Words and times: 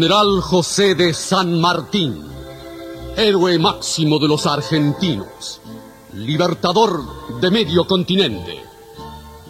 General 0.00 0.40
José 0.40 0.94
de 0.94 1.12
San 1.12 1.60
Martín, 1.60 2.24
héroe 3.18 3.58
máximo 3.58 4.18
de 4.18 4.28
los 4.28 4.46
argentinos, 4.46 5.60
libertador 6.14 7.38
de 7.38 7.50
medio 7.50 7.86
continente, 7.86 8.64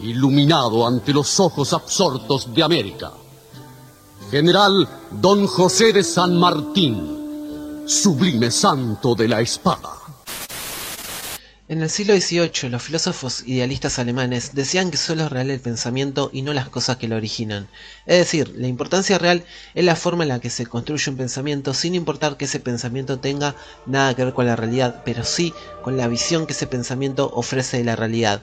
iluminado 0.01 0.85
ante 0.85 1.13
los 1.13 1.39
ojos 1.39 1.71
absortos 1.71 2.53
de 2.53 2.63
América. 2.63 3.13
General 4.29 4.89
Don 5.09 5.47
José 5.47 5.93
de 5.93 6.03
San 6.03 6.37
Martín, 6.37 7.85
sublime 7.87 8.51
santo 8.51 9.15
de 9.15 9.29
la 9.29 9.39
espada. 9.39 10.00
En 11.71 11.81
el 11.81 11.89
siglo 11.89 12.13
XVIII, 12.13 12.69
los 12.69 12.83
filósofos 12.83 13.43
idealistas 13.47 13.97
alemanes 13.97 14.53
decían 14.53 14.91
que 14.91 14.97
solo 14.97 15.23
es 15.23 15.31
real 15.31 15.49
el 15.49 15.61
pensamiento 15.61 16.29
y 16.33 16.41
no 16.41 16.51
las 16.51 16.67
cosas 16.67 16.97
que 16.97 17.07
lo 17.07 17.15
originan. 17.15 17.69
Es 18.05 18.17
decir, 18.17 18.53
la 18.57 18.67
importancia 18.67 19.17
real 19.17 19.45
es 19.73 19.85
la 19.85 19.95
forma 19.95 20.23
en 20.23 20.27
la 20.27 20.41
que 20.41 20.49
se 20.49 20.65
construye 20.65 21.09
un 21.09 21.15
pensamiento 21.15 21.73
sin 21.73 21.95
importar 21.95 22.35
que 22.35 22.43
ese 22.43 22.59
pensamiento 22.59 23.19
tenga 23.19 23.55
nada 23.85 24.13
que 24.13 24.25
ver 24.25 24.33
con 24.33 24.47
la 24.47 24.57
realidad, 24.57 25.01
pero 25.05 25.23
sí 25.23 25.53
con 25.81 25.95
la 25.95 26.09
visión 26.09 26.45
que 26.45 26.51
ese 26.51 26.67
pensamiento 26.67 27.31
ofrece 27.33 27.77
de 27.77 27.85
la 27.85 27.95
realidad. 27.95 28.41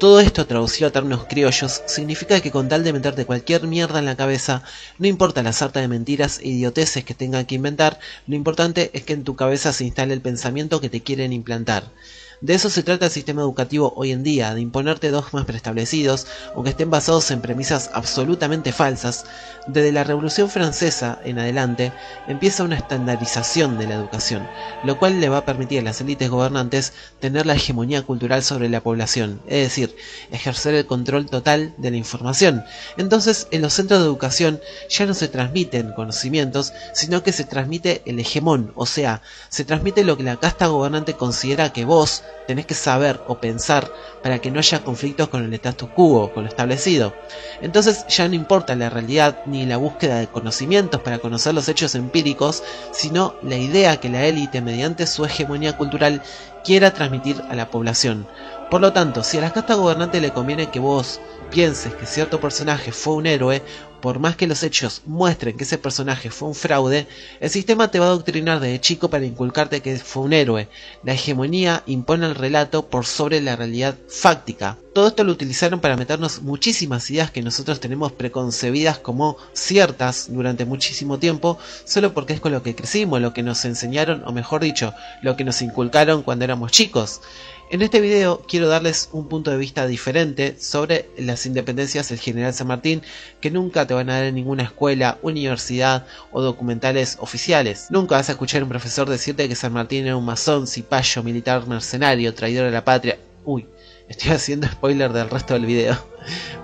Todo 0.00 0.18
esto 0.18 0.44
traducido 0.48 0.88
a 0.88 0.92
términos 0.92 1.26
criollos 1.28 1.80
significa 1.86 2.40
que 2.40 2.50
con 2.50 2.68
tal 2.68 2.82
de 2.82 2.92
meterte 2.92 3.24
cualquier 3.24 3.68
mierda 3.68 4.00
en 4.00 4.06
la 4.06 4.16
cabeza, 4.16 4.64
no 4.98 5.06
importa 5.06 5.44
la 5.44 5.52
sarta 5.52 5.78
de 5.78 5.86
mentiras 5.86 6.40
e 6.40 6.48
idioteces 6.48 7.04
que 7.04 7.14
tengan 7.14 7.46
que 7.46 7.54
inventar, 7.54 8.00
lo 8.26 8.34
importante 8.34 8.90
es 8.94 9.04
que 9.04 9.12
en 9.12 9.22
tu 9.22 9.36
cabeza 9.36 9.72
se 9.72 9.84
instale 9.84 10.12
el 10.12 10.22
pensamiento 10.22 10.80
que 10.80 10.90
te 10.90 11.02
quieren 11.02 11.32
implantar. 11.32 11.92
De 12.40 12.54
eso 12.54 12.68
se 12.68 12.82
trata 12.82 13.06
el 13.06 13.12
sistema 13.12 13.42
educativo 13.42 13.92
hoy 13.96 14.12
en 14.12 14.22
día, 14.22 14.54
de 14.54 14.60
imponerte 14.60 15.10
dogmas 15.10 15.44
preestablecidos, 15.44 16.26
aunque 16.54 16.70
estén 16.70 16.90
basados 16.90 17.30
en 17.30 17.40
premisas 17.40 17.90
absolutamente 17.94 18.72
falsas. 18.72 19.24
Desde 19.66 19.92
la 19.92 20.04
Revolución 20.04 20.50
Francesa 20.50 21.20
en 21.24 21.38
adelante 21.38 21.92
empieza 22.28 22.64
una 22.64 22.76
estandarización 22.76 23.78
de 23.78 23.86
la 23.86 23.94
educación, 23.94 24.46
lo 24.82 24.98
cual 24.98 25.20
le 25.20 25.28
va 25.28 25.38
a 25.38 25.44
permitir 25.46 25.80
a 25.80 25.84
las 25.84 26.00
élites 26.00 26.28
gobernantes 26.28 26.92
tener 27.20 27.46
la 27.46 27.54
hegemonía 27.54 28.02
cultural 28.02 28.42
sobre 28.42 28.68
la 28.68 28.82
población, 28.82 29.40
es 29.46 29.62
decir, 29.68 29.96
ejercer 30.30 30.74
el 30.74 30.86
control 30.86 31.26
total 31.26 31.74
de 31.78 31.90
la 31.92 31.96
información. 31.96 32.64
Entonces, 32.98 33.48
en 33.52 33.62
los 33.62 33.72
centros 33.72 34.00
de 34.00 34.06
educación 34.06 34.60
ya 34.90 35.06
no 35.06 35.14
se 35.14 35.28
transmiten 35.28 35.92
conocimientos, 35.92 36.72
sino 36.92 37.22
que 37.22 37.32
se 37.32 37.44
transmite 37.44 38.02
el 38.04 38.18
hegemón, 38.18 38.72
o 38.74 38.86
sea, 38.86 39.22
se 39.48 39.64
transmite 39.64 40.04
lo 40.04 40.16
que 40.16 40.24
la 40.24 40.36
casta 40.36 40.66
gobernante 40.66 41.14
considera 41.14 41.72
que 41.72 41.84
vos, 41.84 42.23
tenés 42.46 42.66
que 42.66 42.74
saber 42.74 43.20
o 43.26 43.38
pensar 43.38 43.90
para 44.22 44.38
que 44.38 44.50
no 44.50 44.58
haya 44.58 44.82
conflictos 44.82 45.28
con 45.28 45.44
el 45.44 45.54
status 45.54 45.88
quo, 45.90 46.32
con 46.32 46.44
lo 46.44 46.48
establecido. 46.48 47.14
Entonces 47.60 48.06
ya 48.08 48.28
no 48.28 48.34
importa 48.34 48.74
la 48.74 48.90
realidad 48.90 49.40
ni 49.46 49.66
la 49.66 49.76
búsqueda 49.76 50.18
de 50.18 50.26
conocimientos 50.26 51.00
para 51.00 51.18
conocer 51.18 51.54
los 51.54 51.68
hechos 51.68 51.94
empíricos, 51.94 52.62
sino 52.92 53.34
la 53.42 53.56
idea 53.56 53.98
que 53.98 54.08
la 54.08 54.24
élite 54.26 54.60
mediante 54.60 55.06
su 55.06 55.24
hegemonía 55.24 55.76
cultural 55.76 56.22
quiera 56.64 56.92
transmitir 56.92 57.42
a 57.48 57.54
la 57.54 57.70
población. 57.70 58.26
Por 58.70 58.80
lo 58.80 58.92
tanto, 58.92 59.22
si 59.22 59.38
a 59.38 59.42
la 59.42 59.52
casta 59.52 59.74
gobernante 59.74 60.20
le 60.20 60.32
conviene 60.32 60.70
que 60.70 60.80
vos 60.80 61.20
pienses 61.50 61.94
que 61.94 62.06
cierto 62.06 62.40
personaje 62.40 62.90
fue 62.90 63.14
un 63.14 63.26
héroe, 63.26 63.62
por 64.04 64.18
más 64.18 64.36
que 64.36 64.46
los 64.46 64.62
hechos 64.62 65.00
muestren 65.06 65.56
que 65.56 65.64
ese 65.64 65.78
personaje 65.78 66.30
fue 66.30 66.48
un 66.48 66.54
fraude, 66.54 67.06
el 67.40 67.48
sistema 67.48 67.90
te 67.90 67.98
va 67.98 68.04
a 68.04 68.08
adoctrinar 68.10 68.60
desde 68.60 68.78
chico 68.78 69.08
para 69.08 69.24
inculcarte 69.24 69.80
que 69.80 69.96
fue 69.96 70.24
un 70.24 70.34
héroe. 70.34 70.68
La 71.04 71.14
hegemonía 71.14 71.82
impone 71.86 72.26
el 72.26 72.34
relato 72.34 72.86
por 72.90 73.06
sobre 73.06 73.40
la 73.40 73.56
realidad 73.56 73.96
fáctica. 74.06 74.76
Todo 74.92 75.08
esto 75.08 75.24
lo 75.24 75.32
utilizaron 75.32 75.80
para 75.80 75.96
meternos 75.96 76.42
muchísimas 76.42 77.10
ideas 77.10 77.30
que 77.30 77.40
nosotros 77.40 77.80
tenemos 77.80 78.12
preconcebidas 78.12 78.98
como 78.98 79.38
ciertas 79.54 80.26
durante 80.30 80.66
muchísimo 80.66 81.18
tiempo, 81.18 81.58
solo 81.86 82.12
porque 82.12 82.34
es 82.34 82.40
con 82.40 82.52
lo 82.52 82.62
que 82.62 82.74
crecimos, 82.74 83.22
lo 83.22 83.32
que 83.32 83.42
nos 83.42 83.64
enseñaron, 83.64 84.22
o 84.26 84.32
mejor 84.32 84.62
dicho, 84.62 84.92
lo 85.22 85.34
que 85.34 85.44
nos 85.44 85.62
inculcaron 85.62 86.22
cuando 86.22 86.44
éramos 86.44 86.72
chicos. 86.72 87.22
En 87.70 87.80
este 87.80 88.00
video 88.00 88.42
quiero 88.46 88.68
darles 88.68 89.08
un 89.12 89.26
punto 89.26 89.50
de 89.50 89.56
vista 89.56 89.86
diferente 89.86 90.56
sobre 90.60 91.08
las 91.16 91.46
independencias 91.46 92.10
del 92.10 92.20
general 92.20 92.52
San 92.52 92.66
Martín 92.66 93.02
que 93.40 93.50
nunca 93.50 93.86
te 93.86 93.94
van 93.94 94.10
a 94.10 94.14
dar 94.14 94.24
en 94.24 94.34
ninguna 94.34 94.64
escuela, 94.64 95.18
universidad 95.22 96.06
o 96.30 96.42
documentales 96.42 97.16
oficiales. 97.20 97.86
Nunca 97.90 98.16
vas 98.16 98.28
a 98.28 98.32
escuchar 98.32 98.60
a 98.60 98.64
un 98.64 98.70
profesor 98.70 99.08
decirte 99.08 99.48
que 99.48 99.54
San 99.54 99.72
Martín 99.72 100.06
era 100.06 100.16
un 100.16 100.26
masón, 100.26 100.66
cipayo, 100.66 101.22
militar, 101.22 101.66
mercenario, 101.66 102.34
traidor 102.34 102.66
a 102.66 102.70
la 102.70 102.84
patria. 102.84 103.18
Uy, 103.44 103.66
estoy 104.08 104.32
haciendo 104.32 104.68
spoiler 104.68 105.12
del 105.12 105.30
resto 105.30 105.54
del 105.54 105.64
video. 105.64 105.96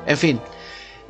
en 0.06 0.18
fin, 0.18 0.40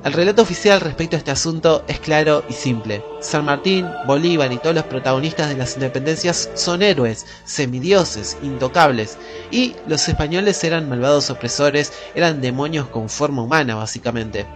el 0.03 0.15
relato 0.15 0.41
oficial 0.41 0.81
respecto 0.81 1.17
a 1.17 1.19
este 1.19 1.31
asunto 1.31 1.85
es 1.87 2.01
claro 2.01 2.43
y 2.49 2.55
simple. 2.55 3.05
San 3.21 3.45
Martín, 3.45 3.87
Bolívar 4.07 4.51
y 4.51 4.57
todos 4.57 4.75
los 4.75 4.85
protagonistas 4.85 5.51
de 5.51 5.57
las 5.57 5.75
independencias 5.75 6.49
son 6.55 6.83
héroes, 6.83 7.27
semidioses, 7.45 8.39
intocables, 8.43 9.19
y 9.51 9.75
los 9.87 10.09
españoles 10.09 10.65
eran 10.65 10.89
malvados 10.89 11.29
opresores, 11.29 11.93
eran 12.15 12.41
demonios 12.41 12.89
con 12.89 13.11
forma 13.11 13.43
humana 13.43 13.75
básicamente. 13.75 14.47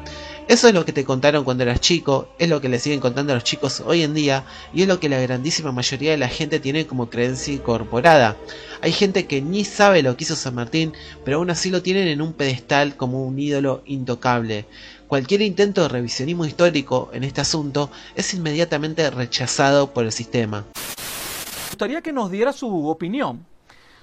Eso 0.46 0.68
es 0.68 0.74
lo 0.74 0.84
que 0.84 0.92
te 0.92 1.06
contaron 1.06 1.42
cuando 1.42 1.62
eras 1.62 1.80
chico, 1.80 2.28
es 2.38 2.50
lo 2.50 2.60
que 2.60 2.68
le 2.68 2.78
siguen 2.78 3.00
contando 3.00 3.32
a 3.32 3.36
los 3.36 3.44
chicos 3.44 3.80
hoy 3.80 4.02
en 4.02 4.12
día 4.12 4.44
y 4.74 4.82
es 4.82 4.88
lo 4.88 5.00
que 5.00 5.08
la 5.08 5.18
grandísima 5.18 5.72
mayoría 5.72 6.10
de 6.10 6.18
la 6.18 6.28
gente 6.28 6.60
tiene 6.60 6.86
como 6.86 7.08
creencia 7.08 7.54
incorporada. 7.54 8.36
Hay 8.82 8.92
gente 8.92 9.26
que 9.26 9.40
ni 9.40 9.64
sabe 9.64 10.02
lo 10.02 10.14
que 10.14 10.24
hizo 10.24 10.36
San 10.36 10.54
Martín, 10.54 10.92
pero 11.24 11.38
aún 11.38 11.48
así 11.48 11.70
lo 11.70 11.80
tienen 11.80 12.08
en 12.08 12.20
un 12.20 12.34
pedestal 12.34 12.94
como 12.94 13.24
un 13.24 13.38
ídolo 13.38 13.82
intocable. 13.86 14.66
Cualquier 15.08 15.40
intento 15.40 15.80
de 15.80 15.88
revisionismo 15.88 16.44
histórico 16.44 17.08
en 17.14 17.24
este 17.24 17.40
asunto 17.40 17.90
es 18.14 18.34
inmediatamente 18.34 19.08
rechazado 19.08 19.94
por 19.94 20.04
el 20.04 20.12
sistema. 20.12 20.66
Me 20.74 21.68
gustaría 21.70 22.02
que 22.02 22.12
nos 22.12 22.30
diera 22.30 22.52
su 22.52 22.86
opinión 22.86 23.46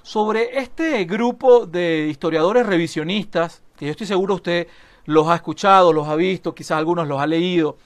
sobre 0.02 0.58
este 0.58 1.04
grupo 1.04 1.66
de 1.66 2.08
historiadores 2.10 2.66
revisionistas, 2.66 3.62
que 3.78 3.86
yo 3.86 3.92
estoy 3.92 4.08
seguro 4.08 4.34
usted 4.34 4.66
los 5.04 5.28
ha 5.28 5.36
escuchado, 5.36 5.92
los 5.92 6.08
ha 6.08 6.16
visto, 6.16 6.54
quizás 6.54 6.78
algunos 6.78 7.08
los 7.08 7.20
ha 7.20 7.26
leído, 7.26 7.76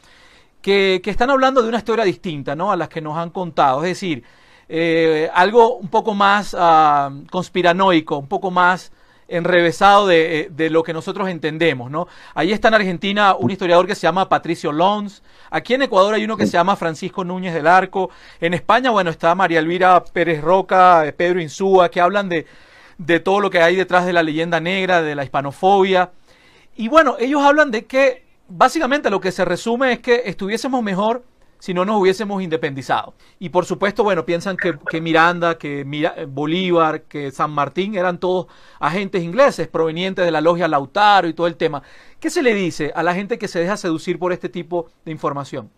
que, 0.60 1.00
están 1.04 1.30
hablando 1.30 1.62
de 1.62 1.68
una 1.68 1.78
historia 1.78 2.04
distinta 2.04 2.56
¿no? 2.56 2.72
a 2.72 2.76
las 2.76 2.88
que 2.88 3.00
nos 3.00 3.16
han 3.16 3.30
contado. 3.30 3.84
Es 3.84 3.90
decir, 3.90 4.24
eh, 4.68 5.30
algo 5.32 5.76
un 5.76 5.88
poco 5.88 6.14
más 6.14 6.56
ah, 6.58 7.10
conspiranoico, 7.30 8.18
un 8.18 8.26
poco 8.26 8.50
más 8.50 8.90
enrevesado 9.28 10.10
eh, 10.10 10.48
de, 10.50 10.70
lo 10.70 10.82
que 10.82 10.92
nosotros 10.92 11.28
entendemos, 11.28 11.90
¿no? 11.90 12.06
Ahí 12.34 12.52
está 12.52 12.68
en 12.68 12.74
Argentina 12.74 13.34
un 13.34 13.50
historiador 13.50 13.86
que 13.86 13.94
se 13.94 14.02
llama 14.02 14.28
Patricio 14.28 14.72
Lons, 14.72 15.22
aquí 15.50 15.74
en 15.74 15.82
Ecuador 15.82 16.14
hay 16.14 16.24
uno 16.24 16.36
que 16.36 16.46
se 16.46 16.52
llama 16.52 16.76
Francisco 16.76 17.24
Núñez 17.24 17.52
del 17.52 17.66
Arco, 17.66 18.10
en 18.40 18.54
España, 18.54 18.90
bueno, 18.90 19.10
está 19.10 19.34
María 19.34 19.58
Elvira 19.58 20.02
Pérez 20.04 20.40
Roca, 20.40 21.06
eh, 21.06 21.12
Pedro 21.12 21.40
Insúa, 21.40 21.90
que 21.90 22.00
hablan 22.00 22.28
de, 22.28 22.46
de 22.98 23.20
todo 23.20 23.40
lo 23.40 23.50
que 23.50 23.60
hay 23.60 23.74
detrás 23.74 24.06
de 24.06 24.12
la 24.12 24.22
leyenda 24.22 24.60
negra, 24.60 25.02
de 25.02 25.14
la 25.16 25.24
hispanofobia, 25.24 26.10
y 26.76 26.88
bueno, 26.88 27.16
ellos 27.18 27.42
hablan 27.42 27.70
de 27.70 27.86
que 27.86 28.24
básicamente 28.48 29.10
lo 29.10 29.20
que 29.20 29.32
se 29.32 29.44
resume 29.44 29.92
es 29.92 29.98
que 30.00 30.22
estuviésemos 30.26 30.82
mejor 30.82 31.24
si 31.58 31.74
no 31.74 31.84
nos 31.84 32.00
hubiésemos 32.00 32.42
independizado. 32.42 33.14
Y 33.38 33.48
por 33.48 33.64
supuesto, 33.64 34.04
bueno, 34.04 34.24
piensan 34.24 34.56
que, 34.56 35.00
Miranda, 35.00 35.58
que 35.58 35.84
Bolívar, 36.28 37.02
que 37.02 37.30
San 37.30 37.50
Martín 37.50 37.94
eran 37.94 38.18
todos 38.18 38.46
agentes 38.78 39.22
ingleses 39.22 39.68
provenientes 39.68 40.24
de 40.24 40.30
la 40.30 40.40
logia 40.40 40.68
Lautaro 40.68 41.28
y 41.28 41.34
todo 41.34 41.46
el 41.46 41.56
tema. 41.56 41.82
¿Qué 42.20 42.30
se 42.30 42.42
le 42.42 42.54
dice 42.54 42.92
a 42.94 43.02
la 43.02 43.14
gente 43.14 43.38
que 43.38 43.48
se 43.48 43.58
deja 43.58 43.76
seducir 43.76 44.18
por 44.18 44.32
este 44.32 44.48
tipo 44.48 44.88
de 45.04 45.12
información? 45.12 45.70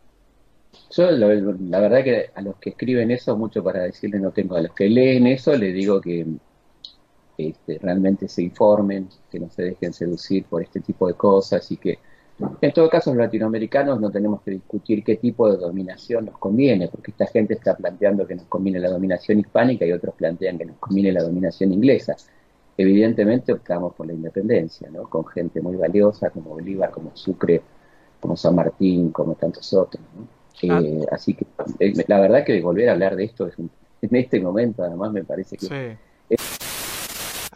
Yo 0.91 1.11
la, 1.11 1.81
verdad 1.81 2.05
que 2.05 2.31
a 2.35 2.43
los 2.43 2.57
que 2.57 2.71
escriben 2.71 3.11
eso, 3.11 3.37
mucho 3.37 3.63
para 3.63 3.81
decirles 3.81 4.21
no 4.21 4.31
tengo. 4.31 4.57
A 4.57 4.63
los 4.63 4.75
que 4.75 4.89
leen 4.89 5.27
eso, 5.27 5.57
les 5.57 5.75
digo 5.75 6.01
que 6.01 6.27
este, 7.39 7.79
realmente 7.79 8.29
se 8.29 8.43
informen, 8.43 9.09
que 9.31 9.41
no 9.41 9.49
se 9.49 9.63
dejen 9.63 9.93
seducir 9.93 10.45
por 10.45 10.63
este 10.63 10.81
tipo 10.81 11.07
de 11.07 11.15
cosas 11.15 11.71
y 11.71 11.77
que 11.79 11.99
en 12.61 12.73
todo 12.73 12.89
caso, 12.89 13.11
los 13.11 13.19
latinoamericanos 13.19 14.01
no 14.01 14.11
tenemos 14.11 14.43
que 14.43 14.53
discutir 14.53 15.03
qué 15.03 15.17
tipo 15.17 15.51
de 15.51 15.57
dominación 15.57 16.27
nos 16.27 16.39
conviene, 16.39 16.87
porque 16.89 17.11
esta 17.11 17.27
gente 17.27 17.55
está 17.55 17.77
planteando 17.77 18.27
que 18.27 18.37
nos 18.37 18.47
conviene 18.47 18.79
la 18.79 18.91
dominación 18.91 19.41
hispánica 19.41 19.85
y 19.85 19.93
otros 19.93 20.15
plantean 20.15 20.57
que 20.57 20.67
nos 20.67 20.77
conviene 20.77 21.11
la 21.11 21.23
dominación 21.23 21.73
inglesa. 21.73 22.15
Evidentemente 22.77 23.53
optamos 23.53 23.93
por 23.95 24.07
la 24.07 24.13
independencia, 24.13 24.89
¿no? 24.89 25.11
Con 25.11 25.27
gente 25.27 25.61
muy 25.61 25.75
valiosa 25.75 26.31
como 26.31 26.51
Bolívar, 26.51 26.93
como 26.93 27.11
Sucre, 27.17 27.61
como 28.21 28.37
San 28.37 28.55
Martín, 28.55 29.11
como 29.11 29.35
tantos 29.35 29.73
otros, 29.73 30.03
ah. 30.71 30.81
eh, 30.81 31.07
así 31.11 31.35
que 31.35 31.45
eh, 31.81 32.05
la 32.07 32.21
verdad 32.21 32.45
que 32.45 32.61
volver 32.63 32.89
a 32.89 32.93
hablar 32.93 33.17
de 33.17 33.25
esto 33.25 33.49
es 33.49 33.55
en 33.59 34.15
este 34.15 34.41
momento 34.41 34.83
además 34.83 35.13
me 35.13 35.25
parece 35.25 35.57
que... 35.57 35.99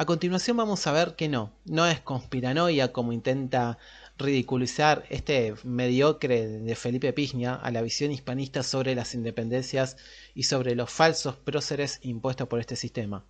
A 0.03 0.05
continuación 0.05 0.57
vamos 0.57 0.85
a 0.89 0.93
ver 0.93 1.15
que 1.15 1.29
no, 1.29 1.53
no 1.65 1.87
es 1.87 2.01
conspiranoia 2.01 2.93
como 2.93 3.13
intenta 3.13 3.79
ridiculizar 4.19 5.05
este 5.11 5.55
mediocre 5.63 6.49
de 6.49 6.75
Felipe 6.75 7.13
Piña 7.13 7.55
a 7.55 7.71
la 7.71 7.83
visión 7.83 8.11
hispanista 8.11 8.65
sobre 8.65 8.97
las 8.97 9.15
independencias 9.15 9.97
y 10.35 10.43
sobre 10.43 10.75
los 10.75 10.91
falsos 10.91 11.37
próceres 11.37 12.01
impuestos 12.03 12.49
por 12.49 12.59
este 12.59 12.75
sistema. 12.75 13.25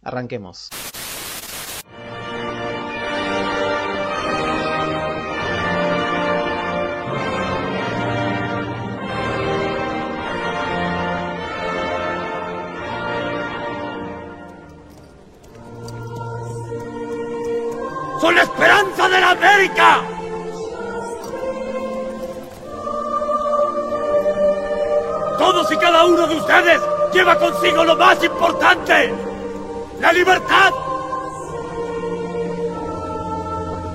Arranquemos. 0.00 0.68
Todos 25.38 25.70
y 25.70 25.76
cada 25.76 26.04
uno 26.04 26.26
de 26.26 26.34
ustedes 26.36 26.80
lleva 27.12 27.38
consigo 27.38 27.84
lo 27.84 27.96
más 27.96 28.22
importante, 28.24 29.14
la 30.00 30.12
libertad. 30.12 30.72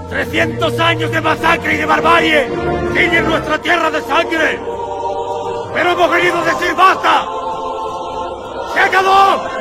300 0.10 0.80
años 0.80 1.12
de 1.12 1.22
masacre 1.22 1.74
y 1.74 1.78
de 1.78 1.86
barbarie 1.86 2.50
tiñen 2.94 3.28
nuestra 3.28 3.62
tierra 3.62 3.92
de 3.92 4.02
sangre. 4.04 4.60
Pero 5.74 5.92
hemos 5.92 6.12
querido 6.16 6.44
decir 6.46 6.74
basta. 6.76 7.28
¡Se 8.74 8.80
acabó! 8.80 9.57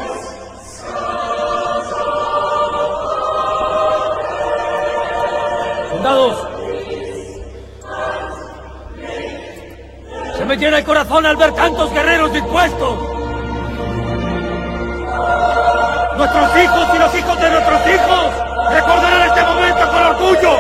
Se 10.37 10.45
me 10.45 10.57
llena 10.57 10.79
el 10.79 10.85
corazón 10.85 11.27
al 11.27 11.37
ver 11.37 11.53
tantos 11.53 11.93
guerreros 11.93 12.33
dispuestos. 12.33 12.99
Nuestros 16.17 16.63
hijos 16.63 16.89
y 16.95 16.99
los 16.99 17.15
hijos 17.17 17.41
de 17.41 17.51
nuestros 17.51 17.81
hijos 17.89 18.27
recordarán 18.71 19.29
este 19.29 19.43
momento 19.43 19.91
con 19.91 20.03
orgullo. 20.05 20.59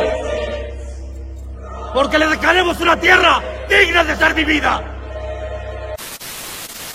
Porque 1.94 2.18
le 2.18 2.26
dejaremos 2.26 2.80
una 2.80 2.96
tierra 2.96 3.40
digna 3.68 4.02
de 4.02 4.16
ser 4.16 4.34
vivida. 4.34 4.95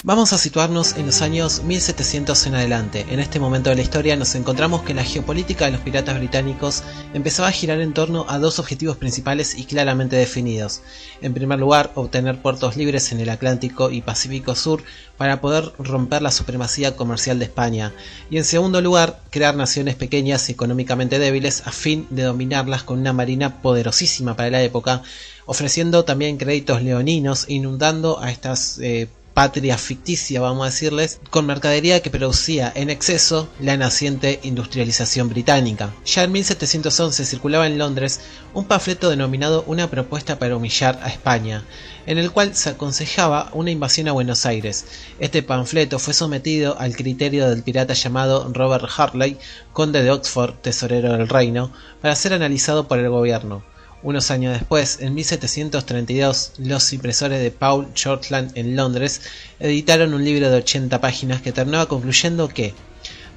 Vamos 0.03 0.33
a 0.33 0.39
situarnos 0.39 0.97
en 0.97 1.05
los 1.05 1.21
años 1.21 1.61
1700 1.61 2.47
en 2.47 2.55
adelante. 2.55 3.05
En 3.11 3.19
este 3.19 3.39
momento 3.39 3.69
de 3.69 3.75
la 3.75 3.83
historia 3.83 4.15
nos 4.15 4.33
encontramos 4.33 4.81
que 4.81 4.95
la 4.95 5.03
geopolítica 5.03 5.65
de 5.65 5.73
los 5.73 5.81
piratas 5.81 6.17
británicos 6.17 6.81
empezaba 7.13 7.49
a 7.49 7.51
girar 7.51 7.79
en 7.81 7.93
torno 7.93 8.25
a 8.27 8.39
dos 8.39 8.57
objetivos 8.57 8.97
principales 8.97 9.55
y 9.55 9.65
claramente 9.65 10.15
definidos. 10.15 10.81
En 11.21 11.35
primer 11.35 11.59
lugar, 11.59 11.91
obtener 11.93 12.41
puertos 12.41 12.77
libres 12.77 13.11
en 13.11 13.19
el 13.19 13.29
Atlántico 13.29 13.91
y 13.91 14.01
Pacífico 14.01 14.55
Sur 14.55 14.83
para 15.17 15.39
poder 15.39 15.71
romper 15.77 16.23
la 16.23 16.31
supremacía 16.31 16.95
comercial 16.95 17.37
de 17.37 17.45
España. 17.45 17.93
Y 18.31 18.37
en 18.37 18.43
segundo 18.43 18.81
lugar, 18.81 19.19
crear 19.29 19.55
naciones 19.55 19.93
pequeñas 19.93 20.49
y 20.49 20.53
económicamente 20.53 21.19
débiles 21.19 21.61
a 21.67 21.71
fin 21.71 22.07
de 22.09 22.23
dominarlas 22.23 22.81
con 22.81 22.97
una 22.97 23.13
marina 23.13 23.61
poderosísima 23.61 24.35
para 24.35 24.49
la 24.49 24.63
época, 24.63 25.03
ofreciendo 25.45 26.05
también 26.05 26.37
créditos 26.37 26.81
leoninos, 26.81 27.45
inundando 27.49 28.19
a 28.19 28.31
estas 28.31 28.79
eh, 28.79 29.07
patria 29.33 29.77
ficticia, 29.77 30.41
vamos 30.41 30.63
a 30.63 30.71
decirles, 30.71 31.19
con 31.29 31.45
mercadería 31.45 32.01
que 32.01 32.09
producía 32.09 32.71
en 32.75 32.89
exceso 32.89 33.47
la 33.59 33.77
naciente 33.77 34.39
industrialización 34.43 35.29
británica. 35.29 35.93
Ya 36.05 36.23
en 36.23 36.31
1711 36.31 37.25
circulaba 37.25 37.67
en 37.67 37.77
Londres 37.77 38.19
un 38.53 38.65
panfleto 38.65 39.09
denominado 39.09 39.63
Una 39.67 39.89
propuesta 39.89 40.37
para 40.37 40.55
humillar 40.55 40.99
a 41.03 41.09
España, 41.09 41.63
en 42.05 42.17
el 42.17 42.31
cual 42.31 42.55
se 42.55 42.69
aconsejaba 42.69 43.49
una 43.53 43.71
invasión 43.71 44.07
a 44.07 44.11
Buenos 44.11 44.45
Aires. 44.45 44.85
Este 45.19 45.43
panfleto 45.43 45.99
fue 45.99 46.13
sometido 46.13 46.77
al 46.79 46.95
criterio 46.95 47.49
del 47.49 47.63
pirata 47.63 47.93
llamado 47.93 48.51
Robert 48.53 48.89
Harley, 48.97 49.37
conde 49.71 50.03
de 50.03 50.11
Oxford, 50.11 50.55
tesorero 50.55 51.13
del 51.13 51.29
reino, 51.29 51.71
para 52.01 52.15
ser 52.15 52.33
analizado 52.33 52.87
por 52.87 52.99
el 52.99 53.09
gobierno. 53.09 53.70
Unos 54.03 54.31
años 54.31 54.53
después, 54.53 54.97
en 54.99 55.13
1732, 55.13 56.53
los 56.57 56.91
impresores 56.91 57.39
de 57.39 57.51
Paul 57.51 57.87
Shortland 57.93 58.57
en 58.57 58.75
Londres 58.75 59.21
editaron 59.59 60.15
un 60.15 60.25
libro 60.25 60.49
de 60.49 60.57
80 60.57 60.99
páginas 60.99 61.41
que 61.43 61.51
terminaba 61.51 61.85
concluyendo 61.85 62.49
que 62.49 62.73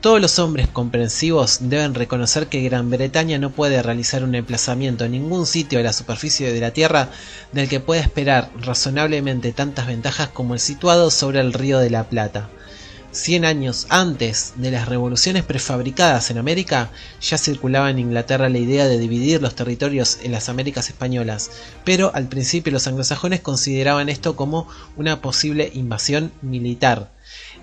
todos 0.00 0.22
los 0.22 0.38
hombres 0.38 0.68
comprensivos 0.68 1.58
deben 1.60 1.94
reconocer 1.94 2.46
que 2.46 2.62
Gran 2.62 2.90
Bretaña 2.90 3.38
no 3.38 3.50
puede 3.50 3.82
realizar 3.82 4.24
un 4.24 4.34
emplazamiento 4.34 5.04
en 5.04 5.12
ningún 5.12 5.46
sitio 5.46 5.78
de 5.78 5.84
la 5.84 5.92
superficie 5.92 6.50
de 6.50 6.60
la 6.60 6.72
Tierra 6.72 7.10
del 7.52 7.68
que 7.68 7.80
pueda 7.80 8.02
esperar 8.02 8.50
razonablemente 8.58 9.52
tantas 9.52 9.86
ventajas 9.86 10.28
como 10.28 10.54
el 10.54 10.60
situado 10.60 11.10
sobre 11.10 11.40
el 11.40 11.52
río 11.52 11.78
de 11.78 11.90
la 11.90 12.04
Plata. 12.04 12.48
Cien 13.14 13.44
años 13.44 13.86
antes 13.90 14.54
de 14.56 14.72
las 14.72 14.88
revoluciones 14.88 15.44
prefabricadas 15.44 16.32
en 16.32 16.38
América, 16.38 16.90
ya 17.20 17.38
circulaba 17.38 17.88
en 17.88 18.00
Inglaterra 18.00 18.48
la 18.48 18.58
idea 18.58 18.88
de 18.88 18.98
dividir 18.98 19.40
los 19.40 19.54
territorios 19.54 20.18
en 20.24 20.32
las 20.32 20.48
Américas 20.48 20.88
españolas, 20.88 21.52
pero 21.84 22.10
al 22.12 22.26
principio 22.26 22.72
los 22.72 22.88
anglosajones 22.88 23.40
consideraban 23.40 24.08
esto 24.08 24.34
como 24.34 24.66
una 24.96 25.22
posible 25.22 25.70
invasión 25.74 26.32
militar. 26.42 27.13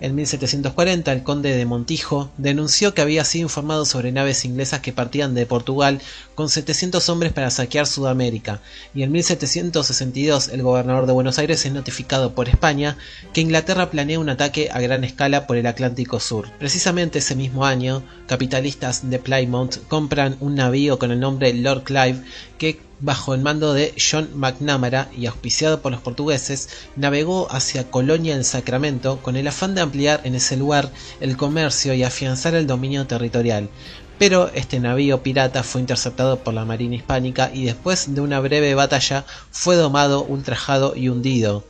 En 0.02 0.16
1740 0.16 1.12
el 1.12 1.22
conde 1.22 1.56
de 1.56 1.66
Montijo 1.68 2.32
denunció 2.38 2.96
que 2.96 3.04
había 3.04 3.24
sido 3.24 3.44
informado 3.44 3.86
sobre 3.86 4.12
naves 4.12 4.46
inglesas 4.46 4.80
que 4.80 4.92
partían 4.92 5.36
de 5.36 5.46
Portugal 5.46 6.02
con 6.34 6.50
700 6.50 7.08
hombres 7.10 7.34
para 7.34 7.52
saquear 7.52 7.86
Sudamérica, 7.86 8.62
y 8.96 9.04
en 9.04 9.12
1762 9.12 10.48
el 10.48 10.64
gobernador 10.64 11.06
de 11.06 11.14
Buenos 11.14 11.38
Aires 11.38 11.64
es 11.68 11.72
notificado 11.72 12.34
por 12.34 12.50
España 12.50 12.98
que 13.32 13.42
Inglaterra 13.42 13.92
planea 13.92 14.20
un 14.20 14.30
ataque 14.30 14.70
a 14.72 14.82
gran 14.82 15.04
escala 15.04 15.46
por 15.46 15.58
el 15.58 15.68
Atlántico 15.68 16.20
Sur. 16.20 16.50
Precisamente 16.58 17.20
ese 17.20 17.36
mismo 17.36 17.64
año, 17.64 18.04
capitalistas 18.26 19.08
de 19.08 19.20
Plymouth 19.20 19.88
compran 19.88 20.36
un 20.40 20.56
navío 20.56 20.98
con 20.98 21.12
el 21.12 21.20
nombre 21.20 21.54
Lord 21.54 21.84
Clive 21.84 22.24
que 22.58 22.80
bajo 23.02 23.34
el 23.34 23.42
mando 23.42 23.74
de 23.74 23.94
John 23.98 24.30
McNamara 24.36 25.10
y 25.18 25.26
auspiciado 25.26 25.82
por 25.82 25.92
los 25.92 26.02
portugueses, 26.02 26.70
navegó 26.96 27.52
hacia 27.52 27.90
Colonia 27.90 28.36
en 28.36 28.44
Sacramento 28.44 29.22
con 29.22 29.36
el 29.36 29.48
afán 29.48 29.76
de 29.76 29.82
ampliar 29.82 30.22
en 30.24 30.36
ese 30.36 30.56
lugar 30.56 30.92
el 31.20 31.36
comercio 31.36 31.94
y 31.94 32.04
afianzar 32.04 32.56
el 32.56 32.68
dominio 32.68 33.08
territorial. 33.08 33.70
Pero 34.20 34.52
este 34.54 34.80
navío 34.80 35.24
pirata 35.24 35.64
fue 35.64 35.82
interceptado 35.82 36.44
por 36.44 36.54
la 36.54 36.64
Marina 36.64 36.96
Hispánica 36.96 37.50
y 37.52 37.66
después 37.66 38.14
de 38.14 38.22
una 38.22 38.40
breve 38.40 38.76
batalla 38.76 39.26
fue 39.50 39.76
domado, 39.76 40.24
ultrajado 40.24 40.96
y 40.96 41.10
hundido. 41.10 41.66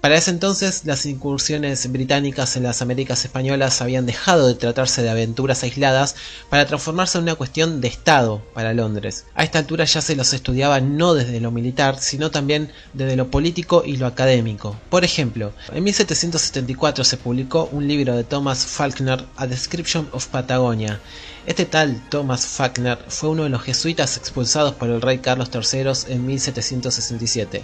Para 0.00 0.14
ese 0.14 0.30
entonces, 0.30 0.82
las 0.84 1.06
incursiones 1.06 1.90
británicas 1.90 2.54
en 2.56 2.62
las 2.62 2.82
Américas 2.82 3.24
españolas 3.24 3.82
habían 3.82 4.06
dejado 4.06 4.46
de 4.46 4.54
tratarse 4.54 5.02
de 5.02 5.10
aventuras 5.10 5.64
aisladas 5.64 6.14
para 6.48 6.66
transformarse 6.66 7.18
en 7.18 7.24
una 7.24 7.34
cuestión 7.34 7.80
de 7.80 7.88
Estado 7.88 8.40
para 8.54 8.74
Londres. 8.74 9.24
A 9.34 9.42
esta 9.42 9.58
altura 9.58 9.84
ya 9.86 10.00
se 10.00 10.14
los 10.14 10.32
estudiaba 10.32 10.80
no 10.80 11.14
desde 11.14 11.40
lo 11.40 11.50
militar, 11.50 11.98
sino 11.98 12.30
también 12.30 12.70
desde 12.92 13.16
lo 13.16 13.28
político 13.28 13.82
y 13.84 13.96
lo 13.96 14.06
académico. 14.06 14.76
Por 14.88 15.04
ejemplo, 15.04 15.52
en 15.72 15.82
1774 15.82 17.02
se 17.02 17.16
publicó 17.16 17.68
un 17.72 17.88
libro 17.88 18.14
de 18.14 18.22
Thomas 18.22 18.66
Falkner, 18.66 19.24
A 19.36 19.48
Description 19.48 20.08
of 20.12 20.28
Patagonia, 20.28 21.00
este 21.46 21.64
tal 21.64 22.00
Thomas 22.10 22.46
Falkner 22.46 22.98
fue 23.08 23.30
uno 23.30 23.44
de 23.44 23.48
los 23.48 23.62
jesuitas 23.62 24.16
expulsados 24.16 24.74
por 24.74 24.90
el 24.90 25.00
rey 25.00 25.18
Carlos 25.18 25.50
III 25.52 26.12
en 26.12 26.26
1767 26.26 27.62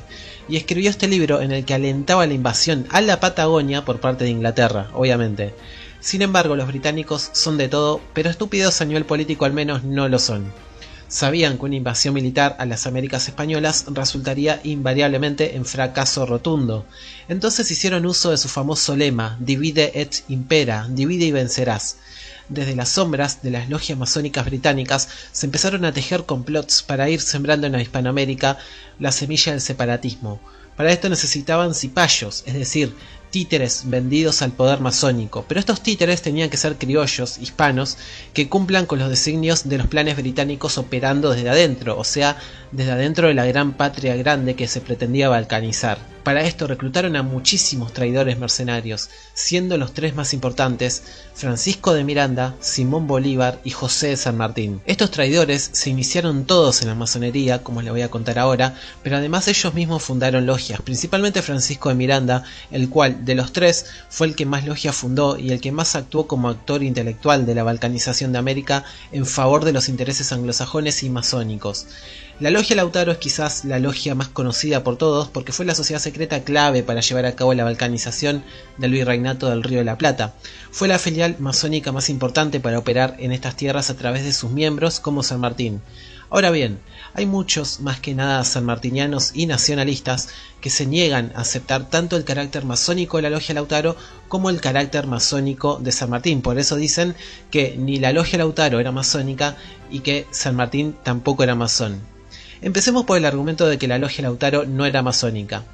y 0.49 0.57
escribió 0.57 0.91
este 0.91 1.09
libro 1.09 1.43
en 1.43 1.53
el 1.53 1.65
que 1.65 1.75
alentaba 1.75 2.27
la 2.27 2.35
invasión 2.35 2.87
a 2.91 3.01
la 3.01 3.21
Patagonia 3.21 3.85
por 3.85 4.01
parte 4.01 4.25
de 4.25 4.31
Inglaterra, 4.31 4.91
obviamente. 4.95 5.55
Sin 6.01 6.23
embargo, 6.23 6.57
los 6.57 6.69
británicos 6.69 7.31
son 7.33 7.57
de 7.57 7.69
todo, 7.69 8.01
pero 8.13 8.31
estúpidos 8.31 8.81
a 8.81 8.85
nivel 8.85 9.05
político 9.05 9.45
al 9.45 9.53
menos 9.53 9.85
no 9.85 10.09
lo 10.09 10.19
son. 10.19 10.53
Sabían 11.09 11.59
que 11.59 11.67
una 11.67 11.77
invasión 11.77 12.15
militar 12.15 12.57
a 12.59 12.67
las 12.67 12.87
Américas 12.87 13.29
españolas 13.29 13.85
resultaría 13.89 14.61
invariablemente 14.65 15.57
en 15.57 15.65
fracaso 15.65 16.27
rotundo. 16.27 16.87
Entonces 17.29 17.71
hicieron 17.71 18.07
uso 18.07 18.31
de 18.31 18.39
su 18.39 18.49
famoso 18.49 18.97
lema, 18.97 19.37
divide 19.41 20.01
et 20.01 20.25
impera, 20.29 20.87
divide 20.91 21.27
y 21.27 21.33
vencerás 21.33 21.99
desde 22.49 22.77
las 22.77 22.91
sombras 22.91 23.43
de 23.43 23.51
las 23.51 23.69
logias 23.69 23.99
masónicas 23.99 24.45
británicas 24.45 25.09
se 25.33 25.47
empezaron 25.47 25.85
a 25.85 25.93
tejer 25.93 26.25
complots 26.25 26.83
para 26.83 27.09
ir 27.09 27.21
sembrando 27.21 27.67
en 27.67 27.73
la 27.73 27.83
Hispanoamérica 27.83 28.59
la 28.99 29.13
semilla 29.13 29.53
del 29.53 29.61
separatismo. 29.61 30.41
Para 30.77 30.93
esto 30.93 31.09
necesitaban 31.09 31.75
cipayos, 31.75 32.43
es 32.47 32.55
decir, 32.55 32.95
títeres 33.31 33.83
vendidos 33.87 34.43
al 34.43 34.53
poder 34.53 34.81
masónico, 34.81 35.45
pero 35.49 35.59
estos 35.59 35.83
títeres 35.83 36.23
tenían 36.23 36.51
que 36.51 36.57
ser 36.57 36.77
criollos, 36.79 37.39
hispanos, 37.39 37.97
que 38.33 38.49
cumplan 38.49 38.87
con 38.87 39.01
los 39.01 39.09
designios 39.09 39.69
de 39.69 39.79
los 39.79 39.89
planes 39.89 40.17
británicos 40.17 40.79
operando 40.79 41.31
desde 41.31 41.49
adentro, 41.49 41.99
o 41.99 42.05
sea, 42.05 42.37
desde 42.75 42.93
adentro 42.93 43.29
de 43.29 43.35
la 43.35 43.47
gran 43.47 43.73
patria 43.73 44.17
grande 44.17 44.57
que 44.57 44.67
se 44.67 44.81
pretendía 44.81 45.29
balcanizar. 45.29 45.99
Para 46.25 46.43
esto 46.43 46.67
reclutaron 46.67 47.17
a 47.17 47.23
muchísimos 47.23 47.93
traidores 47.93 48.39
mercenarios, 48.39 49.11
siendo 49.35 49.77
los 49.77 49.93
tres 49.93 50.15
más 50.15 50.33
importantes 50.33 51.03
Francisco 51.35 51.93
de 51.93 52.03
Miranda, 52.03 52.55
Simón 52.61 53.07
Bolívar 53.07 53.61
y 53.63 53.71
José 53.71 54.09
de 54.09 54.17
San 54.17 54.39
Martín. 54.39 54.81
Estos 54.87 55.11
traidores 55.11 55.69
se 55.73 55.91
iniciaron 55.91 56.47
todos 56.47 56.81
en 56.81 56.89
la 56.89 56.95
masonería, 56.95 57.63
como 57.63 57.83
les 57.83 57.93
voy 57.93 58.01
a 58.01 58.11
contar 58.11 58.39
ahora, 58.39 58.75
pero 59.03 59.19
además 59.19 59.49
ellos 59.49 59.75
mismos 59.75 60.03
fundaron 60.03 60.47
logias, 60.47 60.81
principalmente 60.81 61.43
Francisco 61.43 61.91
de 61.91 61.95
Miranda, 61.95 62.43
el 62.71 62.89
cual 62.89 63.27
de 63.27 63.35
los 63.35 63.53
tres 63.53 63.85
fue 64.09 64.27
el 64.27 64.35
que 64.35 64.47
más 64.47 64.65
logias 64.65 64.97
fundó 64.97 65.39
y 65.39 65.51
el 65.51 65.61
que 65.61 65.73
más 65.73 65.95
actuó 65.95 66.27
como 66.27 66.49
actor 66.49 66.83
intelectual 66.83 67.45
de 67.45 67.55
la 67.55 67.65
balcanización 67.65 68.33
de 68.33 68.39
América 68.39 68.85
en 69.13 69.27
favor 69.27 69.67
de 69.67 69.75
los 69.75 69.91
intereses 69.91 70.33
anglosajones 70.33 71.03
y 71.03 71.11
masónicos. 71.11 71.87
La 72.41 72.51
logia 72.51 72.75
Lautaro 72.75 73.13
es 73.13 73.19
quizás 73.19 73.65
la 73.65 73.79
logia 73.79 74.17
más 74.17 74.27
conocida 74.27 74.83
por 74.83 74.97
todos 74.97 75.29
porque 75.29 75.53
fue 75.53 75.67
la 75.67 75.75
sociedad 75.77 76.01
secreta 76.01 76.43
clave 76.43 76.83
para 76.83 77.01
llevar 77.01 77.27
a 77.27 77.37
cabo 77.37 77.55
la 77.55 77.63
balcanización 77.63 78.43
del 78.77 78.91
virreinato 78.91 79.49
del 79.49 79.63
Río 79.63 79.79
de 79.79 79.85
la 79.85 79.99
Plata. 79.99 80.35
Fue 80.73 80.89
la 80.89 80.99
filial 80.99 81.37
masónica 81.39 81.93
más 81.93 82.11
importante 82.11 82.59
para 82.59 82.81
operar 82.81 83.15
en 83.21 83.31
estas 83.31 83.55
tierras 83.55 83.89
a 83.89 83.97
través 83.97 84.25
de 84.25 84.33
sus 84.33 84.51
miembros 84.51 84.99
como 84.99 85.23
San 85.23 85.39
Martín. 85.39 85.81
Ahora 86.29 86.51
bien, 86.51 86.81
hay 87.15 87.25
muchos, 87.25 87.79
más 87.79 88.01
que 88.01 88.15
nada 88.15 88.43
sanmartinianos 88.43 89.31
y 89.35 89.47
nacionalistas, 89.47 90.31
que 90.61 90.71
se 90.71 90.87
niegan 90.87 91.31
a 91.37 91.43
aceptar 91.43 91.89
tanto 91.89 92.17
el 92.17 92.25
carácter 92.25 92.65
masónico 92.65 93.19
de 93.19 93.23
la 93.23 93.31
logia 93.31 93.55
Lautaro 93.55 93.97
como 94.27 94.51
el 94.51 94.61
carácter 94.61 95.07
masónico 95.07 95.79
de 95.81 95.93
San 95.93 96.11
Martín. 96.11 96.43
Por 96.43 96.59
eso 96.59 96.75
dicen 96.75 97.15
que 97.53 97.77
ni 97.79 98.01
la 98.01 98.13
logia 98.13 98.39
Lautaro 98.39 98.81
era 98.81 98.91
masónica 98.91 99.57
y 99.89 100.01
que 100.01 100.27
San 100.33 100.57
Martín 100.57 100.97
tampoco 101.05 101.45
era 101.45 101.55
masón. 101.55 102.14
Empecemos 102.63 103.05
por 103.05 103.19
el 103.19 103.25
argumento 103.25 103.67
de 103.67 103.79
que 103.79 103.89
la 103.89 103.99
logia 103.99 104.23
Lautaro 104.23 104.65
no 104.65 104.87
era 104.87 105.03
masónica. 105.03 105.65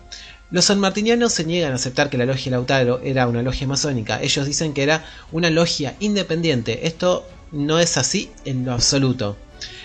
Los 0.51 0.65
sanmartinianos 0.65 1.33
se 1.33 1.45
niegan 1.45 1.73
a 1.73 1.77
aceptar 1.77 2.11
que 2.11 2.19
la 2.19 2.27
logia 2.27 2.51
Lautaro 2.51 3.01
era 3.05 3.29
una 3.29 3.43
logia 3.43 3.67
masónica. 3.67 4.21
Ellos 4.21 4.47
dicen 4.47 4.75
que 4.75 4.83
era 4.83 5.05
una 5.31 5.49
logia 5.49 5.95
independiente. 6.01 6.87
Esto 6.89 7.27
no 7.53 7.79
es 7.79 7.97
así 7.97 8.31
en 8.45 8.65
lo 8.65 8.73
absoluto. 8.73 9.37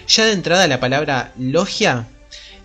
Ya 0.07 0.25
de 0.25 0.33
entrada 0.33 0.67
la 0.67 0.79
palabra 0.79 1.33
logia 1.37 2.07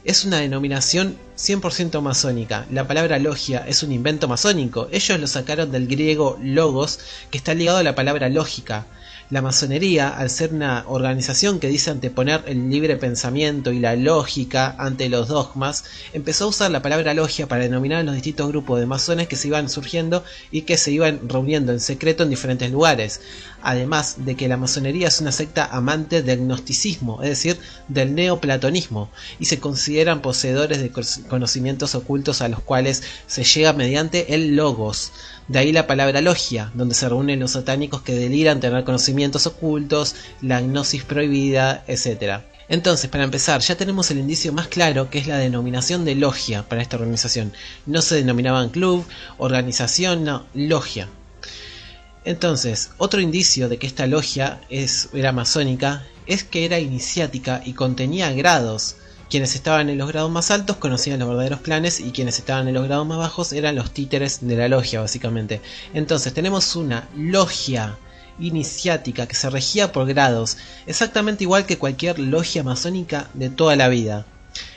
es 0.04 0.24
una 0.24 0.38
denominación 0.38 1.18
100% 1.36 2.00
masónica. 2.00 2.66
La 2.70 2.86
palabra 2.86 3.18
logia 3.18 3.64
es 3.66 3.82
un 3.82 3.92
invento 3.92 4.28
masónico. 4.28 4.88
Ellos 4.92 5.20
lo 5.20 5.26
sacaron 5.26 5.70
del 5.70 5.86
griego 5.86 6.38
logos, 6.42 7.00
que 7.30 7.38
está 7.38 7.54
ligado 7.54 7.78
a 7.78 7.82
la 7.82 7.94
palabra 7.94 8.28
lógica. 8.28 8.86
La 9.30 9.42
masonería, 9.42 10.08
al 10.08 10.28
ser 10.28 10.52
una 10.52 10.82
organización 10.88 11.60
que 11.60 11.68
dice 11.68 11.92
anteponer 11.92 12.42
el 12.48 12.68
libre 12.68 12.96
pensamiento 12.96 13.70
y 13.70 13.78
la 13.78 13.94
lógica 13.94 14.74
ante 14.76 15.08
los 15.08 15.28
dogmas, 15.28 15.84
empezó 16.12 16.46
a 16.46 16.48
usar 16.48 16.72
la 16.72 16.82
palabra 16.82 17.14
logia 17.14 17.46
para 17.46 17.62
denominar 17.62 18.00
a 18.00 18.02
los 18.02 18.16
distintos 18.16 18.48
grupos 18.48 18.80
de 18.80 18.86
masones 18.86 19.28
que 19.28 19.36
se 19.36 19.46
iban 19.46 19.68
surgiendo 19.68 20.24
y 20.50 20.62
que 20.62 20.76
se 20.76 20.90
iban 20.90 21.28
reuniendo 21.28 21.70
en 21.70 21.78
secreto 21.78 22.24
en 22.24 22.30
diferentes 22.30 22.72
lugares. 22.72 23.20
Además 23.62 24.24
de 24.24 24.36
que 24.36 24.48
la 24.48 24.56
masonería 24.56 25.08
es 25.08 25.20
una 25.20 25.32
secta 25.32 25.66
amante 25.66 26.22
del 26.22 26.40
gnosticismo, 26.40 27.22
es 27.22 27.28
decir, 27.28 27.58
del 27.88 28.14
neoplatonismo, 28.14 29.10
y 29.38 29.46
se 29.46 29.58
consideran 29.58 30.22
poseedores 30.22 30.80
de 30.80 30.90
conocimientos 31.28 31.94
ocultos 31.94 32.40
a 32.40 32.48
los 32.48 32.60
cuales 32.60 33.02
se 33.26 33.44
llega 33.44 33.72
mediante 33.72 34.34
el 34.34 34.56
logos. 34.56 35.12
De 35.48 35.58
ahí 35.58 35.72
la 35.72 35.86
palabra 35.86 36.20
logia, 36.20 36.70
donde 36.74 36.94
se 36.94 37.08
reúnen 37.08 37.40
los 37.40 37.52
satánicos 37.52 38.02
que 38.02 38.14
deliran 38.14 38.60
tener 38.60 38.84
conocimientos 38.84 39.46
ocultos, 39.46 40.14
la 40.40 40.60
gnosis 40.60 41.04
prohibida, 41.04 41.84
etc. 41.86 42.42
Entonces, 42.68 43.10
para 43.10 43.24
empezar, 43.24 43.60
ya 43.60 43.74
tenemos 43.74 44.12
el 44.12 44.20
indicio 44.20 44.52
más 44.52 44.68
claro 44.68 45.10
que 45.10 45.18
es 45.18 45.26
la 45.26 45.38
denominación 45.38 46.04
de 46.04 46.14
logia 46.14 46.68
para 46.68 46.82
esta 46.82 46.96
organización. 46.96 47.52
No 47.84 48.00
se 48.00 48.14
denominaban 48.14 48.68
club, 48.68 49.04
organización, 49.38 50.22
no, 50.22 50.46
logia. 50.54 51.08
Entonces, 52.30 52.90
otro 52.96 53.20
indicio 53.20 53.68
de 53.68 53.76
que 53.76 53.88
esta 53.88 54.06
logia 54.06 54.60
es, 54.70 55.08
era 55.12 55.32
masónica 55.32 56.06
es 56.26 56.44
que 56.44 56.64
era 56.64 56.78
iniciática 56.78 57.60
y 57.64 57.72
contenía 57.72 58.30
grados. 58.30 58.94
Quienes 59.28 59.56
estaban 59.56 59.88
en 59.88 59.98
los 59.98 60.06
grados 60.06 60.30
más 60.30 60.52
altos 60.52 60.76
conocían 60.76 61.18
los 61.18 61.28
verdaderos 61.28 61.60
clanes 61.60 61.98
y 61.98 62.12
quienes 62.12 62.38
estaban 62.38 62.68
en 62.68 62.74
los 62.74 62.84
grados 62.84 63.04
más 63.04 63.18
bajos 63.18 63.52
eran 63.52 63.74
los 63.74 63.90
títeres 63.90 64.46
de 64.46 64.54
la 64.54 64.68
logia, 64.68 65.00
básicamente. 65.00 65.60
Entonces 65.92 66.32
tenemos 66.32 66.76
una 66.76 67.08
logia 67.16 67.98
iniciática 68.38 69.26
que 69.26 69.34
se 69.34 69.50
regía 69.50 69.90
por 69.90 70.06
grados, 70.06 70.56
exactamente 70.86 71.42
igual 71.42 71.66
que 71.66 71.78
cualquier 71.78 72.20
logia 72.20 72.62
masónica 72.62 73.28
de 73.34 73.50
toda 73.50 73.74
la 73.74 73.88
vida. 73.88 74.24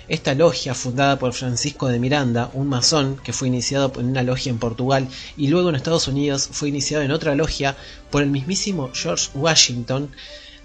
Esta 0.09 0.33
logia, 0.33 0.73
fundada 0.73 1.17
por 1.17 1.33
Francisco 1.33 1.87
de 1.87 1.99
Miranda, 1.99 2.51
un 2.53 2.67
masón 2.67 3.17
que 3.23 3.31
fue 3.31 3.47
iniciado 3.47 3.91
en 3.99 4.07
una 4.07 4.23
logia 4.23 4.49
en 4.49 4.59
Portugal 4.59 5.07
y 5.37 5.47
luego 5.47 5.69
en 5.69 5.75
Estados 5.75 6.09
Unidos 6.09 6.49
fue 6.51 6.69
iniciado 6.69 7.03
en 7.03 7.11
otra 7.11 7.35
logia 7.35 7.77
por 8.11 8.21
el 8.21 8.29
mismísimo 8.29 8.89
George 8.93 9.29
Washington, 9.33 10.09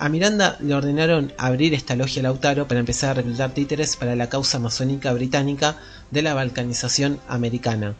a 0.00 0.08
Miranda 0.08 0.56
le 0.60 0.74
ordenaron 0.74 1.32
abrir 1.38 1.74
esta 1.74 1.96
logia 1.96 2.22
Lautaro 2.22 2.68
para 2.68 2.78
empezar 2.78 3.10
a 3.10 3.14
reclutar 3.14 3.52
títeres 3.52 3.96
para 3.96 4.14
la 4.14 4.28
causa 4.28 4.60
masónica 4.60 5.12
británica 5.12 5.76
de 6.12 6.22
la 6.22 6.34
balcanización 6.34 7.18
americana. 7.26 7.96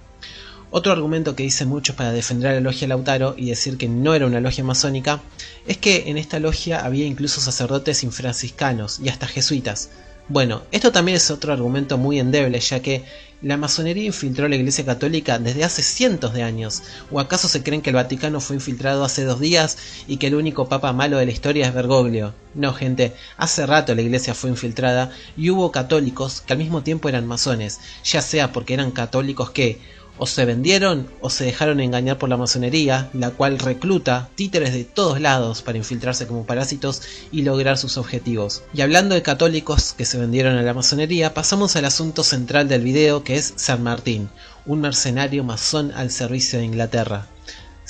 Otro 0.71 0.93
argumento 0.93 1.35
que 1.35 1.43
dicen 1.43 1.69
muchos 1.69 1.97
para 1.97 2.13
defender 2.13 2.51
a 2.51 2.55
la 2.55 2.61
logia 2.61 2.87
Lautaro 2.87 3.35
y 3.37 3.47
decir 3.47 3.79
que 3.79 3.89
no 3.89 4.15
era 4.15 4.27
una 4.27 4.41
logia 4.41 4.63
masónica 4.63 5.21
es 5.67 5.79
que 5.79 6.09
en 6.09 6.19
esta 6.19 6.39
logia 6.39 6.85
había 6.85 7.05
incluso 7.05 7.41
sacerdotes 7.41 8.05
infranciscanos 8.05 9.01
y 9.01 9.09
hasta 9.09 9.27
jesuitas, 9.27 9.91
bueno, 10.29 10.63
esto 10.73 10.93
también 10.93 11.17
es 11.17 11.31
otro 11.31 11.53
argumento 11.53 11.97
muy 11.97 12.19
endeble, 12.19 12.61
ya 12.61 12.81
que 12.81 13.05
la 13.41 13.57
masonería 13.57 14.05
infiltró 14.05 14.49
la 14.49 14.57
Iglesia 14.57 14.85
Católica 14.85 15.39
desde 15.39 15.63
hace 15.63 15.83
cientos 15.83 16.35
de 16.35 16.43
años. 16.43 16.83
¿O 17.11 17.21
acaso 17.21 17.49
se 17.49 17.63
creen 17.63 17.83
que 17.83 17.91
el 17.91 17.97
Vaticano 17.97 18.41
fue 18.41 18.57
infiltrado 18.57 19.05
hace 19.05 19.25
dos 19.25 19.39
días 19.39 19.79
y 20.09 20.17
que 20.17 20.27
el 20.27 20.35
único 20.35 20.69
papa 20.69 20.93
malo 20.93 21.19
de 21.19 21.27
la 21.27 21.33
historia 21.33 21.67
es 21.67 21.73
Bergoglio? 21.75 22.35
No, 22.55 22.75
gente, 22.75 23.15
hace 23.37 23.65
rato 23.65 23.95
la 23.95 24.03
Iglesia 24.03 24.35
fue 24.35 24.51
infiltrada 24.51 25.13
y 25.37 25.51
hubo 25.51 25.71
católicos 25.71 26.41
que 26.41 26.53
al 26.53 26.59
mismo 26.59 26.83
tiempo 26.83 27.09
eran 27.09 27.27
masones, 27.27 27.79
ya 28.03 28.21
sea 28.21 28.53
porque 28.53 28.75
eran 28.75 28.91
católicos 28.91 29.51
que 29.51 29.79
o 30.19 30.27
se 30.27 30.45
vendieron 30.45 31.09
o 31.21 31.31
se 31.31 31.45
dejaron 31.45 31.81
engañar 31.81 32.19
por 32.19 32.29
la 32.29 32.37
masonería, 32.37 33.11
la 33.13 33.31
cual 33.31 33.59
recluta 33.59 34.29
títeres 34.35 34.73
de 34.73 34.85
todos 34.85 35.21
lados 35.21 35.63
para 35.63 35.79
infiltrarse 35.79 36.27
como 36.27 36.47
parásitos 36.47 37.03
y 37.33 37.43
lograr 37.43 37.79
sus 37.79 37.97
objetivos. 37.97 38.63
Y 38.75 38.83
hablando 38.83 39.15
de 39.15 39.23
católicos 39.23 39.95
que 39.97 40.05
se 40.05 40.19
vendieron 40.19 40.57
a 40.57 40.63
la 40.63 40.75
masonería, 40.75 41.35
pasamos 41.35 41.77
al 41.77 41.85
asunto 41.85 42.25
central 42.25 42.69
del 42.69 42.83
video 42.83 43.25
que 43.25 43.37
es 43.37 43.55
San 43.57 43.83
Martín, 43.83 44.29
un 44.67 44.81
mercenario 44.81 45.45
masón 45.45 45.93
al 45.93 46.11
servicio 46.11 46.59
de 46.59 46.67
Inglaterra. 46.67 47.27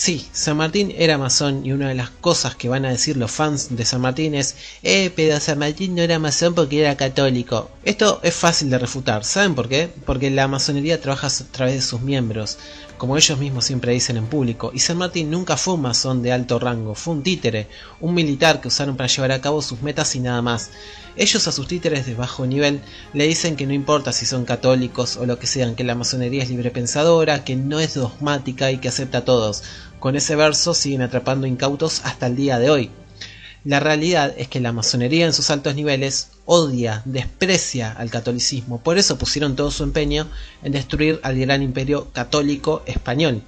Sí, 0.00 0.28
San 0.30 0.58
Martín 0.58 0.94
era 0.96 1.18
masón 1.18 1.66
y 1.66 1.72
una 1.72 1.88
de 1.88 1.96
las 1.96 2.10
cosas 2.10 2.54
que 2.54 2.68
van 2.68 2.84
a 2.84 2.90
decir 2.90 3.16
los 3.16 3.32
fans 3.32 3.76
de 3.76 3.84
San 3.84 4.00
Martín 4.00 4.36
es 4.36 4.54
Eh, 4.84 5.10
pero 5.16 5.40
San 5.40 5.58
Martín 5.58 5.96
no 5.96 6.02
era 6.02 6.20
masón 6.20 6.54
porque 6.54 6.78
era 6.82 6.96
católico. 6.96 7.68
Esto 7.82 8.20
es 8.22 8.32
fácil 8.32 8.70
de 8.70 8.78
refutar, 8.78 9.24
¿saben 9.24 9.56
por 9.56 9.68
qué? 9.68 9.90
Porque 10.06 10.30
la 10.30 10.46
masonería 10.46 11.00
trabaja 11.00 11.26
a 11.26 11.52
través 11.52 11.74
de 11.74 11.82
sus 11.82 12.00
miembros, 12.00 12.58
como 12.98 13.16
ellos 13.16 13.38
mismos 13.38 13.64
siempre 13.64 13.92
dicen 13.92 14.16
en 14.16 14.26
público, 14.26 14.72
y 14.74 14.80
San 14.80 14.98
Martín 14.98 15.30
nunca 15.30 15.56
fue 15.56 15.74
un 15.74 15.82
masón 15.82 16.20
de 16.20 16.32
alto 16.32 16.58
rango, 16.58 16.94
fue 16.94 17.14
un 17.14 17.22
títere, 17.22 17.68
un 18.00 18.12
militar 18.12 18.60
que 18.60 18.68
usaron 18.68 18.96
para 18.96 19.08
llevar 19.08 19.32
a 19.32 19.40
cabo 19.40 19.62
sus 19.62 19.80
metas 19.82 20.14
y 20.16 20.20
nada 20.20 20.42
más. 20.42 20.70
Ellos 21.16 21.48
a 21.48 21.52
sus 21.52 21.68
títeres 21.68 22.06
de 22.06 22.14
bajo 22.14 22.44
nivel 22.46 22.80
le 23.14 23.26
dicen 23.26 23.56
que 23.56 23.66
no 23.66 23.72
importa 23.72 24.12
si 24.12 24.26
son 24.26 24.44
católicos 24.44 25.16
o 25.16 25.26
lo 25.26 25.38
que 25.38 25.46
sean, 25.46 25.76
que 25.76 25.84
la 25.84 25.94
masonería 25.94 26.42
es 26.42 26.50
libre 26.50 26.70
pensadora, 26.70 27.44
que 27.44 27.56
no 27.56 27.80
es 27.80 27.94
dogmática 27.94 28.70
y 28.70 28.78
que 28.78 28.88
acepta 28.88 29.18
a 29.18 29.24
todos. 29.24 29.62
Con 30.00 30.16
ese 30.16 30.36
verso 30.36 30.74
siguen 30.74 31.02
atrapando 31.02 31.46
incautos 31.46 32.02
hasta 32.04 32.26
el 32.26 32.36
día 32.36 32.58
de 32.58 32.70
hoy. 32.70 32.90
La 33.64 33.80
realidad 33.80 34.34
es 34.36 34.48
que 34.48 34.60
la 34.60 34.72
masonería 34.72 35.26
en 35.26 35.32
sus 35.32 35.50
altos 35.50 35.74
niveles 35.74 36.28
odia, 36.50 37.02
desprecia 37.04 37.92
al 37.92 38.10
catolicismo, 38.10 38.80
por 38.80 38.96
eso 38.96 39.18
pusieron 39.18 39.54
todo 39.54 39.70
su 39.70 39.84
empeño 39.84 40.26
en 40.62 40.72
destruir 40.72 41.20
al 41.22 41.38
gran 41.38 41.62
imperio 41.62 42.08
católico 42.12 42.82
español 42.86 43.42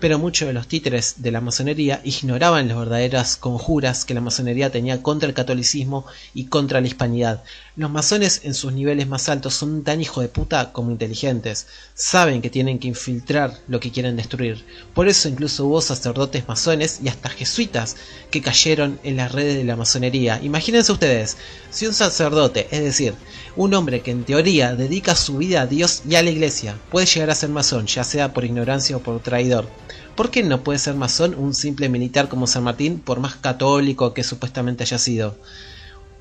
pero 0.00 0.18
muchos 0.18 0.48
de 0.48 0.54
los 0.54 0.66
títeres 0.66 1.16
de 1.18 1.30
la 1.30 1.40
masonería 1.40 2.00
ignoraban 2.04 2.68
las 2.68 2.78
verdaderas 2.78 3.36
conjuras 3.36 4.04
que 4.04 4.14
la 4.14 4.20
masonería 4.20 4.72
tenía 4.72 5.02
contra 5.02 5.28
el 5.28 5.34
catolicismo 5.34 6.06
y 6.34 6.46
contra 6.46 6.80
la 6.80 6.86
hispanidad. 6.86 7.42
Los 7.76 7.90
masones 7.90 8.40
en 8.44 8.54
sus 8.54 8.72
niveles 8.72 9.06
más 9.06 9.28
altos 9.28 9.54
son 9.54 9.84
tan 9.84 10.00
hijo 10.00 10.20
de 10.20 10.28
puta 10.28 10.72
como 10.72 10.90
inteligentes, 10.90 11.66
saben 11.94 12.42
que 12.42 12.50
tienen 12.50 12.78
que 12.78 12.88
infiltrar 12.88 13.58
lo 13.68 13.78
que 13.78 13.90
quieren 13.90 14.16
destruir. 14.16 14.64
Por 14.94 15.08
eso 15.08 15.28
incluso 15.28 15.66
hubo 15.66 15.80
sacerdotes 15.80 16.48
masones 16.48 17.00
y 17.02 17.08
hasta 17.08 17.28
jesuitas 17.28 17.96
que 18.30 18.42
cayeron 18.42 18.98
en 19.02 19.16
las 19.16 19.32
redes 19.32 19.56
de 19.56 19.64
la 19.64 19.76
masonería. 19.76 20.40
Imagínense 20.42 20.92
ustedes, 20.92 21.36
si 21.70 21.86
un 21.86 21.94
sacerdote, 21.94 22.66
es 22.70 22.82
decir, 22.82 23.14
un 23.56 23.74
hombre 23.74 24.00
que 24.00 24.10
en 24.10 24.24
teoría 24.24 24.74
dedica 24.74 25.14
su 25.14 25.38
vida 25.38 25.62
a 25.62 25.66
Dios 25.66 26.02
y 26.08 26.14
a 26.14 26.22
la 26.22 26.30
iglesia, 26.30 26.76
puede 26.90 27.06
llegar 27.06 27.30
a 27.30 27.34
ser 27.34 27.50
masón, 27.50 27.86
ya 27.86 28.04
sea 28.04 28.32
por 28.32 28.44
ignorancia 28.44 28.96
o 28.96 29.00
por 29.00 29.20
traidor, 29.20 29.66
¿Por 30.20 30.30
qué 30.30 30.42
no 30.42 30.62
puede 30.62 30.78
ser 30.78 30.96
masón 30.96 31.34
un 31.34 31.54
simple 31.54 31.88
militar 31.88 32.28
como 32.28 32.46
San 32.46 32.64
Martín, 32.64 32.98
por 32.98 33.20
más 33.20 33.36
católico 33.36 34.12
que 34.12 34.22
supuestamente 34.22 34.82
haya 34.82 34.98
sido? 34.98 35.34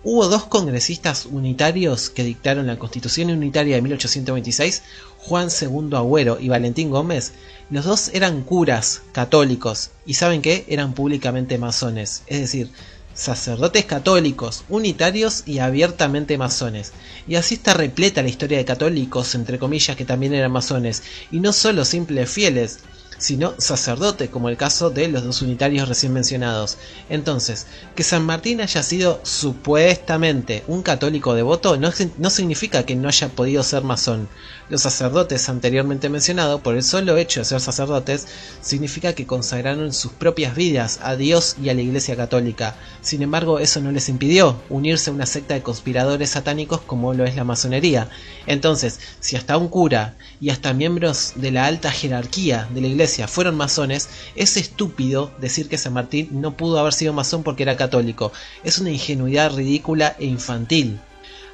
Hubo 0.06 0.30
dos 0.30 0.46
congresistas 0.46 1.26
unitarios 1.26 2.10
que 2.10 2.24
dictaron 2.24 2.68
la 2.68 2.80
Constitución 2.80 3.30
Unitaria 3.30 3.76
de 3.76 3.82
1826, 3.82 4.84
Juan 5.18 5.50
II 5.50 5.98
Agüero 5.98 6.40
y 6.40 6.48
Valentín 6.48 6.90
Gómez. 6.92 7.34
Los 7.70 7.84
dos 7.84 8.10
eran 8.14 8.44
curas 8.44 9.02
católicos 9.12 9.90
y 10.06 10.14
saben 10.14 10.42
qué, 10.42 10.64
eran 10.70 10.94
públicamente 10.94 11.58
masones. 11.58 12.24
Es 12.28 12.40
decir, 12.40 12.72
sacerdotes 13.14 13.86
católicos, 13.86 14.64
unitarios 14.70 15.44
y 15.46 15.60
abiertamente 15.60 16.38
masones. 16.38 16.94
Y 17.28 17.36
así 17.36 17.56
está 17.56 17.74
repleta 17.74 18.22
la 18.22 18.30
historia 18.30 18.58
de 18.58 18.66
católicos, 18.66 19.36
entre 19.36 19.60
comillas, 19.60 19.98
que 19.98 20.06
también 20.06 20.34
eran 20.34 20.52
masones, 20.52 21.04
y 21.32 21.40
no 21.40 21.54
solo 21.54 21.86
simples 21.86 22.30
fieles, 22.30 22.80
sino 23.20 23.54
sacerdote, 23.60 24.30
como 24.30 24.50
el 24.50 24.58
caso 24.58 24.90
de 24.90 25.10
los 25.10 25.24
dos 25.24 25.42
unitarios 25.42 25.88
recién 25.88 26.14
mencionados. 26.14 26.78
Entonces, 27.10 27.68
que 27.96 28.04
San 28.04 28.26
Martín 28.26 28.62
haya 28.62 28.82
sido 28.82 29.20
supuestamente 29.24 30.64
un 30.68 30.82
católico 30.82 31.36
devoto 31.36 31.78
no, 31.78 31.92
no 32.18 32.30
significa 32.30 32.84
que 32.84 32.96
no 32.96 33.10
haya 33.10 33.28
podido 33.28 33.62
ser 33.62 33.84
masón. 33.84 34.30
Los 34.70 34.84
sacerdotes 34.84 35.50
anteriormente 35.50 36.10
mencionados, 36.10 36.62
por 36.62 36.76
el 36.76 36.84
solo 36.84 37.18
hecho 37.18 37.42
de 37.42 37.46
ser 37.46 37.60
sacerdotes, 37.60 38.28
significa 38.62 39.14
que 39.14 39.26
consagraron 39.26 39.94
sus 39.94 40.12
propias 40.14 40.56
vidas 40.56 41.00
a 41.02 41.16
Dios 41.16 41.56
y 41.62 41.70
a 41.70 41.74
la 41.74 41.82
Iglesia 41.82 42.16
Católica. 42.16 42.76
Sin 43.02 43.22
embargo, 43.22 43.60
eso 43.60 43.82
no 43.82 43.92
les 43.92 44.10
impidió 44.10 44.62
unirse 44.70 45.10
a 45.10 45.14
una 45.14 45.26
secta 45.26 45.56
de 45.56 45.64
conspiradores 45.64 46.30
satánicos 46.30 46.82
como 46.82 47.14
lo 47.14 47.26
es 47.26 47.36
la 47.36 47.44
masonería. 47.44 48.10
Entonces, 48.46 49.00
si 49.20 49.36
hasta 49.36 49.58
un 49.58 49.68
cura 49.68 50.16
y 50.40 50.52
hasta 50.52 50.74
miembros 50.74 51.34
de 51.36 51.52
la 51.52 51.66
alta 51.66 51.92
jerarquía 51.92 52.70
de 52.74 52.82
la 52.82 52.88
Iglesia 52.88 53.09
fueron 53.28 53.56
masones, 53.56 54.10
es 54.36 54.58
estúpido 54.58 55.32
decir 55.40 55.68
que 55.68 55.78
San 55.78 55.94
Martín 55.94 56.30
no 56.32 56.56
pudo 56.56 56.80
haber 56.80 56.94
sido 56.94 57.14
masón 57.14 57.44
porque 57.44 57.64
era 57.64 57.78
católico. 57.78 58.32
Es 58.64 58.80
una 58.80 58.92
ingenuidad 58.92 59.56
ridícula 59.56 60.16
e 60.20 60.26
infantil. 60.26 61.00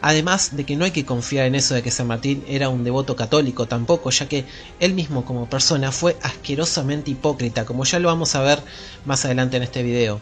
Además 0.02 0.56
de 0.56 0.66
que 0.66 0.76
no 0.76 0.86
hay 0.86 0.92
que 0.92 1.06
confiar 1.06 1.46
en 1.48 1.56
eso 1.56 1.74
de 1.74 1.82
que 1.82 1.90
San 1.90 2.08
Martín 2.08 2.44
era 2.48 2.70
un 2.70 2.84
devoto 2.84 3.16
católico 3.16 3.66
tampoco, 3.68 4.12
ya 4.12 4.28
que 4.28 4.46
él 4.80 4.94
mismo 4.94 5.26
como 5.26 5.50
persona 5.50 5.92
fue 5.92 6.18
asquerosamente 6.22 7.12
hipócrita, 7.12 7.66
como 7.66 7.86
ya 7.86 8.00
lo 8.00 8.10
vamos 8.10 8.36
a 8.36 8.42
ver 8.42 8.60
más 9.06 9.26
adelante 9.26 9.58
en 9.58 9.64
este 9.64 9.82
video. 9.82 10.20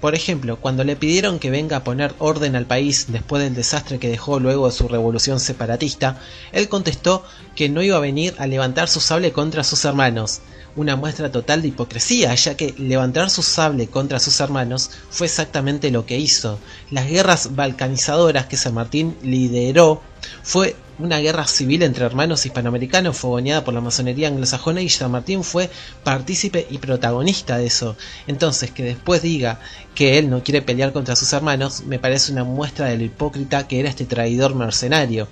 Por 0.00 0.14
ejemplo, 0.14 0.58
cuando 0.60 0.84
le 0.84 0.94
pidieron 0.94 1.38
que 1.38 1.50
venga 1.50 1.78
a 1.78 1.84
poner 1.84 2.14
orden 2.18 2.54
al 2.54 2.66
país 2.66 3.06
después 3.08 3.42
del 3.42 3.54
desastre 3.54 3.98
que 3.98 4.10
dejó 4.10 4.38
luego 4.38 4.66
de 4.66 4.72
su 4.72 4.88
revolución 4.88 5.40
separatista, 5.40 6.20
él 6.52 6.68
contestó 6.68 7.24
que 7.54 7.70
no 7.70 7.82
iba 7.82 7.96
a 7.96 8.00
venir 8.00 8.34
a 8.38 8.46
levantar 8.46 8.88
su 8.88 9.00
sable 9.00 9.32
contra 9.32 9.64
sus 9.64 9.84
hermanos, 9.86 10.42
una 10.76 10.94
muestra 10.94 11.32
total 11.32 11.62
de 11.62 11.68
hipocresía, 11.68 12.34
ya 12.34 12.54
que 12.54 12.74
levantar 12.78 13.30
su 13.30 13.42
sable 13.42 13.88
contra 13.88 14.20
sus 14.20 14.38
hermanos 14.40 14.90
fue 15.10 15.26
exactamente 15.26 15.90
lo 15.90 16.06
que 16.06 16.18
hizo. 16.18 16.58
Las 16.90 17.08
guerras 17.08 17.56
balcanizadoras 17.56 18.46
que 18.46 18.56
San 18.56 18.74
Martín 18.74 19.16
lideró 19.22 20.02
fue 20.42 20.76
una 20.98 21.18
guerra 21.18 21.46
civil 21.46 21.82
entre 21.82 22.06
hermanos 22.06 22.46
hispanoamericanos 22.46 23.16
fogoneada 23.16 23.64
por 23.64 23.74
la 23.74 23.82
masonería 23.82 24.28
anglosajona 24.28 24.80
y 24.80 24.88
San 24.88 25.10
Martín 25.10 25.44
fue 25.44 25.70
partícipe 26.04 26.66
y 26.70 26.78
protagonista 26.78 27.58
de 27.58 27.66
eso. 27.66 27.96
Entonces, 28.26 28.70
que 28.70 28.82
después 28.82 29.22
diga 29.22 29.60
que 29.94 30.18
él 30.18 30.30
no 30.30 30.42
quiere 30.42 30.62
pelear 30.62 30.92
contra 30.92 31.16
sus 31.16 31.32
hermanos, 31.32 31.84
me 31.86 31.98
parece 31.98 32.32
una 32.32 32.44
muestra 32.44 32.86
de 32.86 32.96
lo 32.96 33.04
hipócrita 33.04 33.68
que 33.68 33.80
era 33.80 33.90
este 33.90 34.06
traidor 34.06 34.54
mercenario. 34.54 35.28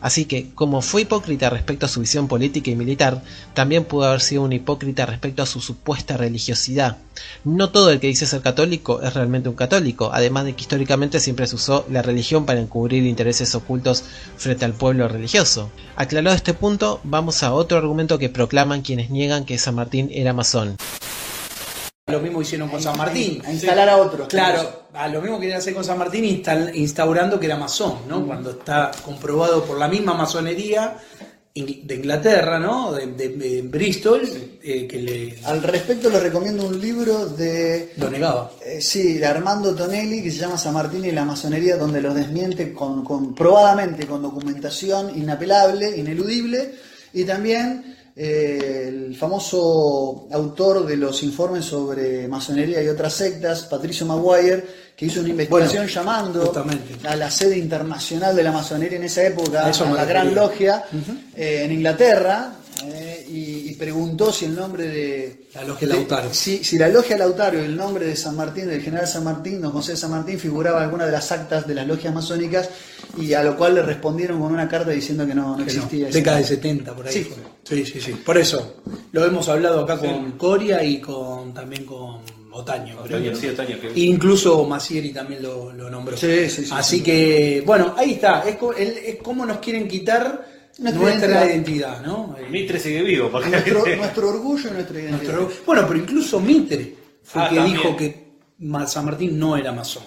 Así 0.00 0.24
que, 0.26 0.50
como 0.54 0.82
fue 0.82 1.02
hipócrita 1.02 1.50
respecto 1.50 1.86
a 1.86 1.88
su 1.88 2.00
visión 2.00 2.28
política 2.28 2.70
y 2.70 2.76
militar, 2.76 3.22
también 3.54 3.84
pudo 3.84 4.04
haber 4.04 4.20
sido 4.20 4.42
un 4.42 4.52
hipócrita 4.52 5.06
respecto 5.06 5.42
a 5.42 5.46
su 5.46 5.60
supuesta 5.60 6.16
religiosidad. 6.16 6.98
No 7.44 7.70
todo 7.70 7.90
el 7.90 7.98
que 7.98 8.06
dice 8.06 8.26
ser 8.26 8.42
católico 8.42 9.02
es 9.02 9.14
realmente 9.14 9.48
un 9.48 9.56
católico, 9.56 10.10
además 10.12 10.44
de 10.44 10.54
que 10.54 10.62
históricamente 10.62 11.20
siempre 11.20 11.46
se 11.46 11.56
usó 11.56 11.84
la 11.90 12.02
religión 12.02 12.46
para 12.46 12.60
encubrir 12.60 13.04
intereses 13.04 13.54
ocultos 13.54 14.04
frente 14.36 14.64
al 14.64 14.74
pueblo 14.74 15.08
religioso. 15.08 15.70
Aclarado 15.96 16.36
este 16.36 16.54
punto, 16.54 17.00
vamos 17.04 17.42
a 17.42 17.52
otro 17.52 17.78
argumento 17.78 18.18
que 18.18 18.28
proclaman 18.28 18.82
quienes 18.82 19.10
niegan 19.10 19.44
que 19.44 19.58
San 19.58 19.74
Martín 19.74 20.10
era 20.12 20.32
masón. 20.32 20.76
Lo 22.08 22.20
mismo 22.20 22.40
hicieron 22.40 22.68
con 22.68 22.82
San 22.82 22.96
Martín. 22.96 23.42
A 23.44 23.52
instalar 23.52 23.88
a 23.88 23.98
otros. 23.98 24.28
Claro, 24.28 24.86
a 24.94 25.08
lo 25.08 25.20
mismo 25.20 25.38
querían 25.38 25.58
hacer 25.58 25.74
con 25.74 25.84
San 25.84 25.98
Martín 25.98 26.24
instaurando 26.74 27.38
que 27.38 27.46
era 27.46 27.56
masón, 27.56 27.98
¿no? 28.08 28.26
Cuando 28.26 28.52
está 28.52 28.90
comprobado 29.04 29.64
por 29.64 29.78
la 29.78 29.88
misma 29.88 30.14
masonería 30.14 30.96
de 31.54 31.94
Inglaterra, 31.94 32.58
¿no? 32.58 32.92
De, 32.92 33.62
Bristol, 33.62 34.22
eh, 34.62 34.86
que 34.86 34.98
le... 34.98 35.38
Al 35.44 35.62
respecto 35.62 36.08
les 36.08 36.22
recomiendo 36.22 36.66
un 36.66 36.80
libro 36.80 37.26
de... 37.26 37.92
Lo 37.96 38.10
negaba. 38.10 38.52
Eh, 38.64 38.80
sí, 38.80 39.14
de 39.14 39.26
Armando 39.26 39.74
Tonelli, 39.74 40.22
que 40.22 40.30
se 40.30 40.38
llama 40.38 40.56
San 40.56 40.74
Martín 40.74 41.04
y 41.04 41.10
la 41.10 41.24
masonería, 41.24 41.76
donde 41.76 42.00
los 42.00 42.14
desmiente 42.14 42.72
con, 42.72 43.04
comprobadamente, 43.04 44.06
con 44.06 44.22
documentación 44.22 45.18
inapelable, 45.18 45.96
ineludible, 45.96 46.74
y 47.12 47.24
también 47.24 47.97
eh, 48.20 48.86
el 48.88 49.14
famoso 49.14 50.26
autor 50.32 50.84
de 50.84 50.96
los 50.96 51.22
informes 51.22 51.64
sobre 51.64 52.26
masonería 52.26 52.82
y 52.82 52.88
otras 52.88 53.12
sectas, 53.12 53.62
Patricio 53.62 54.06
Maguire, 54.06 54.64
que 54.96 55.06
hizo 55.06 55.20
una 55.20 55.28
investigación 55.28 55.86
llamando 55.86 56.52
a 57.04 57.14
la 57.14 57.30
sede 57.30 57.56
internacional 57.56 58.34
de 58.34 58.42
la 58.42 58.50
masonería 58.50 58.98
en 58.98 59.04
esa 59.04 59.24
época, 59.24 59.66
a, 59.66 59.90
la 59.92 60.04
Gran 60.04 60.34
Logia, 60.34 60.82
eh, 61.36 61.62
en 61.64 61.70
Inglaterra, 61.70 62.54
eh, 62.84 63.26
y, 63.28 63.74
preguntó 63.74 64.32
si 64.32 64.46
el 64.46 64.56
nombre 64.56 64.88
de... 64.88 65.46
La 65.54 65.64
Logia 65.64 65.86
Lautario. 65.88 66.34
Si, 66.34 66.64
si, 66.64 66.76
la 66.76 66.88
Logia 66.88 67.16
Lautario 67.16 67.62
y 67.62 67.66
el 67.66 67.76
nombre 67.76 68.06
de 68.06 68.16
San 68.16 68.36
Martín, 68.36 68.66
del 68.66 68.82
general 68.82 69.06
San 69.06 69.22
Martín, 69.22 69.60
don 69.60 69.70
José 69.70 69.96
San 69.96 70.10
Martín, 70.10 70.38
figuraba 70.38 70.78
en 70.78 70.84
alguna 70.84 71.06
de 71.06 71.12
las 71.12 71.30
actas 71.30 71.66
de 71.66 71.74
las 71.74 71.86
logias 71.86 72.12
masónicas, 72.12 72.70
y 73.16 73.32
a 73.34 73.42
lo 73.42 73.56
cual 73.56 73.76
le 73.76 73.82
respondieron 73.82 74.40
con 74.40 74.52
una 74.52 74.68
carta 74.68 74.90
diciendo 74.90 75.26
que 75.26 75.34
no, 75.34 75.60
existía. 75.60 76.08
Década 76.08 76.38
de 76.38 76.44
70, 76.44 76.94
por 76.94 77.06
ahí. 77.06 77.12
Sí. 77.12 77.28
sí, 77.62 77.86
sí, 77.86 78.00
sí. 78.00 78.12
Por 78.12 78.36
eso, 78.36 78.82
lo 79.12 79.24
hemos 79.24 79.48
hablado 79.48 79.80
acá 79.80 79.98
con 79.98 80.32
Coria 80.32 80.82
y 80.82 81.00
con 81.00 81.54
también 81.54 81.84
con 81.84 82.20
Otaño. 82.50 83.00
Otaño, 83.00 83.34
sí, 83.36 83.48
Otaño 83.48 83.76
Incluso 83.94 84.64
Massieri 84.64 85.12
también 85.12 85.42
lo, 85.42 85.72
nombró. 85.72 86.16
Sí, 86.16 86.50
sí, 86.50 86.64
sí. 86.64 86.70
Así 86.72 87.02
que, 87.02 87.62
bueno, 87.64 87.94
ahí 87.96 88.14
está. 88.14 88.42
Es, 88.48 88.56
es 88.78 89.16
cómo 89.22 89.46
nos 89.46 89.58
quieren 89.58 89.86
quitar 89.86 90.57
nuestra, 90.78 91.46
identidad, 91.46 92.02
¿no? 92.02 92.36
Mitre 92.50 92.78
sigue 92.78 93.02
vivo. 93.02 93.28
Nuestro, 93.28 93.84
nuestro, 93.96 94.28
orgullo 94.28 94.70
y 94.70 94.72
nuestra 94.72 95.00
identidad. 95.00 95.38
bueno, 95.66 95.84
pero 95.86 95.98
incluso 95.98 96.40
Mitre 96.40 96.94
fue 97.22 97.42
ah, 97.42 97.48
que 97.50 97.60
dijo 97.62 97.96
que 97.96 98.28
San 98.86 99.04
Martín 99.04 99.38
no 99.38 99.56
era 99.56 99.72
masón. 99.72 100.04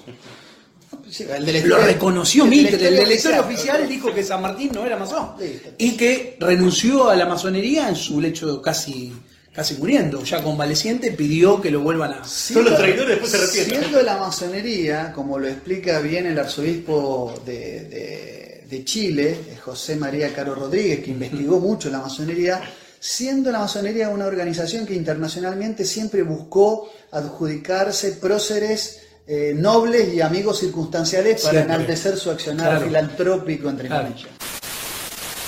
Lo 1.65 1.77
reconoció 1.77 2.45
Mitre, 2.45 2.87
el 2.87 2.95
del 2.95 3.39
oficial 3.39 3.87
dijo 3.87 4.13
que 4.13 4.23
San 4.23 4.41
Martín 4.41 4.71
no 4.73 4.85
era 4.85 4.97
masón. 4.97 5.31
Y 5.77 5.97
que 5.97 6.37
renunció 6.39 7.09
a 7.09 7.15
la 7.15 7.25
masonería 7.25 7.89
en 7.89 7.95
su 7.95 8.21
lecho 8.21 8.61
casi 8.61 9.13
casi 9.53 9.75
muriendo, 9.75 10.23
ya 10.23 10.41
convaleciente, 10.41 11.11
pidió 11.11 11.61
que 11.61 11.71
lo 11.71 11.81
vuelvan 11.81 12.13
a... 12.13 12.23
Son 12.23 12.63
los 12.63 12.77
traidores, 12.77 13.09
después 13.09 13.31
se 13.31 13.37
arrepienten. 13.37 13.79
Siendo 13.81 14.01
la 14.01 14.17
masonería, 14.17 15.11
como 15.11 15.37
lo 15.37 15.47
explica 15.47 15.99
bien 15.99 16.25
el 16.25 16.39
arzobispo 16.39 17.33
de, 17.45 17.83
de 17.85 18.40
Chile, 18.83 19.37
José 19.63 19.95
María 19.95 20.33
Caro 20.33 20.55
Rodríguez, 20.55 21.03
que 21.03 21.11
investigó 21.11 21.59
mucho 21.59 21.89
la 21.89 21.99
masonería, 21.99 22.61
siendo 22.99 23.51
la 23.51 23.59
masonería 23.59 24.09
una 24.09 24.25
organización 24.25 24.85
que 24.85 24.93
internacionalmente 24.93 25.85
siempre 25.85 26.23
buscó 26.23 26.89
adjudicarse 27.11 28.13
próceres 28.13 29.01
eh, 29.27 29.53
nobles 29.55 30.13
y 30.13 30.21
amigos 30.21 30.59
circunstanciales 30.59 31.43
para 31.43 31.61
enaltecer 31.61 32.17
su 32.17 32.31
accionar 32.31 32.83
filantrópico, 32.83 33.69
entre 33.69 33.89
comillas. 33.89 34.40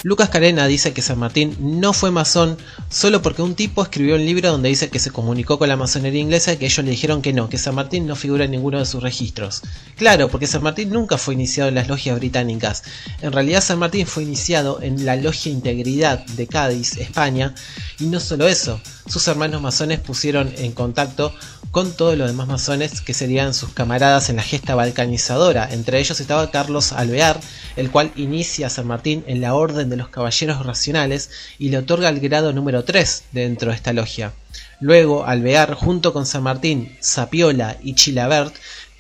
Lucas 0.04 0.28
Carena 0.28 0.68
dice 0.68 0.92
que 0.92 1.02
San 1.02 1.18
Martín 1.18 1.56
no 1.60 1.94
fue 1.94 2.12
masón 2.12 2.58
solo 2.90 3.22
porque 3.22 3.42
un 3.42 3.56
tipo 3.56 3.82
escribió 3.82 4.16
un 4.16 4.26
libro 4.26 4.52
donde 4.52 4.68
dice 4.68 4.90
que 4.90 5.00
se 5.00 5.12
comunicó 5.12 5.58
con 5.58 5.70
la 5.70 5.78
masonería 5.78 6.20
inglesa 6.20 6.52
y 6.52 6.58
que 6.58 6.66
ellos 6.66 6.84
le 6.84 6.92
dijeron 6.92 7.22
que 7.22 7.32
no, 7.32 7.48
que 7.48 7.58
San 7.58 7.76
Martín 7.76 8.06
no 8.06 8.18
figura 8.18 8.44
en 8.44 8.52
ninguno 8.52 8.80
de 8.80 8.86
sus 8.86 9.02
registros. 9.02 9.62
Claro, 9.96 10.28
porque 10.28 10.46
San 10.46 10.62
Martín 10.62 10.90
nunca 10.90 11.18
fue 11.18 11.36
iniciado 11.36 11.70
en 11.70 11.76
las 11.76 11.88
logias 11.88 12.18
británicas. 12.20 12.84
En 13.22 13.32
realidad 13.32 13.64
San 13.64 13.80
Martín 13.80 14.06
fue 14.06 14.24
iniciado 14.24 14.82
en 14.82 15.06
la 15.06 15.16
Logia 15.16 15.54
Integridad 15.54 16.26
de 16.26 16.48
Cádiz, 16.48 16.98
España, 16.98 17.56
y 17.98 18.08
no 18.08 18.20
solo 18.20 18.50
eso, 18.50 18.82
sus 19.08 19.26
hermanos 19.30 19.62
masones 19.62 20.02
pusieron 20.02 20.54
en 20.58 20.74
contacto 20.74 21.34
con 21.74 21.92
todos 21.92 22.16
los 22.16 22.28
demás 22.28 22.48
masones 22.48 23.02
que 23.02 23.16
serían 23.16 23.56
sus 23.56 23.74
camaradas 23.74 24.30
en 24.30 24.36
la 24.36 24.44
gesta 24.44 24.76
balcanizadora. 24.76 25.68
Entre 25.72 26.00
ellos 26.00 26.20
estaba 26.20 26.52
Carlos 26.52 26.94
Alvear, 26.94 27.40
el 27.76 27.90
cual 27.90 28.12
inicia 28.16 28.68
a 28.68 28.70
San 28.70 28.86
Martín 28.86 29.24
en 29.26 29.42
la 29.42 29.56
Orden 29.56 29.90
de 29.90 29.98
los 29.98 30.10
Caballeros 30.10 30.64
Racionales 30.64 31.32
y 31.58 31.70
le 31.70 31.80
otorga 31.80 32.10
el 32.10 32.20
grado 32.20 32.54
número 32.54 32.84
3 32.84 33.24
dentro 33.32 33.72
de 33.72 33.76
esta 33.76 33.92
logia. 33.92 34.34
Luego, 34.82 35.26
Alvear, 35.26 35.74
junto 35.74 36.14
con 36.14 36.28
San 36.28 36.44
Martín, 36.44 36.96
Sapiola 37.00 37.76
y 37.82 37.96
Chilabert, 37.96 38.54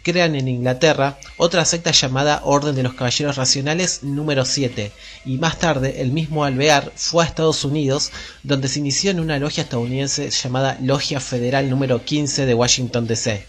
crean 0.03 0.35
en 0.35 0.49
Inglaterra 0.49 1.17
otra 1.37 1.63
secta 1.63 1.91
llamada 1.91 2.41
Orden 2.43 2.75
de 2.75 2.83
los 2.83 2.93
Caballeros 2.93 3.37
Racionales 3.37 4.03
número 4.03 4.43
7 4.43 4.91
y 5.25 5.37
más 5.37 5.57
tarde 5.57 6.01
el 6.01 6.11
mismo 6.11 6.43
Alvear 6.43 6.91
fue 6.95 7.23
a 7.23 7.27
Estados 7.27 7.63
Unidos 7.63 8.11
donde 8.43 8.67
se 8.67 8.79
inició 8.79 9.11
en 9.11 9.21
una 9.21 9.39
logia 9.39 9.63
estadounidense 9.63 10.29
llamada 10.29 10.77
Logia 10.81 11.21
Federal 11.21 11.69
número 11.69 12.03
15 12.03 12.45
de 12.45 12.53
Washington 12.53 13.07
DC. 13.07 13.45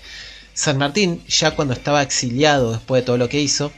San 0.55 0.79
Martín, 0.79 1.25
ya 1.27 1.51
cuando 1.57 1.75
estaba 1.75 2.03
exiliado 2.03 2.71
después 2.71 3.03
de 3.03 3.07
todo 3.07 3.19
lo 3.19 3.29
que 3.29 3.41
hizo, 3.41 3.73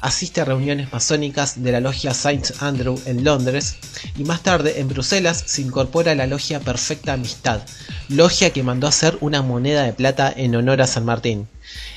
asiste 0.00 0.40
a 0.40 0.44
reuniones 0.44 0.92
masónicas 0.92 1.60
de 1.64 1.72
la 1.72 1.80
logia 1.80 2.14
Saint 2.14 2.52
Andrew 2.60 3.00
en 3.06 3.24
Londres 3.24 3.76
y 4.16 4.22
más 4.22 4.44
tarde 4.44 4.78
en 4.78 4.88
Bruselas 4.88 5.42
se 5.46 5.62
incorpora 5.62 6.12
a 6.12 6.14
la 6.14 6.28
logia 6.28 6.60
Perfecta 6.60 7.14
Amistad, 7.14 7.62
logia 8.08 8.50
que 8.50 8.62
mandó 8.62 8.86
hacer 8.86 9.18
una 9.20 9.42
moneda 9.42 9.82
de 9.82 9.92
plata 9.92 10.32
en 10.36 10.54
honor 10.54 10.82
a 10.82 10.86
San 10.86 11.04
Martín 11.04 11.48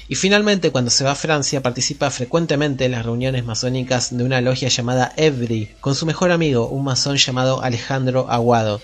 Y 0.08 0.16
finalmente, 0.16 0.72
cuando 0.72 0.92
se 0.92 1.04
va 1.04 1.12
a 1.12 1.16
Francia, 1.16 1.64
participa 1.64 2.12
frecuentemente 2.12 2.86
en 2.86 2.92
las 2.92 3.06
reuniones 3.06 3.44
masónicas 3.44 4.16
de 4.16 4.24
una 4.24 4.42
logia 4.42 4.70
llamada 4.70 5.14
Evry, 5.18 5.72
con 5.82 5.96
su 5.96 6.06
mejor 6.06 6.32
amigo, 6.32 6.68
un 6.68 6.84
masón 6.84 7.18
llamado 7.18 7.62
Alejandro 7.64 8.28
Aguado. 8.30 8.82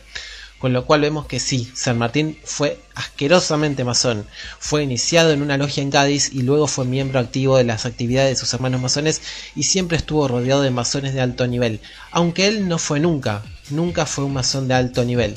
Con 0.62 0.73
lo 0.73 0.86
cual 0.86 1.01
vemos 1.01 1.25
que 1.25 1.39
sí, 1.39 1.71
San 1.73 1.97
Martín 1.97 2.38
fue 2.43 2.80
asquerosamente 2.93 3.84
masón. 3.84 4.27
Fue 4.60 4.84
iniciado 4.84 5.32
en 5.32 5.41
una 5.41 5.58
logia 5.58 5.82
en 5.82 5.89
Cádiz 5.89 6.32
y 6.32 6.43
luego 6.43 6.67
fue 6.67 6.86
miembro 6.86 7.19
activo 7.19 7.58
de 7.58 7.63
las 7.63 7.88
actividades 7.88 8.30
de 8.30 8.36
sus 8.36 8.54
hermanos 8.54 8.80
masones 8.80 9.23
y 9.56 9.63
siempre 9.63 9.97
estuvo 9.97 10.27
rodeado 10.27 10.62
de 10.62 10.69
masones 10.69 11.15
de 11.15 11.21
alto 11.21 11.47
nivel, 11.47 11.80
aunque 12.12 12.47
él 12.47 12.67
no 12.67 12.77
fue 12.77 12.99
nunca, 12.99 13.43
nunca 13.71 14.06
fue 14.06 14.23
un 14.23 14.34
masón 14.34 14.67
de 14.67 14.75
alto 14.75 15.04
nivel. 15.04 15.36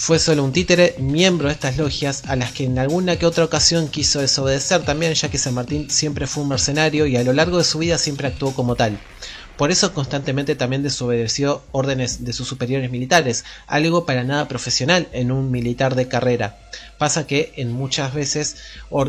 Fue 0.00 0.20
solo 0.20 0.44
un 0.44 0.52
títere, 0.52 0.94
miembro 1.00 1.48
de 1.48 1.54
estas 1.54 1.76
logias, 1.76 2.22
a 2.28 2.36
las 2.36 2.52
que 2.52 2.64
en 2.64 2.78
alguna 2.78 3.16
que 3.16 3.26
otra 3.26 3.44
ocasión 3.44 3.88
quiso 3.88 4.20
desobedecer 4.20 4.84
también, 4.84 5.12
ya 5.12 5.28
que 5.28 5.38
San 5.38 5.54
Martín 5.54 5.90
siempre 5.90 6.28
fue 6.28 6.44
un 6.44 6.50
mercenario 6.50 7.04
y 7.06 7.16
a 7.16 7.24
lo 7.24 7.32
largo 7.32 7.58
de 7.58 7.64
su 7.64 7.80
vida 7.80 7.98
siempre 7.98 8.28
actuó 8.28 8.54
como 8.54 8.76
tal. 8.76 8.96
Por 9.56 9.72
eso 9.72 9.92
constantemente 9.92 10.54
también 10.54 10.84
desobedeció 10.84 11.64
órdenes 11.72 12.24
de 12.24 12.32
sus 12.32 12.46
superiores 12.46 12.92
militares, 12.92 13.44
algo 13.66 14.06
para 14.06 14.22
nada 14.22 14.46
profesional 14.46 15.08
en 15.12 15.32
un 15.32 15.50
militar 15.50 15.96
de 15.96 16.06
carrera. 16.06 16.60
Pasa 16.96 17.26
que 17.26 17.52
en 17.56 17.72
muchas 17.72 18.14
veces 18.14 18.56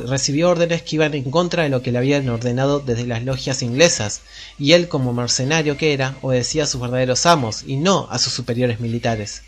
recibió 0.08 0.49
órdenes 0.49 0.82
que 0.82 0.95
iban 0.95 1.13
en 1.13 1.30
contra 1.30 1.62
de 1.63 1.69
lo 1.69 1.84
que 1.84 1.91
le 1.91 1.99
habían 1.99 2.28
ordenado 2.30 2.80
desde 2.80 3.06
las 3.06 3.23
logias 3.23 3.62
inglesas, 3.62 4.21
y 4.58 4.71
él 4.71 4.88
como 4.88 5.13
mercenario 5.13 5.78
que 5.78 5.93
era, 5.93 6.15
obedecía 6.23 6.63
a 6.63 6.67
sus 6.67 6.82
verdaderos 6.82 7.28
amos 7.28 7.62
y 7.67 7.75
no 7.75 8.08
a 8.10 8.17
sus 8.17 8.34
superiores 8.34 8.80
militares. 8.80 9.43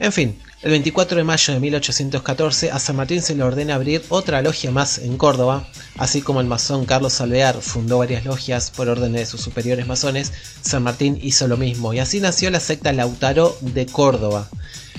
En 0.00 0.12
fin, 0.12 0.38
el 0.62 0.70
24 0.70 1.18
de 1.18 1.24
mayo 1.24 1.52
de 1.52 1.60
1814 1.60 2.70
a 2.70 2.78
San 2.78 2.96
Martín 2.96 3.20
se 3.20 3.34
le 3.34 3.42
ordena 3.42 3.74
abrir 3.74 4.02
otra 4.08 4.40
logia 4.40 4.70
más 4.70 4.96
en 4.96 5.18
Córdoba, 5.18 5.68
así 5.98 6.22
como 6.22 6.40
el 6.40 6.46
masón 6.46 6.86
Carlos 6.86 7.20
Alvear 7.20 7.60
fundó 7.60 7.98
varias 7.98 8.24
logias 8.24 8.70
por 8.70 8.88
orden 8.88 9.12
de 9.12 9.26
sus 9.26 9.42
superiores 9.42 9.86
masones, 9.86 10.32
San 10.62 10.84
Martín 10.84 11.18
hizo 11.20 11.48
lo 11.48 11.58
mismo 11.58 11.92
y 11.92 11.98
así 11.98 12.18
nació 12.18 12.50
la 12.50 12.60
secta 12.60 12.94
Lautaro 12.94 13.54
de 13.60 13.84
Córdoba, 13.84 14.48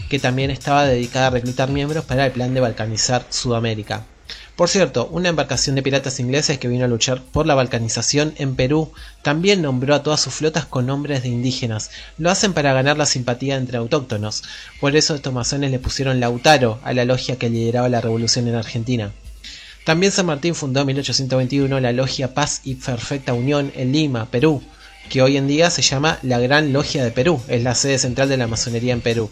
que 0.07 0.19
también 0.19 0.51
estaba 0.51 0.85
dedicada 0.85 1.27
a 1.27 1.31
reclutar 1.31 1.71
miembros 1.71 2.05
para 2.05 2.27
el 2.27 2.31
plan 2.31 2.53
de 2.53 2.59
balcanizar 2.59 3.25
Sudamérica. 3.31 4.05
Por 4.55 4.69
cierto, 4.69 5.07
una 5.07 5.29
embarcación 5.29 5.75
de 5.75 5.81
piratas 5.81 6.19
ingleses 6.19 6.59
que 6.59 6.67
vino 6.67 6.85
a 6.85 6.87
luchar 6.87 7.21
por 7.21 7.47
la 7.47 7.55
balcanización 7.55 8.33
en 8.37 8.55
Perú 8.55 8.91
también 9.21 9.61
nombró 9.61 9.95
a 9.95 10.03
todas 10.03 10.21
sus 10.21 10.33
flotas 10.33 10.65
con 10.65 10.85
nombres 10.85 11.23
de 11.23 11.29
indígenas. 11.29 11.89
Lo 12.17 12.29
hacen 12.29 12.53
para 12.53 12.73
ganar 12.73 12.97
la 12.97 13.05
simpatía 13.05 13.55
entre 13.55 13.77
autóctonos. 13.77 14.43
Por 14.79 14.95
eso 14.95 15.15
estos 15.15 15.33
masones 15.33 15.71
le 15.71 15.79
pusieron 15.79 16.19
Lautaro 16.19 16.79
a 16.83 16.93
la 16.93 17.05
logia 17.05 17.37
que 17.37 17.49
lideraba 17.49 17.89
la 17.89 18.01
revolución 18.01 18.47
en 18.47 18.55
Argentina. 18.55 19.11
También 19.83 20.11
San 20.11 20.27
Martín 20.27 20.53
fundó 20.53 20.81
en 20.81 20.87
1821 20.87 21.79
la 21.79 21.91
Logia 21.91 22.35
Paz 22.35 22.61
y 22.63 22.75
Perfecta 22.75 23.33
Unión 23.33 23.71
en 23.75 23.91
Lima, 23.91 24.29
Perú, 24.29 24.61
que 25.09 25.23
hoy 25.23 25.37
en 25.37 25.47
día 25.47 25.71
se 25.71 25.81
llama 25.81 26.19
la 26.21 26.39
Gran 26.39 26.71
Logia 26.71 27.03
de 27.03 27.09
Perú, 27.09 27.41
es 27.47 27.63
la 27.63 27.73
sede 27.73 27.97
central 27.97 28.29
de 28.29 28.37
la 28.37 28.45
masonería 28.45 28.93
en 28.93 29.01
Perú. 29.01 29.31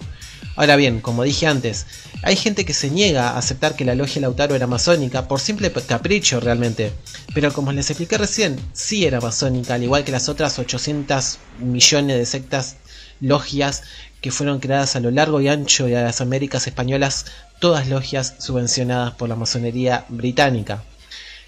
Ahora 0.55 0.75
bien, 0.75 0.99
como 0.99 1.23
dije 1.23 1.47
antes, 1.47 1.85
hay 2.21 2.35
gente 2.35 2.65
que 2.65 2.73
se 2.73 2.89
niega 2.89 3.29
a 3.29 3.37
aceptar 3.37 3.75
que 3.75 3.85
la 3.85 3.95
logia 3.95 4.21
Lautaro 4.21 4.55
era 4.55 4.67
masónica 4.67 5.27
por 5.27 5.39
simple 5.39 5.71
capricho 5.71 6.39
realmente. 6.39 6.91
Pero 7.33 7.53
como 7.53 7.71
les 7.71 7.89
expliqué 7.89 8.17
recién, 8.17 8.59
sí 8.73 9.05
era 9.05 9.21
masónica, 9.21 9.75
al 9.75 9.83
igual 9.83 10.03
que 10.03 10.11
las 10.11 10.27
otras 10.27 10.59
800 10.59 11.37
millones 11.59 12.17
de 12.17 12.25
sectas 12.25 12.75
logias 13.21 13.83
que 14.21 14.31
fueron 14.31 14.59
creadas 14.59 14.95
a 14.95 14.99
lo 14.99 15.11
largo 15.11 15.39
y 15.39 15.47
ancho 15.47 15.85
de 15.85 15.93
las 15.93 16.19
Américas 16.21 16.67
españolas, 16.67 17.25
todas 17.59 17.87
logias 17.87 18.35
subvencionadas 18.39 19.13
por 19.13 19.29
la 19.29 19.35
masonería 19.35 20.05
británica. 20.09 20.83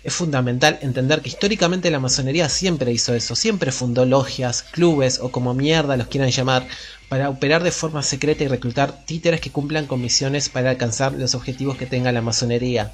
Es 0.04 0.16
fundamental 0.16 0.80
entender 0.82 1.22
que 1.22 1.30
históricamente 1.30 1.92
la 1.92 2.00
masonería 2.00 2.50
siempre 2.50 2.92
hizo 2.92 3.14
eso, 3.14 3.36
siempre 3.36 3.72
fundó 3.72 4.04
logias, 4.04 4.64
clubes 4.64 5.20
o 5.20 5.32
como 5.32 5.54
mierda 5.54 5.96
los 5.96 6.08
quieran 6.08 6.32
llamar, 6.32 6.68
para 7.08 7.30
operar 7.30 7.62
de 7.62 7.72
forma 7.72 8.02
secreta 8.02 8.44
y 8.44 8.48
reclutar 8.48 9.06
títeres 9.06 9.42
que 9.42 9.52
cumplan 9.52 9.86
con 9.86 10.02
misiones 10.02 10.50
para 10.50 10.72
alcanzar 10.72 11.14
los 11.14 11.36
objetivos 11.36 11.78
que 11.78 11.86
tenga 11.86 12.12
la 12.12 12.22
masonería. 12.22 12.94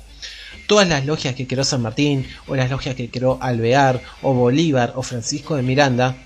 Todas 0.67 0.89
las 0.89 1.05
logias 1.05 1.33
que 1.33 1.47
creó 1.47 1.63
San 1.63 1.81
Martín, 1.81 2.27
o 2.45 2.55
las 2.57 2.69
logias 2.69 2.95
que 2.95 3.09
creó 3.09 3.37
Alvear, 3.41 4.01
o 4.21 4.33
Bolívar, 4.33 4.91
o 4.97 5.01
Francisco 5.01 5.55
de 5.55 5.63
Miranda, 5.63 6.17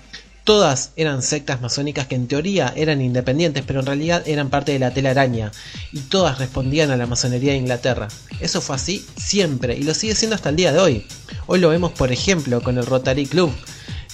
todas 0.44 0.92
eran 0.96 1.22
sectas 1.22 1.60
masónicas 1.60 2.06
que 2.06 2.14
en 2.14 2.28
teoría 2.28 2.72
eran 2.76 3.00
independientes, 3.00 3.64
pero 3.66 3.80
en 3.80 3.86
realidad 3.86 4.22
eran 4.26 4.50
parte 4.50 4.72
de 4.72 4.78
la 4.78 4.92
telaraña, 4.92 5.52
y 5.92 6.00
todas 6.00 6.38
respondían 6.38 6.90
a 6.90 6.96
la 6.96 7.06
masonería 7.06 7.52
de 7.52 7.58
Inglaterra. 7.58 8.08
Eso 8.40 8.60
fue 8.60 8.76
así 8.76 9.04
siempre, 9.16 9.76
y 9.76 9.82
lo 9.82 9.94
sigue 9.94 10.14
siendo 10.14 10.36
hasta 10.36 10.48
el 10.48 10.56
día 10.56 10.72
de 10.72 10.80
hoy. 10.80 11.06
Hoy 11.46 11.60
lo 11.60 11.68
vemos, 11.68 11.92
por 11.92 12.12
ejemplo, 12.12 12.62
con 12.62 12.78
el 12.78 12.86
Rotary 12.86 13.26
Club, 13.26 13.52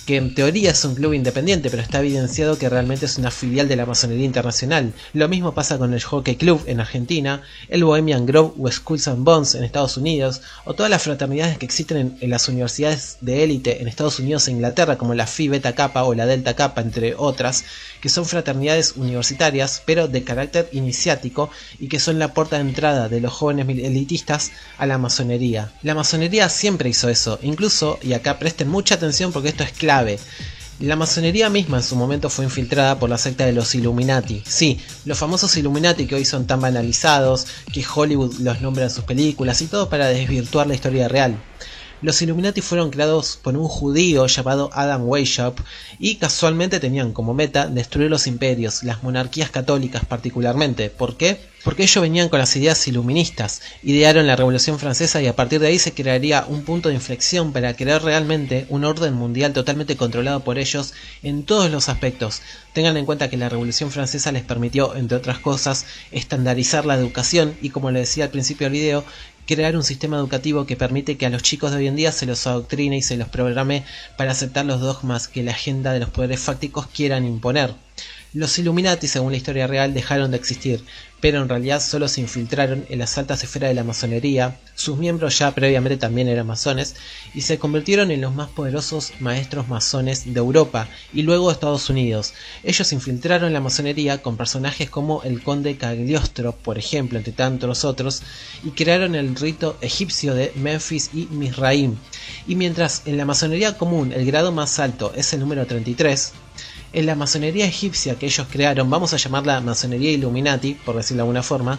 que 0.09 0.17
en 0.17 0.35
teoría 0.35 0.71
es 0.71 0.87
un 0.87 0.95
club 0.95 1.13
independiente, 1.13 1.69
pero 1.69 1.83
está 1.83 1.99
evidenciado 1.99 2.57
que 2.57 2.71
realmente 2.71 3.05
es 3.05 3.19
una 3.19 3.31
filial 3.31 3.69
de 3.69 3.77
la 3.77 3.85
masonería 3.85 4.25
internacional. 4.25 4.95
Lo 5.13 5.29
mismo 5.29 5.53
pasa 5.53 5.77
con 5.77 5.93
el 5.93 6.03
Hockey 6.03 6.37
Club 6.37 6.63
en 6.65 6.81
Argentina, 6.81 7.43
el 7.69 7.85
Bohemian 7.85 8.25
Grove 8.25 8.55
o 8.59 8.71
Schools 8.71 9.07
and 9.07 9.23
Bonds 9.23 9.55
en 9.55 9.65
Estados 9.65 9.99
Unidos, 9.99 10.41
o 10.65 10.73
todas 10.73 10.89
las 10.89 11.03
fraternidades 11.03 11.59
que 11.59 11.67
existen 11.67 12.17
en, 12.19 12.31
las 12.31 12.49
universidades 12.49 13.19
de 13.21 13.45
élite 13.45 13.83
en 13.83 13.87
Estados 13.87 14.19
Unidos 14.19 14.49
e 14.49 14.53
Inglaterra, 14.53 14.97
como 14.97 15.13
la 15.13 15.27
Phi 15.27 15.49
Beta 15.49 15.75
Kappa 15.75 16.05
o 16.05 16.15
la 16.15 16.25
Delta 16.25 16.57
Kappa, 16.57 16.81
entre 16.81 17.15
otras, 17.15 17.65
que 18.01 18.09
son 18.09 18.25
fraternidades 18.25 18.95
universitarias, 18.97 19.83
pero 19.85 20.09
de 20.09 20.25
carácter 20.25 20.71
iniciático 20.73 21.51
y 21.79 21.89
que 21.89 22.01
son 22.01 22.19
la 22.19 22.33
puerta 22.33 22.57
de 22.57 22.63
entrada 22.63 23.11
de 23.11 23.21
los 23.21 23.35
jóvenes 23.35 23.69
elitistas 23.69 24.53
a 24.79 24.87
la 24.87 24.97
masonería. 24.97 25.71
La 25.83 25.95
masonería 25.95 26.49
siempre 26.49 26.89
hizo 26.89 27.11
eso, 27.11 27.39
incluso, 27.43 27.99
y 28.01 28.15
acá 28.15 28.39
presten 28.39 28.69
mucha 28.69 28.95
atención 28.95 29.33
porque 29.33 29.51
esto 29.51 29.65
es 29.65 29.73
clave, 29.73 29.98
la 30.81 30.95
masonería 30.95 31.51
misma 31.51 31.79
en 31.79 31.83
su 31.83 31.97
momento 31.97 32.31
fue 32.31 32.45
infiltrada 32.45 33.01
por 33.01 33.11
la 33.11 33.19
secta 33.19 33.45
de 33.45 33.53
los 33.53 33.75
Illuminati. 33.75 34.45
Sí, 34.47 34.79
los 35.05 35.19
famosos 35.19 35.57
Illuminati 35.57 36.07
que 36.07 36.15
hoy 36.15 36.25
son 36.25 36.47
tan 36.47 36.61
banalizados, 36.61 37.47
que 37.73 37.85
Hollywood 37.85 38.35
los 38.39 38.61
nombra 38.61 38.85
en 38.85 38.91
sus 38.91 39.03
películas 39.03 39.61
y 39.61 39.67
todo 39.67 39.89
para 39.89 40.07
desvirtuar 40.07 40.69
la 40.69 40.75
historia 40.75 41.09
real. 41.09 41.37
Los 42.01 42.23
Illuminati 42.23 42.61
fueron 42.61 42.91
creados 42.91 43.41
por 43.43 43.57
un 43.57 43.67
judío 43.67 44.25
llamado 44.29 44.71
Adam 44.73 45.09
Weishaupt 45.09 45.65
y 45.99 46.15
casualmente 46.15 46.79
tenían 46.79 47.13
como 47.13 47.35
meta 47.35 47.67
destruir 47.67 48.09
los 48.09 48.29
imperios, 48.29 48.85
las 48.85 49.03
monarquías 49.03 49.51
católicas 49.51 50.05
particularmente. 50.07 50.91
¿Por 50.91 51.17
qué? 51.17 51.41
Porque 51.65 51.83
ellos 51.83 52.01
venían 52.01 52.29
con 52.29 52.39
las 52.39 52.55
ideas 52.55 52.87
iluministas, 52.87 53.63
idearon 53.83 54.29
la 54.29 54.37
Revolución 54.37 54.79
Francesa 54.79 55.21
y 55.21 55.27
a 55.27 55.35
partir 55.35 55.59
de 55.59 55.67
ahí 55.67 55.81
se 55.81 55.93
crearía 55.93 56.47
un 56.49 56.63
punto 56.63 56.89
de 56.89 56.95
inflexión 56.95 57.53
para 57.53 57.75
crear 57.75 58.05
realmente 58.05 58.67
un 58.69 58.85
orden 58.85 59.15
mundial 59.15 59.53
totalmente 59.53 59.97
controlado 59.97 60.45
por 60.45 60.57
ellos 60.57 60.95
en 61.25 61.43
todos 61.43 61.69
los 61.69 61.89
aspectos. 61.89 62.43
Tengan 62.75 62.97
en 62.97 63.07
cuenta 63.07 63.29
que 63.29 63.37
la 63.37 63.49
Revolución 63.49 63.91
Francesa 63.91 64.31
les 64.31 64.45
permitió, 64.45 64.95
entre 64.95 65.17
otras 65.17 65.41
cosas, 65.41 65.85
estandarizar 66.13 66.87
la 66.87 66.95
educación 66.95 67.57
y 67.61 67.71
como 67.71 67.91
le 67.91 68.01
decía 68.01 68.27
al 68.27 68.31
principio 68.31 68.67
del 68.67 68.75
video, 68.75 69.05
crear 69.49 69.77
un 69.77 69.83
sistema 69.83 70.19
educativo 70.19 70.67
que 70.67 70.77
permite 70.77 71.17
que 71.17 71.25
a 71.25 71.31
los 71.31 71.43
chicos 71.43 71.71
de 71.71 71.79
hoy 71.79 71.87
en 71.87 71.97
día 71.97 72.13
se 72.13 72.27
los 72.27 72.47
adoctrine 72.47 72.99
y 72.99 73.03
se 73.03 73.17
los 73.17 73.31
programe 73.31 73.83
para 74.19 74.33
aceptar 74.33 74.67
los 74.67 74.83
dogmas 74.83 75.27
que 75.27 75.43
la 75.43 75.53
agenda 75.53 75.95
de 75.95 76.01
los 76.01 76.11
poderes 76.11 76.41
fácticos 76.41 76.87
quieran 76.87 77.25
imponer. 77.25 77.75
Los 78.35 78.59
Illuminati, 78.59 79.09
según 79.09 79.33
la 79.33 79.39
historia 79.39 79.67
real, 79.67 79.95
dejaron 79.95 80.31
de 80.31 80.37
existir, 80.37 80.85
pero 81.19 81.41
en 81.41 81.49
realidad 81.49 81.81
solo 81.81 82.09
se 82.09 82.21
infiltraron 82.21 82.85
en 82.91 82.99
las 82.99 83.17
altas 83.17 83.43
esferas 83.43 83.71
de 83.71 83.75
la 83.75 83.85
masonería, 83.85 84.61
sus 84.75 84.99
miembros 84.99 85.39
ya 85.39 85.51
previamente 85.55 85.97
también 85.97 86.29
eran 86.29 86.47
masones, 86.47 86.95
y 87.35 87.41
se 87.41 87.59
convirtieron 87.59 88.11
en 88.11 88.21
los 88.21 88.35
más 88.35 88.51
poderosos 88.51 89.13
maestros 89.19 89.69
masones 89.69 90.33
de 90.33 90.39
Europa 90.39 90.89
y 91.15 91.23
luego 91.23 91.49
de 91.49 91.55
Estados 91.55 91.89
Unidos. 91.89 92.35
Ellos 92.63 92.93
infiltraron 92.93 93.55
la 93.55 93.63
masonería 93.63 94.21
con 94.21 94.37
personajes 94.37 94.91
como 94.91 95.23
el 95.23 95.43
conde 95.43 95.79
Cagliostro, 95.79 96.53
por 96.53 96.77
ejemplo, 96.77 97.17
entre 97.17 97.33
tantos 97.33 97.87
otros, 97.87 98.23
y 98.63 98.73
crearon 98.73 99.15
el 99.15 99.37
rito 99.37 99.79
egipcio 99.81 100.35
de 100.35 100.53
Memphis 100.55 101.11
y 101.15 101.29
Misraim. 101.31 101.97
Y 102.47 102.57
mientras 102.57 103.03
en 103.07 103.17
la 103.17 103.25
masonería 103.25 103.79
común 103.79 104.13
el 104.13 104.27
grado 104.27 104.53
más 104.53 104.79
alto 104.79 105.15
es 105.17 105.33
el 105.33 105.41
número 105.41 105.67
33, 105.67 106.35
en 106.93 107.07
la 107.07 107.15
masonería 107.15 107.67
egipcia 107.67 108.17
que 108.17 108.27
ellos 108.27 108.47
crearon, 108.51 108.91
vamos 108.91 109.13
a 109.13 109.17
llamarla 109.17 109.61
masonería 109.61 110.11
Illuminati, 110.11 110.75
por 110.75 110.97
decirlo 110.97 111.19
de 111.19 111.23
alguna 111.23 111.43
forma, 111.43 111.79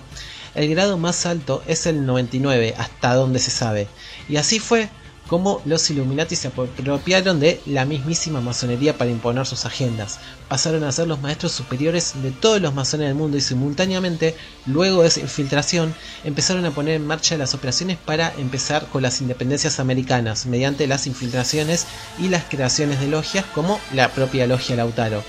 el 0.56 0.69
grado 0.69 0.98
más 0.98 1.26
alto 1.26 1.63
es 1.67 1.86
el 1.86 2.06
99, 2.06 2.76
hasta 2.78 3.13
donde 3.13 3.39
se 3.39 3.52
sabe. 3.52 3.88
Y 4.28 4.38
así 4.38 4.60
fue 4.60 4.89
cómo 5.30 5.62
los 5.63 5.89
Illuminati 5.92 6.36
se 6.36 6.48
apropiaron 6.48 7.39
de 7.39 7.62
la 7.68 7.86
mismísima 7.86 8.42
masonería 8.42 8.98
para 8.98 9.12
imponer 9.12 9.46
sus 9.46 9.65
agendas. 9.65 10.20
Pasaron 10.48 10.84
a 10.84 10.92
ser 10.92 11.08
los 11.08 11.22
maestros 11.22 11.52
superiores 11.52 12.13
de 12.24 12.32
todos 12.32 12.60
los 12.60 12.74
masones 12.74 13.08
del 13.08 13.15
mundo 13.15 13.38
y 13.38 13.42
simultáneamente, 13.42 14.36
luego 14.65 15.04
de 15.04 15.10
esa 15.10 15.20
infiltración, 15.20 15.94
empezaron 16.24 16.65
a 16.65 16.72
poner 16.72 16.96
en 16.96 17.06
marcha 17.06 17.38
las 17.38 17.54
operaciones 17.54 17.98
para 17.98 18.34
empezar 18.39 18.88
con 18.88 19.04
las 19.04 19.22
independencias 19.22 19.80
americanas, 19.80 20.48
mediante 20.48 20.88
las 20.88 21.06
infiltraciones 21.06 21.86
y 22.18 22.30
las 22.30 22.46
creaciones 22.46 23.00
de 23.00 23.08
logias 23.08 23.46
como 23.54 23.80
la 23.94 24.10
propia 24.10 24.48
logia 24.48 24.76
Lautaro. 24.76 25.24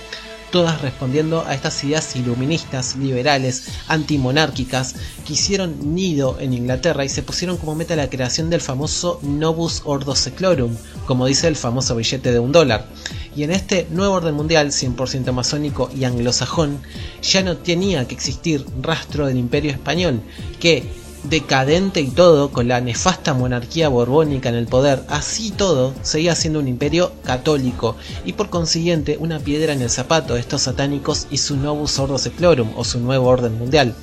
Todas 0.51 0.81
respondiendo 0.81 1.45
a 1.47 1.53
estas 1.53 1.83
ideas 1.83 2.15
iluministas, 2.15 2.95
liberales, 2.95 3.63
antimonárquicas, 3.87 4.95
que 5.25 5.33
hicieron 5.33 5.95
nido 5.95 6.37
en 6.39 6.53
Inglaterra 6.53 7.05
y 7.05 7.09
se 7.09 7.23
pusieron 7.23 7.57
como 7.57 7.75
meta 7.75 7.95
la 7.95 8.09
creación 8.09 8.49
del 8.49 8.61
famoso 8.61 9.19
Novus 9.23 9.81
Ordo 9.85 10.15
Seclorum, 10.15 10.75
como 11.05 11.25
dice 11.25 11.47
el 11.47 11.55
famoso 11.55 11.95
billete 11.95 12.31
de 12.31 12.39
un 12.39 12.51
dólar. 12.51 12.87
Y 13.35 13.43
en 13.43 13.51
este 13.51 13.87
nuevo 13.89 14.15
orden 14.15 14.35
mundial, 14.35 14.71
100% 14.71 15.31
masónico 15.31 15.89
y 15.95 16.03
anglosajón, 16.03 16.81
ya 17.21 17.41
no 17.43 17.57
tenía 17.57 18.07
que 18.07 18.13
existir 18.13 18.65
rastro 18.81 19.27
del 19.27 19.37
imperio 19.37 19.71
español, 19.71 20.21
que 20.59 21.00
decadente 21.23 22.01
y 22.01 22.07
todo, 22.07 22.51
con 22.51 22.67
la 22.67 22.81
nefasta 22.81 23.33
monarquía 23.33 23.89
borbónica 23.89 24.49
en 24.49 24.55
el 24.55 24.67
poder, 24.67 25.03
así 25.07 25.51
todo, 25.51 25.93
seguía 26.01 26.35
siendo 26.35 26.59
un 26.59 26.67
imperio 26.67 27.11
católico 27.23 27.95
y 28.25 28.33
por 28.33 28.49
consiguiente 28.49 29.17
una 29.19 29.39
piedra 29.39 29.73
en 29.73 29.81
el 29.81 29.89
zapato 29.89 30.33
de 30.33 30.39
estos 30.39 30.63
satánicos 30.63 31.27
y 31.29 31.37
su 31.37 31.57
Novus 31.57 31.99
Ordo 31.99 32.17
Seclorum 32.17 32.69
o 32.75 32.83
su 32.83 32.99
nuevo 32.99 33.27
orden 33.27 33.57
mundial. 33.57 33.95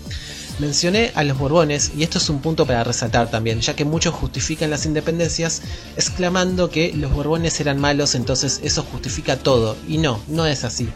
Mencioné 0.59 1.13
a 1.15 1.23
los 1.23 1.39
Borbones 1.39 1.93
y 1.97 2.03
esto 2.03 2.19
es 2.19 2.29
un 2.31 2.41
punto 2.41 2.67
para 2.67 2.83
resaltar 2.83 3.31
también, 3.31 3.61
ya 3.61 3.77
que 3.77 3.85
muchos 3.85 4.13
justifican 4.13 4.71
las 4.71 4.87
independencias 4.87 5.63
exclamando 5.97 6.69
que 6.69 6.93
los 6.95 7.13
Borbones 7.13 7.61
eran 7.61 7.81
malos, 7.81 8.17
entonces 8.17 8.61
eso 8.65 8.83
justifica 8.83 9.37
todo. 9.37 9.77
Y 9.87 9.99
no, 9.99 10.21
no 10.27 10.47
es 10.47 10.65
así. 10.65 10.89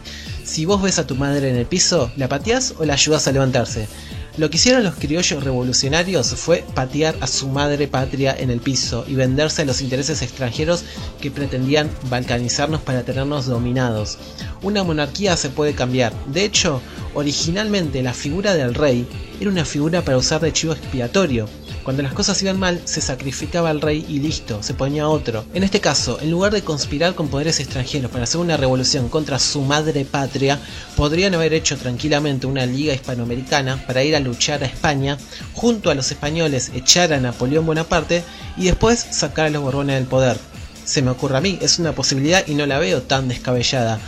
Si 0.43 0.65
vos 0.65 0.81
ves 0.81 0.99
a 0.99 1.07
tu 1.07 1.15
madre 1.15 1.49
en 1.49 1.55
el 1.55 1.65
piso, 1.65 2.11
¿la 2.17 2.27
pateás 2.27 2.73
o 2.77 2.83
la 2.83 2.95
ayudas 2.95 3.25
a 3.29 3.31
levantarse? 3.31 3.87
Lo 4.35 4.49
que 4.49 4.57
hicieron 4.57 4.83
los 4.83 4.95
criollos 4.95 5.43
revolucionarios 5.43 6.33
fue 6.33 6.65
patear 6.73 7.15
a 7.21 7.27
su 7.27 7.49
madre 7.49 7.87
patria 7.87 8.35
en 8.35 8.49
el 8.49 8.61
piso 8.61 9.05
y 9.07 9.13
venderse 9.13 9.61
a 9.61 9.65
los 9.65 9.79
intereses 9.79 10.23
extranjeros 10.23 10.83
que 11.21 11.29
pretendían 11.29 11.91
balcanizarnos 12.09 12.81
para 12.81 13.03
tenernos 13.03 13.45
dominados. 13.45 14.17
Una 14.63 14.83
monarquía 14.83 15.37
se 15.37 15.49
puede 15.49 15.75
cambiar. 15.75 16.13
De 16.25 16.45
hecho, 16.45 16.81
originalmente 17.13 18.01
la 18.01 18.13
figura 18.13 18.55
del 18.55 18.73
rey 18.73 19.07
era 19.39 19.51
una 19.51 19.65
figura 19.65 20.01
para 20.01 20.17
usar 20.17 20.41
de 20.41 20.51
chivo 20.51 20.73
expiatorio. 20.73 21.47
Cuando 21.83 22.01
las 22.01 22.13
cosas 22.13 22.41
iban 22.41 22.59
mal, 22.59 22.81
se 22.85 23.01
sacrificaba 23.01 23.69
al 23.69 23.81
rey 23.81 24.05
y 24.07 24.19
listo, 24.19 24.63
se 24.63 24.73
ponía 24.73 25.09
otro. 25.09 25.43
En 25.53 25.63
este 25.63 25.81
caso, 25.81 26.17
en 26.21 26.31
lugar 26.31 26.53
de 26.53 26.61
conspirar 26.61 27.13
con 27.13 27.27
poderes 27.27 27.59
extranjeros 27.59 28.09
para 28.09 28.23
hacer 28.23 28.39
una 28.39 28.55
revolución 28.55 29.09
contra 29.09 29.37
su 29.37 29.61
madre 29.63 30.05
patria, 30.05 30.59
podrían 30.95 31.35
haber 31.35 31.53
hecho 31.53 31.77
tranquilamente 31.77 32.47
una 32.47 32.65
liga 32.65 32.93
hispanoamericana 32.93 33.85
para 33.85 34.01
ir 34.01 34.15
a 34.15 34.21
luchar 34.21 34.63
a 34.63 34.67
España, 34.67 35.17
junto 35.53 35.89
a 35.89 35.95
los 35.95 36.09
españoles 36.09 36.71
echar 36.73 37.11
a 37.11 37.19
Napoleón 37.19 37.65
Bonaparte 37.65 38.23
y 38.55 38.65
después 38.65 39.05
sacar 39.11 39.47
a 39.47 39.49
los 39.49 39.61
Borbones 39.61 39.95
del 39.95 40.05
poder. 40.05 40.37
Se 40.85 41.01
me 41.01 41.11
ocurre 41.11 41.37
a 41.37 41.41
mí, 41.41 41.59
es 41.61 41.79
una 41.79 41.93
posibilidad 41.93 42.47
y 42.47 42.55
no 42.55 42.65
la 42.65 42.79
veo 42.79 43.01
tan 43.01 43.27
descabellada 43.27 43.99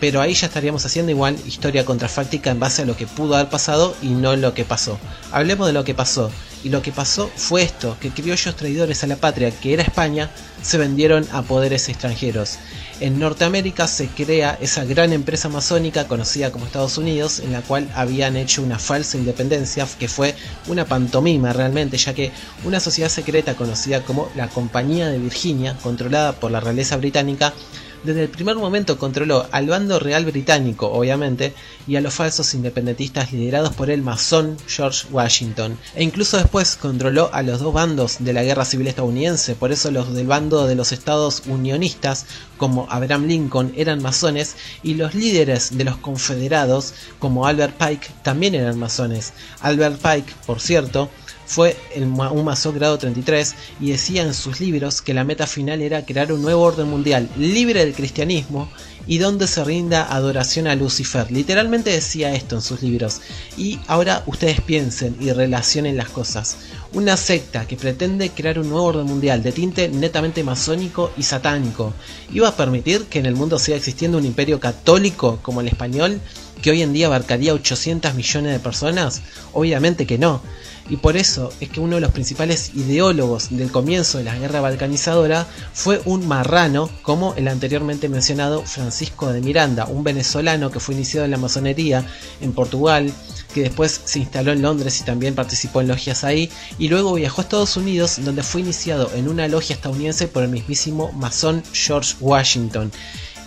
pero 0.00 0.20
ahí 0.20 0.34
ya 0.34 0.46
estaríamos 0.46 0.84
haciendo 0.86 1.12
igual 1.12 1.36
historia 1.46 1.84
contrafáctica 1.84 2.50
en 2.50 2.58
base 2.58 2.82
a 2.82 2.86
lo 2.86 2.96
que 2.96 3.06
pudo 3.06 3.36
haber 3.36 3.50
pasado 3.50 3.94
y 4.02 4.08
no 4.08 4.34
lo 4.34 4.54
que 4.54 4.64
pasó. 4.64 4.98
Hablemos 5.30 5.66
de 5.66 5.74
lo 5.74 5.84
que 5.84 5.94
pasó. 5.94 6.30
Y 6.62 6.68
lo 6.68 6.82
que 6.82 6.92
pasó 6.92 7.30
fue 7.36 7.62
esto, 7.62 7.96
que 8.00 8.10
criollos 8.10 8.54
traidores 8.54 9.02
a 9.02 9.06
la 9.06 9.16
patria, 9.16 9.50
que 9.50 9.72
era 9.72 9.82
España, 9.82 10.30
se 10.62 10.76
vendieron 10.76 11.26
a 11.32 11.40
poderes 11.40 11.88
extranjeros. 11.88 12.58
En 13.00 13.18
Norteamérica 13.18 13.88
se 13.88 14.08
crea 14.08 14.58
esa 14.60 14.84
gran 14.84 15.14
empresa 15.14 15.48
masónica 15.48 16.06
conocida 16.06 16.52
como 16.52 16.66
Estados 16.66 16.98
Unidos, 16.98 17.38
en 17.38 17.52
la 17.52 17.62
cual 17.62 17.88
habían 17.94 18.36
hecho 18.36 18.62
una 18.62 18.78
falsa 18.78 19.16
independencia, 19.16 19.88
que 19.98 20.06
fue 20.06 20.34
una 20.66 20.84
pantomima 20.84 21.54
realmente, 21.54 21.96
ya 21.96 22.12
que 22.12 22.30
una 22.64 22.78
sociedad 22.78 23.08
secreta 23.08 23.54
conocida 23.54 24.02
como 24.02 24.28
la 24.36 24.48
Compañía 24.48 25.08
de 25.08 25.18
Virginia, 25.18 25.78
controlada 25.82 26.32
por 26.32 26.50
la 26.50 26.60
realeza 26.60 26.98
británica, 26.98 27.54
desde 28.02 28.22
el 28.22 28.28
primer 28.28 28.56
momento 28.56 28.98
controló 28.98 29.46
al 29.52 29.66
bando 29.66 29.98
real 29.98 30.24
británico, 30.24 30.90
obviamente, 30.90 31.54
y 31.86 31.96
a 31.96 32.00
los 32.00 32.14
falsos 32.14 32.54
independentistas 32.54 33.32
liderados 33.32 33.74
por 33.74 33.90
el 33.90 34.02
masón 34.02 34.56
George 34.66 35.06
Washington, 35.10 35.76
e 35.94 36.02
incluso 36.02 36.36
después 36.36 36.76
controló 36.76 37.30
a 37.32 37.42
los 37.42 37.60
dos 37.60 37.74
bandos 37.74 38.16
de 38.20 38.32
la 38.32 38.42
guerra 38.42 38.64
civil 38.64 38.86
estadounidense, 38.86 39.54
por 39.54 39.72
eso 39.72 39.90
los 39.90 40.12
del 40.14 40.26
bando 40.26 40.66
de 40.66 40.74
los 40.74 40.92
estados 40.92 41.42
unionistas, 41.46 42.26
como 42.56 42.86
Abraham 42.90 43.26
Lincoln, 43.26 43.72
eran 43.76 44.02
masones, 44.02 44.56
y 44.82 44.94
los 44.94 45.14
líderes 45.14 45.76
de 45.76 45.84
los 45.84 45.96
confederados, 45.96 46.94
como 47.18 47.46
Albert 47.46 47.76
Pike, 47.76 48.08
también 48.22 48.54
eran 48.54 48.78
masones. 48.78 49.32
Albert 49.60 50.00
Pike, 50.00 50.34
por 50.46 50.60
cierto, 50.60 51.10
fue 51.50 51.76
un 51.96 52.44
masón 52.44 52.76
grado 52.76 52.96
33 52.96 53.56
y 53.80 53.90
decía 53.90 54.22
en 54.22 54.34
sus 54.34 54.60
libros 54.60 55.02
que 55.02 55.14
la 55.14 55.24
meta 55.24 55.48
final 55.48 55.82
era 55.82 56.06
crear 56.06 56.32
un 56.32 56.42
nuevo 56.42 56.62
orden 56.62 56.88
mundial 56.88 57.28
libre 57.36 57.84
del 57.84 57.92
cristianismo 57.92 58.70
y 59.08 59.18
donde 59.18 59.48
se 59.48 59.64
rinda 59.64 60.14
adoración 60.14 60.68
a 60.68 60.76
Lucifer. 60.76 61.28
Literalmente 61.32 61.90
decía 61.90 62.32
esto 62.36 62.54
en 62.54 62.62
sus 62.62 62.82
libros. 62.82 63.20
Y 63.56 63.80
ahora 63.88 64.22
ustedes 64.26 64.60
piensen 64.60 65.16
y 65.18 65.32
relacionen 65.32 65.96
las 65.96 66.08
cosas. 66.10 66.56
Una 66.92 67.16
secta 67.16 67.66
que 67.66 67.76
pretende 67.76 68.30
crear 68.30 68.60
un 68.60 68.68
nuevo 68.68 68.84
orden 68.84 69.06
mundial 69.06 69.42
de 69.42 69.50
tinte 69.50 69.88
netamente 69.88 70.44
masónico 70.44 71.10
y 71.16 71.24
satánico, 71.24 71.92
¿iba 72.32 72.46
a 72.46 72.56
permitir 72.56 73.06
que 73.06 73.18
en 73.18 73.26
el 73.26 73.34
mundo 73.34 73.58
siga 73.58 73.76
existiendo 73.76 74.18
un 74.18 74.24
imperio 74.24 74.60
católico 74.60 75.40
como 75.42 75.62
el 75.62 75.66
español, 75.66 76.20
que 76.62 76.70
hoy 76.70 76.82
en 76.82 76.92
día 76.92 77.08
abarcaría 77.08 77.54
800 77.54 78.14
millones 78.14 78.52
de 78.52 78.60
personas? 78.60 79.22
Obviamente 79.52 80.06
que 80.06 80.16
no 80.16 80.42
y 80.90 80.96
por 80.96 81.16
eso 81.16 81.52
es 81.60 81.70
que 81.70 81.80
uno 81.80 81.94
de 81.94 82.00
los 82.00 82.10
principales 82.10 82.72
ideólogos 82.74 83.48
del 83.50 83.70
comienzo 83.70 84.18
de 84.18 84.24
la 84.24 84.36
guerra 84.36 84.60
balcanizadora 84.60 85.46
fue 85.72 86.02
un 86.04 86.26
marrano 86.26 86.90
como 87.02 87.32
el 87.34 87.46
anteriormente 87.46 88.08
mencionado 88.08 88.62
Francisco 88.62 89.32
de 89.32 89.40
Miranda, 89.40 89.86
un 89.86 90.02
venezolano 90.02 90.70
que 90.70 90.80
fue 90.80 90.96
iniciado 90.96 91.24
en 91.24 91.30
la 91.30 91.38
masonería 91.38 92.04
en 92.40 92.52
Portugal, 92.52 93.12
que 93.54 93.62
después 93.62 94.00
se 94.04 94.18
instaló 94.18 94.52
en 94.52 94.62
Londres 94.62 95.00
y 95.00 95.04
también 95.04 95.36
participó 95.36 95.80
en 95.80 95.88
logias 95.88 96.24
ahí, 96.24 96.50
y 96.78 96.88
luego 96.88 97.14
viajó 97.14 97.40
a 97.40 97.44
Estados 97.44 97.76
Unidos 97.76 98.16
donde 98.24 98.42
fue 98.42 98.60
iniciado 98.60 99.10
en 99.14 99.28
una 99.28 99.46
logia 99.46 99.76
estadounidense 99.76 100.26
por 100.26 100.42
el 100.42 100.50
mismísimo 100.50 101.12
masón 101.12 101.62
George 101.72 102.16
Washington 102.20 102.90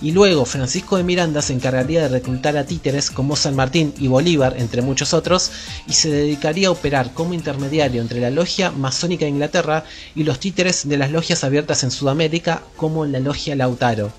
y 0.03 0.11
luego 0.11 0.43
Francisco 0.43 0.97
de 0.97 1.03
Miranda 1.03 1.41
se 1.41 1.53
encargaría 1.53 2.01
de 2.01 2.09
reclutar 2.09 2.57
a 2.57 2.65
títeres 2.65 3.09
como 3.09 3.37
San 3.37 3.55
Martín 3.55 3.93
y 3.97 4.09
Bolívar, 4.09 4.55
entre 4.57 4.81
muchos 4.81 5.13
otros, 5.13 5.49
y 5.87 5.93
se 5.93 6.09
dedicaría 6.11 6.67
a 6.67 6.71
operar 6.71 7.13
como 7.13 7.33
intermediario 7.33 8.01
entre 8.01 8.19
la 8.19 8.29
logia 8.29 8.69
masónica 8.69 9.23
de 9.23 9.31
Inglaterra 9.31 9.85
y 10.13 10.25
los 10.25 10.41
títeres 10.41 10.89
de 10.89 10.97
las 10.97 11.09
logias 11.09 11.45
abiertas 11.45 11.85
en 11.85 11.91
Sudamérica, 11.91 12.63
como 12.75 13.05
la 13.05 13.21
logia 13.21 13.55
Lautaro. 13.55 14.11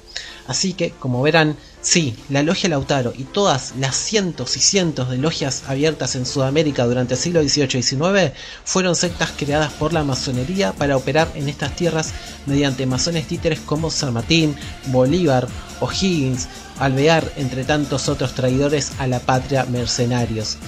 Así 0.46 0.74
que, 0.74 0.90
como 0.90 1.22
verán, 1.22 1.56
sí, 1.80 2.16
la 2.28 2.42
logia 2.42 2.68
Lautaro 2.68 3.14
y 3.16 3.24
todas 3.24 3.72
las 3.78 3.96
cientos 3.96 4.56
y 4.56 4.60
cientos 4.60 5.08
de 5.08 5.16
logias 5.16 5.62
abiertas 5.68 6.16
en 6.16 6.26
Sudamérica 6.26 6.84
durante 6.84 7.14
el 7.14 7.20
siglo 7.20 7.42
XVIII 7.42 7.78
y 7.78 7.82
XIX 7.82 8.32
fueron 8.64 8.94
sectas 8.94 9.30
creadas 9.36 9.72
por 9.72 9.94
la 9.94 10.04
masonería 10.04 10.72
para 10.72 10.96
operar 10.96 11.30
en 11.34 11.48
estas 11.48 11.74
tierras 11.76 12.12
mediante 12.44 12.84
masones 12.84 13.26
títeres 13.26 13.60
como 13.60 13.90
San 13.90 14.12
Martín, 14.12 14.54
Bolívar, 14.86 15.48
O'Higgins, 15.80 16.48
Alvear, 16.78 17.32
entre 17.36 17.64
tantos 17.64 18.08
otros 18.08 18.34
traidores 18.34 18.92
a 18.98 19.06
la 19.06 19.20
patria 19.20 19.64
mercenarios. 19.64 20.58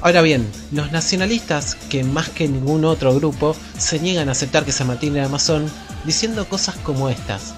Ahora 0.00 0.22
bien, 0.22 0.48
los 0.70 0.92
nacionalistas, 0.92 1.74
que 1.90 2.04
más 2.04 2.28
que 2.28 2.48
ningún 2.48 2.84
otro 2.84 3.14
grupo, 3.14 3.56
se 3.76 3.98
niegan 3.98 4.28
a 4.28 4.32
aceptar 4.32 4.64
que 4.64 4.72
San 4.72 4.86
Martín 4.86 5.16
era 5.16 5.28
masón, 5.28 5.68
diciendo 6.04 6.48
cosas 6.48 6.76
como 6.76 7.08
estas 7.08 7.54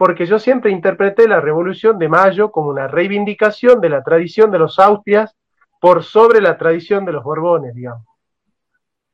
porque 0.00 0.24
yo 0.24 0.38
siempre 0.38 0.70
interpreté 0.70 1.28
la 1.28 1.42
Revolución 1.42 1.98
de 1.98 2.08
Mayo 2.08 2.50
como 2.50 2.70
una 2.70 2.88
reivindicación 2.88 3.82
de 3.82 3.90
la 3.90 4.02
tradición 4.02 4.50
de 4.50 4.58
los 4.58 4.78
Austrias 4.78 5.36
por 5.78 6.04
sobre 6.04 6.40
la 6.40 6.56
tradición 6.56 7.04
de 7.04 7.12
los 7.12 7.22
Borbones, 7.22 7.74
digamos. 7.74 8.06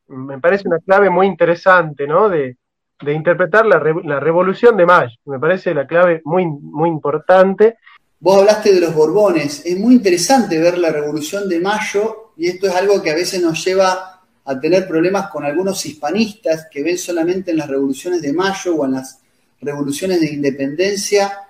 Me 0.07 0.39
parece 0.39 0.69
una 0.69 0.79
clave 0.79 1.11
muy 1.11 1.27
interesante, 1.27 2.07
¿no? 2.07 2.29
De, 2.29 2.57
interpretar 3.05 3.67
la, 3.67 3.81
Revolución 3.81 4.77
de 4.77 4.87
Mayo. 4.87 5.17
Me 5.25 5.41
parece 5.41 5.75
la 5.75 5.89
clave 5.89 6.23
muy, 6.25 6.47
muy 6.47 6.89
importante. 6.89 7.79
Vos 8.21 8.39
hablaste 8.39 8.73
de 8.73 8.81
los 8.81 8.95
Borbones. 8.95 9.67
Es 9.67 9.77
muy 9.77 9.97
interesante 9.97 10.57
ver 10.61 10.79
la 10.79 10.91
Revolución 10.93 11.49
de 11.49 11.59
Mayo 11.59 12.31
y 12.37 12.47
esto 12.47 12.69
es 12.69 12.77
algo 12.77 13.03
que 13.03 13.11
a 13.11 13.17
veces 13.17 13.43
nos 13.43 13.65
lleva 13.65 14.21
a 14.45 14.61
tener 14.61 14.87
problemas 14.87 15.31
con 15.31 15.45
algunos 15.45 15.85
hispanistas 15.85 16.69
que 16.71 16.85
ven 16.85 16.97
solamente 16.97 17.51
en 17.51 17.57
las 17.57 17.69
revoluciones 17.69 18.23
de 18.23 18.33
Mayo 18.33 18.77
o 18.77 18.85
en 18.85 18.93
las 18.93 19.26
revoluciones 19.67 20.21
de 20.21 20.33
independencia, 20.33 21.41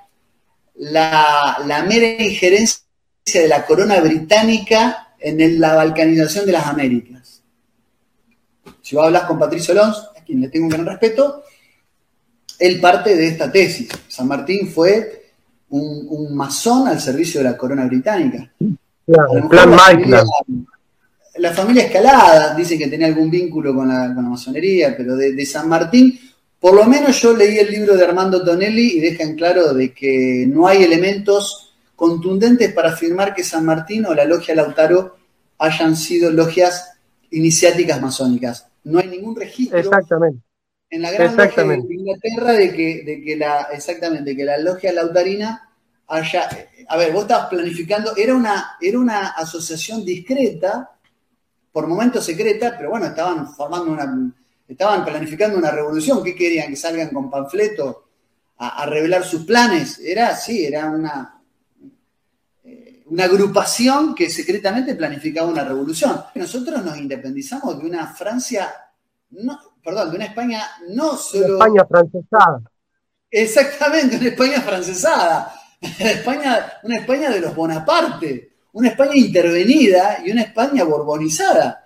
la, 0.75 1.85
mera 1.89 2.23
injerencia 2.23 2.83
de 3.35 3.49
la 3.49 3.65
corona 3.65 4.01
británica 4.01 5.15
en 5.19 5.61
la 5.61 5.75
balcanización 5.75 6.47
de 6.47 6.53
las 6.53 6.67
Américas. 6.67 7.43
Si 8.83 8.97
vos 8.97 9.07
hablas 9.07 9.25
con 9.25 9.39
Patricio 9.39 9.73
Alonso, 9.73 10.11
a 10.17 10.25
quien 10.25 10.41
le 10.41 10.49
tengo 10.49 10.67
un 10.67 10.71
gran 10.71 10.87
respeto, 10.87 11.45
él 12.59 12.81
parte 12.81 13.15
de 13.15 13.29
esta 13.29 13.51
tesis. 13.53 13.89
San 14.09 14.29
Martín 14.29 14.69
fue 14.69 15.33
un, 15.69 16.35
masón 16.35 16.89
al 16.89 17.01
servicio 17.01 17.41
de 17.41 17.51
la 17.51 17.57
corona 17.57 17.85
británica. 17.87 18.51
el 18.59 19.49
plan 19.49 19.71
la 20.07 20.25
la 21.39 21.53
familia 21.53 21.85
Escalada 21.85 22.55
dice 22.55 22.79
que 22.79 22.89
tenía 22.89 23.07
algún 23.07 23.31
vínculo 23.31 23.75
con 23.75 23.89
la, 23.89 24.09
masonería, 24.09 24.95
pero 24.97 25.17
de, 25.17 25.47
San 25.47 25.69
Martín 25.69 26.19
por 26.67 26.75
lo 26.75 26.85
menos 26.87 27.23
yo 27.23 27.33
leí 27.33 27.59
el 27.59 27.71
libro 27.71 27.97
de 27.97 28.05
Armando 28.05 28.43
Tonelli 28.43 28.97
y 28.97 28.99
deja 28.99 29.23
en 29.23 29.37
claro 29.37 29.73
de 29.73 29.95
que 29.95 30.47
no 30.49 30.67
hay 30.67 30.83
elementos 30.83 31.77
contundentes 31.95 32.73
para 32.73 32.91
afirmar 32.91 33.37
que 33.37 33.45
San 33.45 33.65
Martín 33.65 34.05
o 34.05 34.13
la 34.13 34.25
logia 34.25 34.53
Lautaro 34.57 35.17
hayan 35.59 35.95
sido 35.95 36.29
logias 36.33 36.99
iniciáticas 37.31 38.03
masónicas. 38.03 38.67
No 38.83 38.99
hay 38.99 39.07
ningún 39.07 39.37
registro 39.37 39.79
Exactamente. 39.79 40.43
en 40.91 41.03
la 41.03 41.13
gran 41.13 41.37
logia 41.37 41.63
de. 41.63 41.77
Inglaterra 41.89 42.53
de 42.55 42.73
que, 42.73 43.03
de 43.05 43.23
que 43.23 43.37
la, 43.37 43.69
exactamente, 43.73 44.35
que 44.35 44.45
la 44.45 44.59
logia 44.59 44.93
lautarina 44.93 45.71
haya, 46.09 46.49
a 46.89 46.97
ver, 46.97 47.13
vos 47.13 47.23
estabas 47.23 47.47
planificando, 47.47 48.17
era 48.17 48.35
una, 48.35 48.73
era 48.81 48.99
una 48.99 49.29
asociación 49.29 50.05
discreta, 50.05 50.91
por 51.71 51.87
momentos 51.87 52.25
secreta, 52.25 52.75
pero 52.77 52.91
bueno, 52.91 53.07
estaban 53.07 53.55
formando 53.55 53.93
una, 53.93 54.33
estaban 54.69 55.05
planificando 55.05 55.59
una 55.59 55.71
revolución, 55.71 56.23
¿qué 56.23 56.35
querían? 56.35 56.69
Que 56.69 56.77
salgan 56.77 57.11
con 57.11 57.31
panfletos 57.31 57.97
a, 58.59 58.83
a 58.83 58.87
revelar 58.87 59.25
sus 59.25 59.45
planes, 59.45 59.99
era, 60.01 60.35
sí, 60.35 60.65
era 60.65 60.91
una, 60.91 61.41
eh, 62.65 63.03
una 63.07 63.25
agrupación 63.25 64.15
que 64.15 64.31
secretamente 64.31 64.95
planificaba 64.95 65.49
una 65.49 65.65
revolución. 65.65 66.21
Nosotros 66.35 66.85
nos 66.85 66.97
independizamos 66.99 67.79
de 67.79 67.87
una 67.87 68.07
Francia, 68.09 68.73
no, 69.31 69.59
perdón, 69.83 70.11
de 70.11 70.17
una 70.17 70.25
España 70.27 70.63
no 70.89 71.11
Una 71.11 71.19
solo... 71.19 71.55
España 71.59 71.87
francesada. 71.87 72.63
Exactamente, 73.31 74.17
una 74.17 74.29
España 74.29 74.61
francesada, 74.61 75.53
una 75.81 76.11
España, 76.11 76.73
una 76.85 76.97
España 76.97 77.31
de 77.31 77.41
los 77.41 77.55
Bonaparte, 77.55 78.57
una 78.73 78.89
España 78.89 79.17
intervenida 79.17 80.19
y 80.25 80.31
una 80.31 80.43
España 80.43 80.85
borbonizada. 80.85 81.86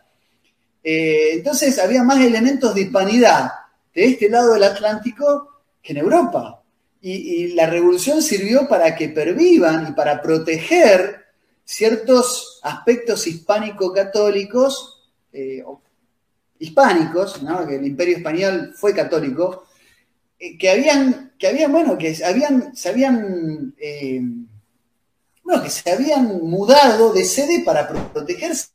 Eh, 0.82 1.34
entonces 1.34 1.78
había 1.78 2.02
más 2.02 2.20
elementos 2.20 2.74
de 2.74 2.82
hispanidad 2.82 3.50
de 3.94 4.04
este 4.04 4.28
lado 4.28 4.54
del 4.54 4.64
Atlántico 4.64 5.62
que 5.82 5.92
en 5.92 5.98
Europa. 5.98 6.62
Y, 7.02 7.48
la 7.54 7.66
revolución 7.66 8.20
sirvió 8.20 8.68
para 8.68 8.94
que 8.94 9.08
pervivan 9.08 9.88
y 9.88 9.92
para 9.92 10.20
proteger 10.20 11.24
ciertos 11.64 12.60
aspectos 12.62 13.26
hispánico-católicos, 13.26 15.08
eh, 15.32 15.64
hispánicos, 16.58 17.42
¿no? 17.42 17.66
que 17.66 17.76
el 17.76 17.86
imperio 17.86 18.18
español 18.18 18.74
fue 18.76 18.94
católico, 18.94 19.64
eh, 20.38 20.58
que 20.58 20.70
habían, 20.70 21.32
que 21.38 21.46
habían, 21.46 21.72
bueno, 21.72 21.96
que 21.96 22.16
habían, 22.22 22.76
se 22.76 22.90
habían, 22.90 23.74
que 25.62 25.70
se 25.70 25.90
habían 25.90 26.26
mudado 26.42 27.12
de 27.12 27.24
sede 27.24 27.62
para 27.64 27.88
pro- 27.88 28.12
protegerse. 28.12 28.68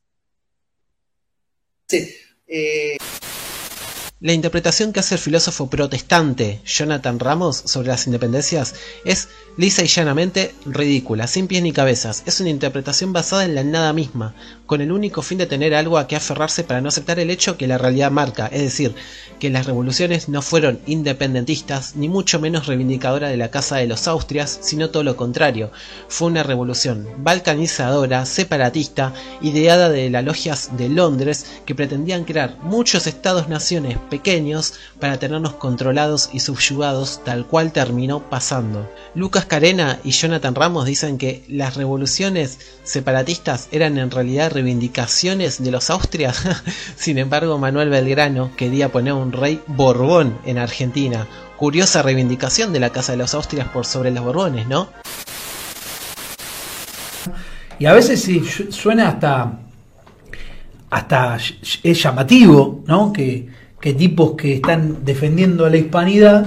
Eh, 1.92 2.98
La 4.20 4.34
interpretación 4.34 4.92
que 4.92 5.02
hace 5.02 5.16
el 5.16 5.22
filósofo 5.22 5.70
protestante 5.70 6.62
Jonathan 6.66 7.20
Ramos 7.20 7.58
sobre 7.58 7.90
las 7.90 8.08
independencias 8.08 8.76
es 9.04 9.28
lisa 9.58 9.84
y 9.84 9.88
llanamente 9.88 10.54
ridícula, 10.66 11.28
sin 11.28 11.48
pies 11.48 11.64
ni 11.64 11.72
cabezas. 11.72 12.24
Es 12.26 12.42
una 12.42 12.50
interpretación 12.50 13.14
basada 13.14 13.46
en 13.46 13.56
la 13.56 13.64
nada 13.64 13.94
misma, 13.94 14.36
con 14.66 14.82
el 14.82 14.92
único 14.92 15.22
fin 15.22 15.38
de 15.38 15.46
tener 15.46 15.74
algo 15.74 15.98
a 15.98 16.08
que 16.08 16.16
aferrarse 16.16 16.64
para 16.64 16.82
no 16.82 16.90
aceptar 16.90 17.20
el 17.20 17.30
hecho 17.30 17.58
que 17.58 17.68
la 17.68 17.78
realidad 17.78 18.12
marca, 18.12 18.48
es 18.48 18.62
decir, 18.62 18.96
que 19.40 19.50
las 19.50 19.66
revoluciones 19.66 20.28
no 20.28 20.42
fueron 20.42 20.80
independentistas, 20.86 21.96
ni 21.96 22.10
mucho 22.10 22.40
menos 22.40 22.68
reivindicadoras 22.68 23.30
de 23.30 23.38
la 23.38 23.52
Casa 23.52 23.78
de 23.78 23.88
los 23.88 24.08
Austrias, 24.08 24.60
sino 24.62 24.90
todo 24.90 25.04
lo 25.04 25.16
contrario. 25.16 25.72
Fue 26.10 26.28
una 26.28 26.44
revolución 26.44 27.08
balcanizadora, 27.20 28.26
separatista, 28.26 29.14
ideada 29.42 29.90
de 29.90 30.10
las 30.10 30.26
logias 30.26 30.76
de 30.78 30.90
Londres 30.90 31.46
que 31.66 31.76
pretendían 31.76 32.26
crear 32.26 32.58
muchos 32.62 33.08
estados-naciones 33.08 33.98
pequeños 34.10 34.74
para 35.00 35.18
tenernos 35.18 35.54
controlados 35.54 36.30
y 36.34 36.40
subyugados 36.42 37.24
tal 37.24 37.46
cual 37.46 37.72
terminó 37.72 38.30
pasando. 38.30 38.90
Lucas 39.14 39.45
Carena 39.48 40.00
y 40.04 40.12
Jonathan 40.12 40.56
Ramos 40.56 40.86
dicen 40.86 41.18
que 41.18 41.44
las 41.48 41.76
revoluciones 41.76 42.60
separatistas 42.84 43.68
eran 43.72 43.98
en 43.98 44.12
realidad 44.12 44.52
reivindicaciones 44.52 45.64
de 45.64 45.72
los 45.72 45.90
Austrias. 45.90 46.44
Sin 46.96 47.18
embargo, 47.18 47.58
Manuel 47.58 47.90
Belgrano 47.90 48.52
quería 48.56 48.92
poner 48.92 49.14
un 49.14 49.32
rey 49.32 49.62
Borbón 49.68 50.38
en 50.46 50.58
Argentina. 50.58 51.28
Curiosa 51.58 52.02
reivindicación 52.02 52.74
de 52.74 52.80
la 52.80 52.90
Casa 52.90 53.14
de 53.14 53.18
los 53.20 53.34
Austrias 53.34 53.68
por 53.70 53.86
sobre 53.86 54.12
los 54.12 54.24
Borbones, 54.24 54.68
¿no? 54.68 54.90
Y 57.80 57.86
a 57.86 57.94
veces 57.94 58.22
sí, 58.22 58.44
su- 58.46 58.72
suena 58.72 59.10
hasta, 59.10 59.60
hasta 60.90 61.38
es 61.84 62.04
llamativo, 62.04 62.84
¿no? 62.88 63.12
Que, 63.12 63.48
que 63.82 63.94
tipos 63.94 64.34
que 64.36 64.56
están 64.56 65.04
defendiendo 65.04 65.66
a 65.66 65.70
la 65.70 65.78
hispanidad 65.78 66.46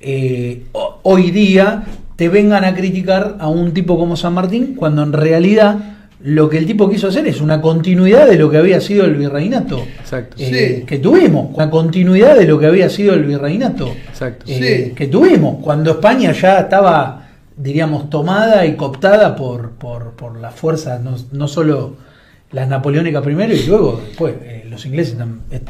eh, 0.00 0.64
ho- 0.72 0.98
hoy 1.02 1.30
día 1.30 1.84
te 2.16 2.28
vengan 2.28 2.64
a 2.64 2.74
criticar 2.74 3.36
a 3.40 3.48
un 3.48 3.72
tipo 3.72 3.98
como 3.98 4.16
San 4.16 4.34
Martín 4.34 4.74
cuando 4.74 5.02
en 5.02 5.12
realidad 5.12 5.78
lo 6.24 6.48
que 6.48 6.58
el 6.58 6.66
tipo 6.66 6.88
quiso 6.88 7.08
hacer 7.08 7.26
es 7.26 7.40
una 7.40 7.60
continuidad 7.60 8.28
de 8.28 8.36
lo 8.36 8.48
que 8.48 8.56
había 8.58 8.80
sido 8.80 9.04
el 9.06 9.16
virreinato 9.16 9.82
Exacto. 9.98 10.36
eh, 10.38 10.76
Sí. 10.78 10.84
que 10.86 10.98
tuvimos, 10.98 11.48
una 11.54 11.68
continuidad 11.68 12.36
de 12.36 12.46
lo 12.46 12.58
que 12.60 12.66
había 12.66 12.88
sido 12.88 13.14
el 13.14 13.24
virreinato 13.24 13.88
Exacto. 14.08 14.46
eh, 14.48 14.84
Sí. 14.90 14.94
que 14.94 15.08
tuvimos 15.08 15.56
cuando 15.64 15.90
España 15.92 16.30
ya 16.32 16.60
estaba, 16.60 17.26
diríamos, 17.56 18.08
tomada 18.08 18.64
y 18.66 18.76
cooptada 18.76 19.34
por, 19.34 19.70
por, 19.72 20.12
por 20.12 20.38
las 20.38 20.54
fuerzas, 20.54 21.02
no, 21.02 21.16
no 21.32 21.48
solo 21.48 21.96
las 22.52 22.68
napoleónicas 22.68 23.22
primero 23.24 23.52
y 23.54 23.66
luego 23.66 24.00
después 24.06 24.34
eh, 24.42 24.64
los 24.70 24.84
ingleses 24.86 25.16
eh, 25.50 25.60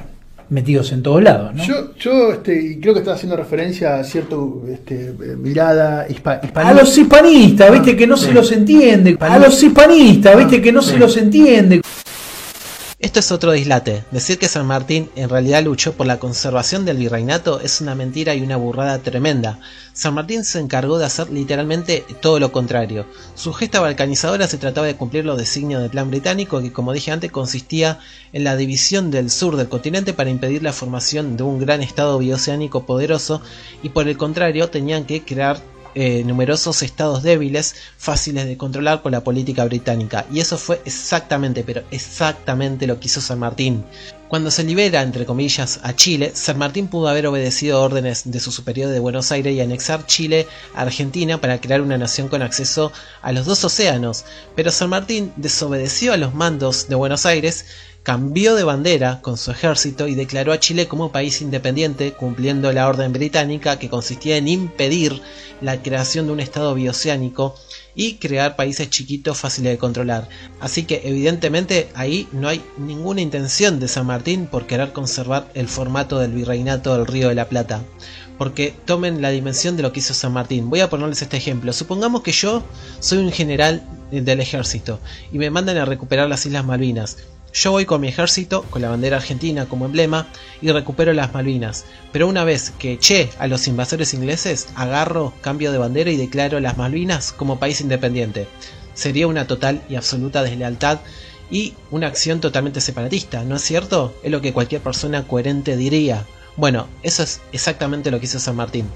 metidos 0.50 0.92
en 0.92 1.02
todos 1.02 1.22
lados. 1.22 1.54
¿no? 1.54 1.64
Yo, 1.64 1.94
yo 1.98 2.32
este, 2.32 2.60
y 2.60 2.80
creo 2.80 2.92
que 2.94 3.00
estaba 3.00 3.16
haciendo 3.16 3.36
referencia 3.36 3.96
a 3.96 4.04
cierta 4.04 4.36
este, 4.72 5.14
mirada 5.38 6.06
hispa- 6.08 6.40
a 6.42 6.46
hispanista. 6.46 6.72
los 6.74 6.98
hispanistas, 6.98 7.72
viste 7.72 7.96
que 7.96 8.06
no 8.06 8.16
se 8.16 8.32
los 8.32 8.52
entiende. 8.52 9.16
A 9.20 9.38
los 9.38 9.62
hispanistas, 9.62 10.36
viste 10.36 10.60
que 10.60 10.72
no 10.72 10.82
se 10.82 10.98
los 10.98 11.16
entiende. 11.16 11.80
Esto 13.02 13.18
es 13.18 13.32
otro 13.32 13.50
dislate. 13.50 14.04
Decir 14.12 14.38
que 14.38 14.46
San 14.46 14.64
Martín 14.64 15.10
en 15.16 15.28
realidad 15.28 15.64
luchó 15.64 15.92
por 15.92 16.06
la 16.06 16.20
conservación 16.20 16.84
del 16.84 16.98
virreinato 16.98 17.58
es 17.58 17.80
una 17.80 17.96
mentira 17.96 18.36
y 18.36 18.42
una 18.42 18.56
burrada 18.56 19.00
tremenda. 19.00 19.58
San 19.92 20.14
Martín 20.14 20.44
se 20.44 20.60
encargó 20.60 20.98
de 20.98 21.06
hacer 21.06 21.28
literalmente 21.28 22.04
todo 22.20 22.38
lo 22.38 22.52
contrario. 22.52 23.04
Su 23.34 23.52
gesta 23.52 23.80
balcanizadora 23.80 24.46
se 24.46 24.56
trataba 24.56 24.86
de 24.86 24.94
cumplir 24.94 25.24
los 25.24 25.36
designios 25.36 25.82
del 25.82 25.90
plan 25.90 26.10
británico 26.10 26.62
que 26.62 26.72
como 26.72 26.92
dije 26.92 27.10
antes 27.10 27.32
consistía 27.32 27.98
en 28.32 28.44
la 28.44 28.54
división 28.54 29.10
del 29.10 29.30
sur 29.30 29.56
del 29.56 29.68
continente 29.68 30.12
para 30.12 30.30
impedir 30.30 30.62
la 30.62 30.72
formación 30.72 31.36
de 31.36 31.42
un 31.42 31.58
gran 31.58 31.82
estado 31.82 32.20
bioceánico 32.20 32.86
poderoso 32.86 33.42
y 33.82 33.88
por 33.88 34.06
el 34.06 34.16
contrario 34.16 34.70
tenían 34.70 35.06
que 35.06 35.24
crear 35.24 35.60
eh, 35.94 36.22
numerosos 36.24 36.82
estados 36.82 37.22
débiles 37.22 37.74
fáciles 37.98 38.46
de 38.46 38.56
controlar 38.56 39.02
con 39.02 39.12
la 39.12 39.24
política 39.24 39.64
británica. 39.64 40.26
Y 40.32 40.40
eso 40.40 40.58
fue 40.58 40.80
exactamente 40.84 41.64
pero 41.64 41.82
exactamente 41.90 42.86
lo 42.86 42.98
que 42.98 43.06
hizo 43.06 43.20
San 43.20 43.38
Martín. 43.38 43.84
Cuando 44.28 44.50
se 44.50 44.64
libera 44.64 45.02
entre 45.02 45.26
comillas 45.26 45.80
a 45.82 45.94
Chile 45.94 46.32
San 46.34 46.56
Martín 46.56 46.88
pudo 46.88 47.08
haber 47.08 47.26
obedecido 47.26 47.82
órdenes 47.82 48.22
de 48.24 48.40
su 48.40 48.50
superior 48.50 48.90
de 48.90 48.98
Buenos 48.98 49.30
Aires 49.30 49.54
y 49.54 49.60
anexar 49.60 50.06
Chile 50.06 50.46
a 50.74 50.82
Argentina 50.82 51.38
para 51.38 51.60
crear 51.60 51.82
una 51.82 51.98
nación 51.98 52.28
con 52.28 52.40
acceso 52.40 52.92
a 53.20 53.32
los 53.32 53.44
dos 53.44 53.62
océanos. 53.62 54.24
Pero 54.56 54.70
San 54.70 54.88
Martín 54.88 55.32
desobedeció 55.36 56.14
a 56.14 56.16
los 56.16 56.34
mandos 56.34 56.88
de 56.88 56.94
Buenos 56.94 57.26
Aires 57.26 57.66
cambió 58.02 58.56
de 58.56 58.64
bandera 58.64 59.20
con 59.20 59.36
su 59.36 59.50
ejército 59.52 60.08
y 60.08 60.14
declaró 60.14 60.52
a 60.52 60.58
Chile 60.58 60.88
como 60.88 61.12
país 61.12 61.40
independiente, 61.40 62.12
cumpliendo 62.12 62.72
la 62.72 62.88
orden 62.88 63.12
británica 63.12 63.78
que 63.78 63.88
consistía 63.88 64.36
en 64.36 64.48
impedir 64.48 65.22
la 65.60 65.80
creación 65.82 66.26
de 66.26 66.32
un 66.32 66.40
estado 66.40 66.74
bioceánico 66.74 67.54
y 67.94 68.14
crear 68.14 68.56
países 68.56 68.90
chiquitos 68.90 69.38
fáciles 69.38 69.72
de 69.72 69.78
controlar. 69.78 70.28
Así 70.60 70.84
que 70.84 71.02
evidentemente 71.04 71.88
ahí 71.94 72.26
no 72.32 72.48
hay 72.48 72.62
ninguna 72.76 73.20
intención 73.20 73.78
de 73.78 73.88
San 73.88 74.06
Martín 74.06 74.46
por 74.46 74.66
querer 74.66 74.92
conservar 74.92 75.48
el 75.54 75.68
formato 75.68 76.18
del 76.18 76.32
virreinato 76.32 76.96
del 76.96 77.06
Río 77.06 77.28
de 77.28 77.34
la 77.36 77.48
Plata. 77.48 77.82
Porque 78.38 78.74
tomen 78.86 79.22
la 79.22 79.30
dimensión 79.30 79.76
de 79.76 79.84
lo 79.84 79.92
que 79.92 80.00
hizo 80.00 80.14
San 80.14 80.32
Martín. 80.32 80.68
Voy 80.68 80.80
a 80.80 80.90
ponerles 80.90 81.22
este 81.22 81.36
ejemplo. 81.36 81.72
Supongamos 81.72 82.22
que 82.22 82.32
yo 82.32 82.64
soy 82.98 83.18
un 83.18 83.30
general 83.30 83.86
del 84.10 84.40
ejército 84.40 84.98
y 85.30 85.38
me 85.38 85.50
mandan 85.50 85.76
a 85.76 85.84
recuperar 85.84 86.28
las 86.28 86.44
Islas 86.44 86.64
Malvinas. 86.64 87.18
Yo 87.54 87.70
voy 87.70 87.84
con 87.84 88.00
mi 88.00 88.08
ejército, 88.08 88.62
con 88.70 88.80
la 88.80 88.88
bandera 88.88 89.18
argentina 89.18 89.66
como 89.66 89.84
emblema, 89.84 90.26
y 90.62 90.70
recupero 90.70 91.12
las 91.12 91.34
Malvinas. 91.34 91.84
Pero 92.10 92.26
una 92.26 92.44
vez 92.44 92.72
que 92.78 92.92
eché 92.92 93.28
a 93.38 93.46
los 93.46 93.68
invasores 93.68 94.14
ingleses, 94.14 94.68
agarro, 94.74 95.34
cambio 95.42 95.70
de 95.70 95.78
bandera 95.78 96.10
y 96.10 96.16
declaro 96.16 96.60
las 96.60 96.78
Malvinas 96.78 97.32
como 97.32 97.58
país 97.58 97.82
independiente. 97.82 98.48
Sería 98.94 99.26
una 99.26 99.46
total 99.46 99.82
y 99.88 99.96
absoluta 99.96 100.42
deslealtad 100.42 101.00
y 101.50 101.74
una 101.90 102.06
acción 102.06 102.40
totalmente 102.40 102.80
separatista, 102.80 103.44
¿no 103.44 103.56
es 103.56 103.62
cierto? 103.62 104.14
Es 104.22 104.30
lo 104.30 104.40
que 104.40 104.54
cualquier 104.54 104.80
persona 104.80 105.26
coherente 105.26 105.76
diría. 105.76 106.24
Bueno, 106.56 106.88
eso 107.02 107.22
es 107.22 107.42
exactamente 107.52 108.10
lo 108.10 108.18
que 108.18 108.26
hizo 108.26 108.38
San 108.38 108.56
Martín. 108.56 108.86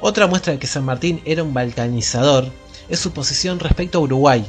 Otra 0.00 0.28
muestra 0.28 0.52
de 0.52 0.60
que 0.60 0.68
San 0.68 0.84
Martín 0.84 1.20
era 1.24 1.42
un 1.42 1.52
balcanizador 1.52 2.52
es 2.88 3.00
su 3.00 3.10
posición 3.10 3.58
respecto 3.58 3.98
a 3.98 4.02
Uruguay. 4.02 4.44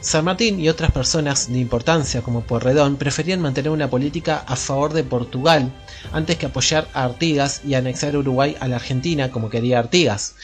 San 0.00 0.24
Martín 0.24 0.60
y 0.60 0.68
otras 0.68 0.92
personas 0.92 1.50
de 1.50 1.58
importancia 1.58 2.22
como 2.22 2.42
Porredón 2.42 2.96
preferían 2.96 3.40
mantener 3.40 3.70
una 3.70 3.90
política 3.90 4.44
a 4.46 4.54
favor 4.54 4.92
de 4.92 5.02
Portugal 5.02 5.72
antes 6.12 6.36
que 6.36 6.46
apoyar 6.46 6.86
a 6.92 7.04
Artigas 7.04 7.62
y 7.64 7.74
anexar 7.74 8.16
Uruguay 8.16 8.56
a 8.60 8.68
la 8.68 8.76
Argentina 8.76 9.30
como 9.30 9.50
quería 9.50 9.78
Artigas. 9.78 10.36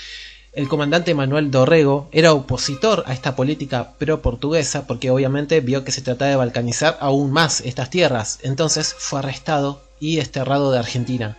El 0.53 0.69
comandante 0.69 1.15
Manuel 1.15 1.51
Dorrego 1.51 2.09
era 2.13 2.33
opositor 2.33 3.05
a 3.07 3.13
esta 3.13 3.37
política 3.37 3.93
pro-portuguesa 3.99 4.87
porque 4.87 5.11
obviamente 5.11 5.61
vio 5.61 5.85
que 5.85 5.93
se 5.93 6.03
trataba 6.03 6.31
de 6.31 6.37
balcanizar 6.37 6.99
aún 7.01 7.31
más 7.31 7.61
estas 7.61 7.89
tierras, 7.89 8.41
entonces 8.43 8.95
fue 8.99 9.21
arrestado 9.21 9.83
y 10.01 10.17
desterrado 10.17 10.73
de 10.73 10.79
Argentina. 10.79 11.39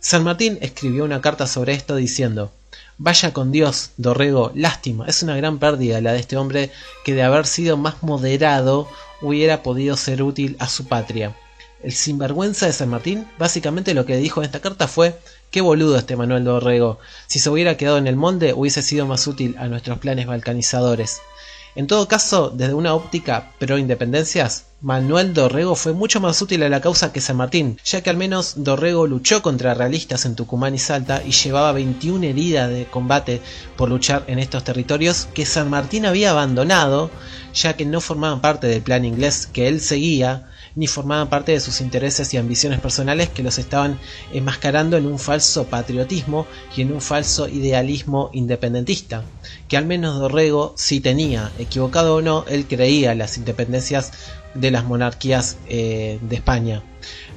San 0.00 0.24
Martín 0.24 0.58
escribió 0.60 1.04
una 1.04 1.20
carta 1.20 1.46
sobre 1.46 1.74
esto 1.74 1.96
diciendo 1.96 2.52
Vaya 3.00 3.32
con 3.32 3.52
Dios, 3.52 3.92
Dorrego, 3.96 4.50
lástima, 4.56 5.06
es 5.06 5.22
una 5.22 5.36
gran 5.36 5.60
pérdida 5.60 6.00
la 6.00 6.14
de 6.14 6.18
este 6.18 6.36
hombre 6.36 6.72
que 7.04 7.14
de 7.14 7.22
haber 7.22 7.46
sido 7.46 7.76
más 7.76 8.02
moderado 8.02 8.88
hubiera 9.20 9.62
podido 9.62 9.96
ser 9.96 10.20
útil 10.20 10.56
a 10.58 10.68
su 10.68 10.88
patria. 10.88 11.36
El 11.80 11.92
sinvergüenza 11.92 12.66
de 12.66 12.72
San 12.72 12.88
Martín 12.88 13.28
básicamente 13.38 13.94
lo 13.94 14.04
que 14.04 14.16
dijo 14.16 14.40
en 14.40 14.46
esta 14.46 14.58
carta 14.58 14.88
fue 14.88 15.16
Qué 15.52 15.60
boludo 15.60 15.96
este 15.96 16.16
Manuel 16.16 16.42
Dorrego. 16.42 16.98
Si 17.28 17.38
se 17.38 17.48
hubiera 17.50 17.76
quedado 17.76 17.98
en 17.98 18.08
el 18.08 18.16
molde 18.16 18.52
hubiese 18.52 18.82
sido 18.82 19.06
más 19.06 19.28
útil 19.28 19.54
a 19.60 19.68
nuestros 19.68 19.98
planes 19.98 20.26
balcanizadores. 20.26 21.20
En 21.74 21.86
todo 21.86 22.08
caso, 22.08 22.50
desde 22.50 22.74
una 22.74 22.94
óptica 22.94 23.52
pro 23.58 23.78
independencias, 23.78 24.64
Manuel 24.80 25.34
Dorrego 25.34 25.74
fue 25.74 25.92
mucho 25.92 26.20
más 26.20 26.40
útil 26.40 26.62
a 26.62 26.68
la 26.68 26.80
causa 26.80 27.12
que 27.12 27.20
San 27.20 27.36
Martín, 27.36 27.78
ya 27.84 28.00
que 28.00 28.10
al 28.10 28.16
menos 28.16 28.54
Dorrego 28.56 29.06
luchó 29.06 29.42
contra 29.42 29.74
realistas 29.74 30.24
en 30.24 30.34
Tucumán 30.34 30.74
y 30.74 30.78
Salta 30.78 31.22
y 31.24 31.32
llevaba 31.32 31.72
21 31.72 32.24
heridas 32.24 32.70
de 32.70 32.86
combate 32.86 33.42
por 33.76 33.88
luchar 33.88 34.24
en 34.28 34.38
estos 34.38 34.64
territorios 34.64 35.28
que 35.34 35.46
San 35.46 35.68
Martín 35.68 36.06
había 36.06 36.30
abandonado, 36.30 37.10
ya 37.54 37.76
que 37.76 37.84
no 37.84 38.00
formaban 38.00 38.40
parte 38.40 38.66
del 38.66 38.82
plan 38.82 39.04
inglés 39.04 39.46
que 39.46 39.68
él 39.68 39.80
seguía 39.80 40.48
ni 40.78 40.86
formaban 40.86 41.28
parte 41.28 41.50
de 41.50 41.58
sus 41.58 41.80
intereses 41.80 42.32
y 42.32 42.36
ambiciones 42.36 42.78
personales 42.78 43.28
que 43.28 43.42
los 43.42 43.58
estaban 43.58 43.98
enmascarando 44.32 44.96
en 44.96 45.06
un 45.06 45.18
falso 45.18 45.64
patriotismo 45.64 46.46
y 46.76 46.82
en 46.82 46.92
un 46.92 47.00
falso 47.00 47.48
idealismo 47.48 48.30
independentista, 48.32 49.24
que 49.66 49.76
al 49.76 49.86
menos 49.86 50.20
Dorrego 50.20 50.74
sí 50.76 51.00
tenía, 51.00 51.50
equivocado 51.58 52.14
o 52.14 52.22
no, 52.22 52.44
él 52.48 52.66
creía 52.68 53.16
las 53.16 53.38
independencias 53.38 54.12
de 54.54 54.70
las 54.70 54.84
monarquías 54.84 55.56
eh, 55.68 56.20
de 56.22 56.36
España. 56.36 56.84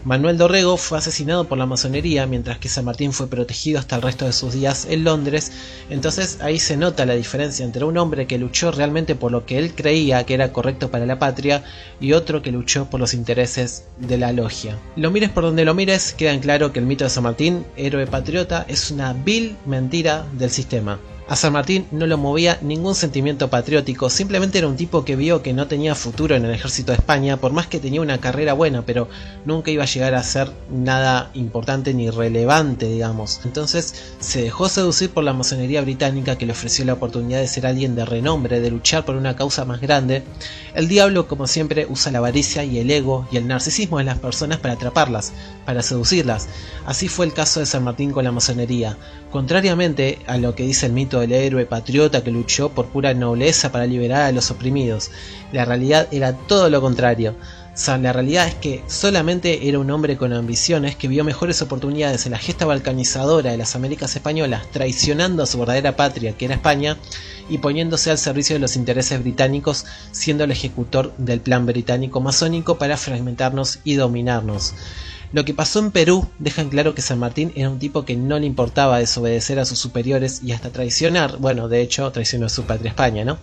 Manuel 0.03 0.37
Dorrego 0.37 0.77
fue 0.77 0.97
asesinado 0.97 1.47
por 1.47 1.59
la 1.59 1.67
masonería 1.67 2.25
mientras 2.25 2.57
que 2.57 2.69
San 2.69 2.85
Martín 2.85 3.13
fue 3.13 3.27
protegido 3.27 3.77
hasta 3.77 3.97
el 3.97 4.01
resto 4.01 4.25
de 4.25 4.33
sus 4.33 4.53
días 4.53 4.87
en 4.89 5.03
Londres, 5.03 5.51
entonces 5.91 6.39
ahí 6.41 6.57
se 6.57 6.75
nota 6.75 7.05
la 7.05 7.13
diferencia 7.13 7.63
entre 7.63 7.85
un 7.85 7.97
hombre 7.99 8.25
que 8.25 8.39
luchó 8.39 8.71
realmente 8.71 9.13
por 9.13 9.31
lo 9.31 9.45
que 9.45 9.59
él 9.59 9.75
creía 9.75 10.23
que 10.25 10.33
era 10.33 10.51
correcto 10.51 10.89
para 10.89 11.05
la 11.05 11.19
patria 11.19 11.63
y 11.99 12.13
otro 12.13 12.41
que 12.41 12.51
luchó 12.51 12.89
por 12.89 12.99
los 12.99 13.13
intereses 13.13 13.85
de 13.99 14.17
la 14.17 14.31
logia. 14.31 14.79
Lo 14.95 15.11
mires 15.11 15.29
por 15.29 15.43
donde 15.43 15.65
lo 15.65 15.75
mires, 15.75 16.13
queda 16.13 16.33
en 16.33 16.39
claro 16.39 16.73
que 16.73 16.79
el 16.79 16.87
mito 16.87 17.03
de 17.03 17.11
San 17.11 17.23
Martín, 17.23 17.63
héroe 17.75 18.07
patriota, 18.07 18.65
es 18.67 18.89
una 18.89 19.13
vil 19.13 19.55
mentira 19.67 20.25
del 20.33 20.49
sistema. 20.49 20.99
A 21.31 21.37
San 21.37 21.53
Martín 21.53 21.87
no 21.91 22.07
lo 22.07 22.17
movía 22.17 22.59
ningún 22.61 22.93
sentimiento 22.93 23.49
patriótico, 23.49 24.09
simplemente 24.09 24.57
era 24.57 24.67
un 24.67 24.75
tipo 24.75 25.05
que 25.05 25.15
vio 25.15 25.41
que 25.41 25.53
no 25.53 25.65
tenía 25.65 25.95
futuro 25.95 26.35
en 26.35 26.43
el 26.43 26.51
ejército 26.51 26.91
de 26.91 26.97
España, 26.97 27.37
por 27.37 27.53
más 27.53 27.67
que 27.67 27.79
tenía 27.79 28.01
una 28.01 28.17
carrera 28.17 28.51
buena, 28.51 28.85
pero 28.85 29.07
nunca 29.45 29.71
iba 29.71 29.83
a 29.83 29.87
llegar 29.87 30.13
a 30.13 30.23
ser 30.23 30.51
nada 30.69 31.31
importante 31.33 31.93
ni 31.93 32.09
relevante, 32.09 32.87
digamos. 32.87 33.39
Entonces 33.45 33.95
se 34.19 34.41
dejó 34.41 34.67
seducir 34.67 35.11
por 35.11 35.23
la 35.23 35.31
masonería 35.31 35.79
británica 35.79 36.37
que 36.37 36.45
le 36.45 36.51
ofreció 36.51 36.83
la 36.83 36.95
oportunidad 36.95 37.39
de 37.39 37.47
ser 37.47 37.65
alguien 37.65 37.95
de 37.95 38.03
renombre, 38.03 38.59
de 38.59 38.69
luchar 38.69 39.05
por 39.05 39.15
una 39.15 39.37
causa 39.37 39.63
más 39.63 39.79
grande. 39.79 40.23
El 40.75 40.89
diablo, 40.89 41.29
como 41.29 41.47
siempre, 41.47 41.87
usa 41.89 42.11
la 42.11 42.17
avaricia 42.17 42.65
y 42.65 42.77
el 42.77 42.91
ego 42.91 43.25
y 43.31 43.37
el 43.37 43.47
narcisismo 43.47 43.99
de 43.99 44.03
las 44.03 44.19
personas 44.19 44.57
para 44.57 44.73
atraparlas, 44.73 45.31
para 45.65 45.81
seducirlas. 45.81 46.49
Así 46.85 47.07
fue 47.07 47.25
el 47.25 47.31
caso 47.31 47.61
de 47.61 47.65
San 47.67 47.85
Martín 47.85 48.11
con 48.11 48.25
la 48.25 48.33
masonería. 48.33 48.97
Contrariamente 49.31 50.19
a 50.27 50.37
lo 50.37 50.55
que 50.55 50.63
dice 50.63 50.87
el 50.87 50.91
mito 50.91 51.21
del 51.21 51.31
héroe 51.31 51.65
patriota 51.65 52.21
que 52.21 52.31
luchó 52.31 52.67
por 52.67 52.87
pura 52.87 53.13
nobleza 53.13 53.71
para 53.71 53.85
liberar 53.85 54.23
a 54.23 54.31
los 54.33 54.51
oprimidos, 54.51 55.09
la 55.53 55.63
realidad 55.63 56.09
era 56.11 56.33
todo 56.33 56.69
lo 56.69 56.81
contrario. 56.81 57.35
la 57.87 58.11
realidad 58.11 58.49
es 58.49 58.55
que 58.55 58.83
solamente 58.87 59.69
era 59.69 59.79
un 59.79 59.89
hombre 59.89 60.17
con 60.17 60.33
ambiciones 60.33 60.97
que 60.97 61.07
vio 61.07 61.23
mejores 61.23 61.61
oportunidades 61.61 62.25
en 62.25 62.33
la 62.33 62.39
gesta 62.39 62.65
balcanizadora 62.65 63.51
de 63.51 63.57
las 63.57 63.73
Américas 63.73 64.13
españolas, 64.17 64.69
traicionando 64.69 65.43
a 65.43 65.45
su 65.45 65.57
verdadera 65.57 65.95
patria, 65.95 66.33
que 66.33 66.43
era 66.43 66.55
España, 66.55 66.97
y 67.47 67.59
poniéndose 67.59 68.11
al 68.11 68.17
servicio 68.17 68.57
de 68.57 68.59
los 68.59 68.75
intereses 68.75 69.21
británicos, 69.21 69.85
siendo 70.11 70.43
el 70.43 70.51
ejecutor 70.51 71.13
del 71.17 71.39
plan 71.39 71.65
británico 71.65 72.19
masónico 72.19 72.77
para 72.77 72.97
fragmentarnos 72.97 73.79
y 73.85 73.95
dominarnos. 73.95 74.73
Lo 75.33 75.45
que 75.45 75.53
pasó 75.53 75.79
en 75.79 75.91
Perú 75.91 76.27
deja 76.39 76.67
claro 76.67 76.93
que 76.93 77.01
San 77.01 77.19
Martín 77.19 77.53
era 77.55 77.69
un 77.69 77.79
tipo 77.79 78.03
que 78.03 78.17
no 78.17 78.37
le 78.37 78.45
importaba 78.45 78.99
desobedecer 78.99 79.59
a 79.59 79.65
sus 79.65 79.79
superiores 79.79 80.41
y 80.43 80.51
hasta 80.51 80.71
traicionar, 80.71 81.37
bueno, 81.37 81.69
de 81.69 81.81
hecho 81.81 82.11
traicionó 82.11 82.47
a 82.47 82.49
su 82.49 82.63
patria 82.63 82.89
España, 82.89 83.23
¿no? 83.23 83.37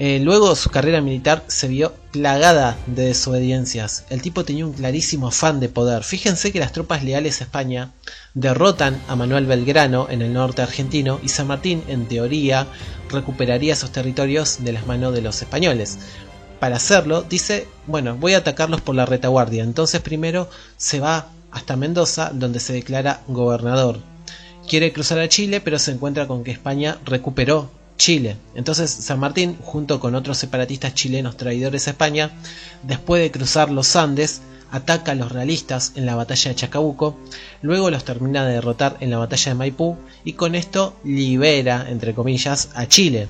Eh, 0.00 0.20
luego 0.20 0.54
su 0.54 0.70
carrera 0.70 1.00
militar 1.00 1.44
se 1.48 1.66
vio 1.66 1.92
plagada 2.12 2.76
de 2.86 3.06
desobediencias. 3.06 4.04
El 4.10 4.22
tipo 4.22 4.44
tenía 4.44 4.64
un 4.64 4.72
clarísimo 4.72 5.28
afán 5.28 5.58
de 5.58 5.68
poder. 5.68 6.04
Fíjense 6.04 6.52
que 6.52 6.60
las 6.60 6.72
tropas 6.72 7.02
leales 7.02 7.40
a 7.40 7.44
España 7.44 7.90
derrotan 8.34 9.00
a 9.08 9.16
Manuel 9.16 9.46
Belgrano 9.46 10.08
en 10.08 10.22
el 10.22 10.32
norte 10.32 10.62
argentino 10.62 11.18
y 11.24 11.28
San 11.28 11.48
Martín, 11.48 11.82
en 11.88 12.06
teoría, 12.06 12.68
recuperaría 13.10 13.72
esos 13.72 13.90
territorios 13.90 14.62
de 14.62 14.72
las 14.72 14.86
manos 14.86 15.14
de 15.14 15.22
los 15.22 15.42
españoles 15.42 15.98
para 16.60 16.76
hacerlo, 16.76 17.22
dice, 17.22 17.66
bueno, 17.86 18.16
voy 18.16 18.34
a 18.34 18.38
atacarlos 18.38 18.80
por 18.80 18.94
la 18.94 19.06
retaguardia. 19.06 19.62
Entonces 19.62 20.00
primero 20.00 20.48
se 20.76 21.00
va 21.00 21.28
hasta 21.50 21.76
Mendoza, 21.76 22.30
donde 22.32 22.60
se 22.60 22.72
declara 22.72 23.22
gobernador. 23.28 24.00
Quiere 24.68 24.92
cruzar 24.92 25.18
a 25.18 25.28
Chile, 25.28 25.60
pero 25.60 25.78
se 25.78 25.92
encuentra 25.92 26.26
con 26.26 26.44
que 26.44 26.50
España 26.50 26.98
recuperó 27.04 27.70
Chile. 27.96 28.36
Entonces 28.54 28.90
San 28.90 29.18
Martín, 29.18 29.56
junto 29.62 29.98
con 30.00 30.14
otros 30.14 30.38
separatistas 30.38 30.94
chilenos 30.94 31.36
traidores 31.36 31.86
a 31.86 31.90
España, 31.90 32.30
después 32.82 33.22
de 33.22 33.30
cruzar 33.30 33.70
los 33.70 33.96
Andes, 33.96 34.42
ataca 34.70 35.12
a 35.12 35.14
los 35.14 35.32
realistas 35.32 35.92
en 35.96 36.06
la 36.06 36.14
batalla 36.14 36.50
de 36.50 36.54
Chacabuco, 36.54 37.18
luego 37.62 37.90
los 37.90 38.04
termina 38.04 38.44
de 38.44 38.54
derrotar 38.54 38.98
en 39.00 39.10
la 39.10 39.18
batalla 39.18 39.52
de 39.52 39.58
Maipú 39.58 39.96
y 40.24 40.34
con 40.34 40.54
esto 40.54 40.94
libera, 41.04 41.86
entre 41.88 42.14
comillas, 42.14 42.70
a 42.74 42.86
Chile. 42.86 43.28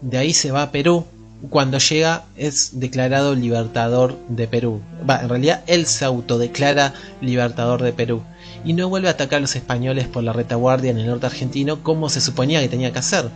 De 0.00 0.16
ahí 0.16 0.32
se 0.32 0.50
va 0.50 0.62
a 0.62 0.72
Perú, 0.72 1.04
cuando 1.48 1.78
llega 1.78 2.24
es 2.36 2.80
declarado 2.80 3.34
libertador 3.34 4.18
de 4.28 4.46
Perú. 4.46 4.82
Va, 5.08 5.20
en 5.22 5.28
realidad 5.28 5.62
él 5.66 5.86
se 5.86 6.04
autodeclara 6.04 6.92
libertador 7.20 7.82
de 7.82 7.92
Perú 7.92 8.22
y 8.64 8.74
no 8.74 8.88
vuelve 8.88 9.08
a 9.08 9.12
atacar 9.12 9.38
a 9.38 9.40
los 9.40 9.56
españoles 9.56 10.06
por 10.06 10.22
la 10.22 10.32
retaguardia 10.32 10.90
en 10.90 10.98
el 10.98 11.06
norte 11.06 11.26
argentino 11.26 11.82
como 11.82 12.08
se 12.08 12.20
suponía 12.20 12.60
que 12.60 12.68
tenía 12.68 12.92
que 12.92 12.98
hacer, 12.98 13.30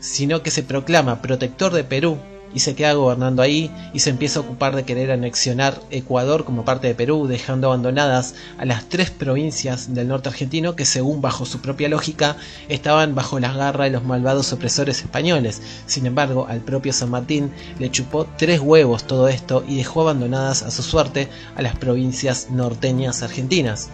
sino 0.00 0.42
que 0.42 0.50
se 0.50 0.62
proclama 0.62 1.22
protector 1.22 1.72
de 1.72 1.84
Perú 1.84 2.18
y 2.54 2.60
se 2.60 2.74
queda 2.74 2.92
gobernando 2.94 3.42
ahí 3.42 3.70
y 3.92 4.00
se 4.00 4.10
empieza 4.10 4.40
a 4.40 4.42
ocupar 4.42 4.74
de 4.74 4.84
querer 4.84 5.10
anexionar 5.10 5.80
Ecuador 5.90 6.44
como 6.44 6.64
parte 6.64 6.88
de 6.88 6.94
Perú, 6.94 7.26
dejando 7.26 7.68
abandonadas 7.68 8.34
a 8.58 8.64
las 8.64 8.88
tres 8.88 9.10
provincias 9.10 9.94
del 9.94 10.08
norte 10.08 10.28
argentino 10.28 10.76
que 10.76 10.84
según 10.84 11.20
bajo 11.20 11.46
su 11.46 11.60
propia 11.60 11.88
lógica 11.88 12.36
estaban 12.68 13.14
bajo 13.14 13.38
las 13.40 13.56
garras 13.56 13.86
de 13.86 13.92
los 13.92 14.04
malvados 14.04 14.52
opresores 14.52 15.00
españoles. 15.00 15.62
Sin 15.86 16.06
embargo, 16.06 16.46
al 16.48 16.60
propio 16.60 16.92
San 16.92 17.10
Martín 17.10 17.52
le 17.78 17.90
chupó 17.90 18.26
tres 18.36 18.60
huevos 18.60 19.04
todo 19.04 19.28
esto 19.28 19.64
y 19.66 19.76
dejó 19.76 20.02
abandonadas 20.02 20.62
a 20.62 20.70
su 20.70 20.82
suerte 20.82 21.28
a 21.56 21.62
las 21.62 21.76
provincias 21.76 22.48
norteñas 22.50 23.22
argentinas. 23.22 23.90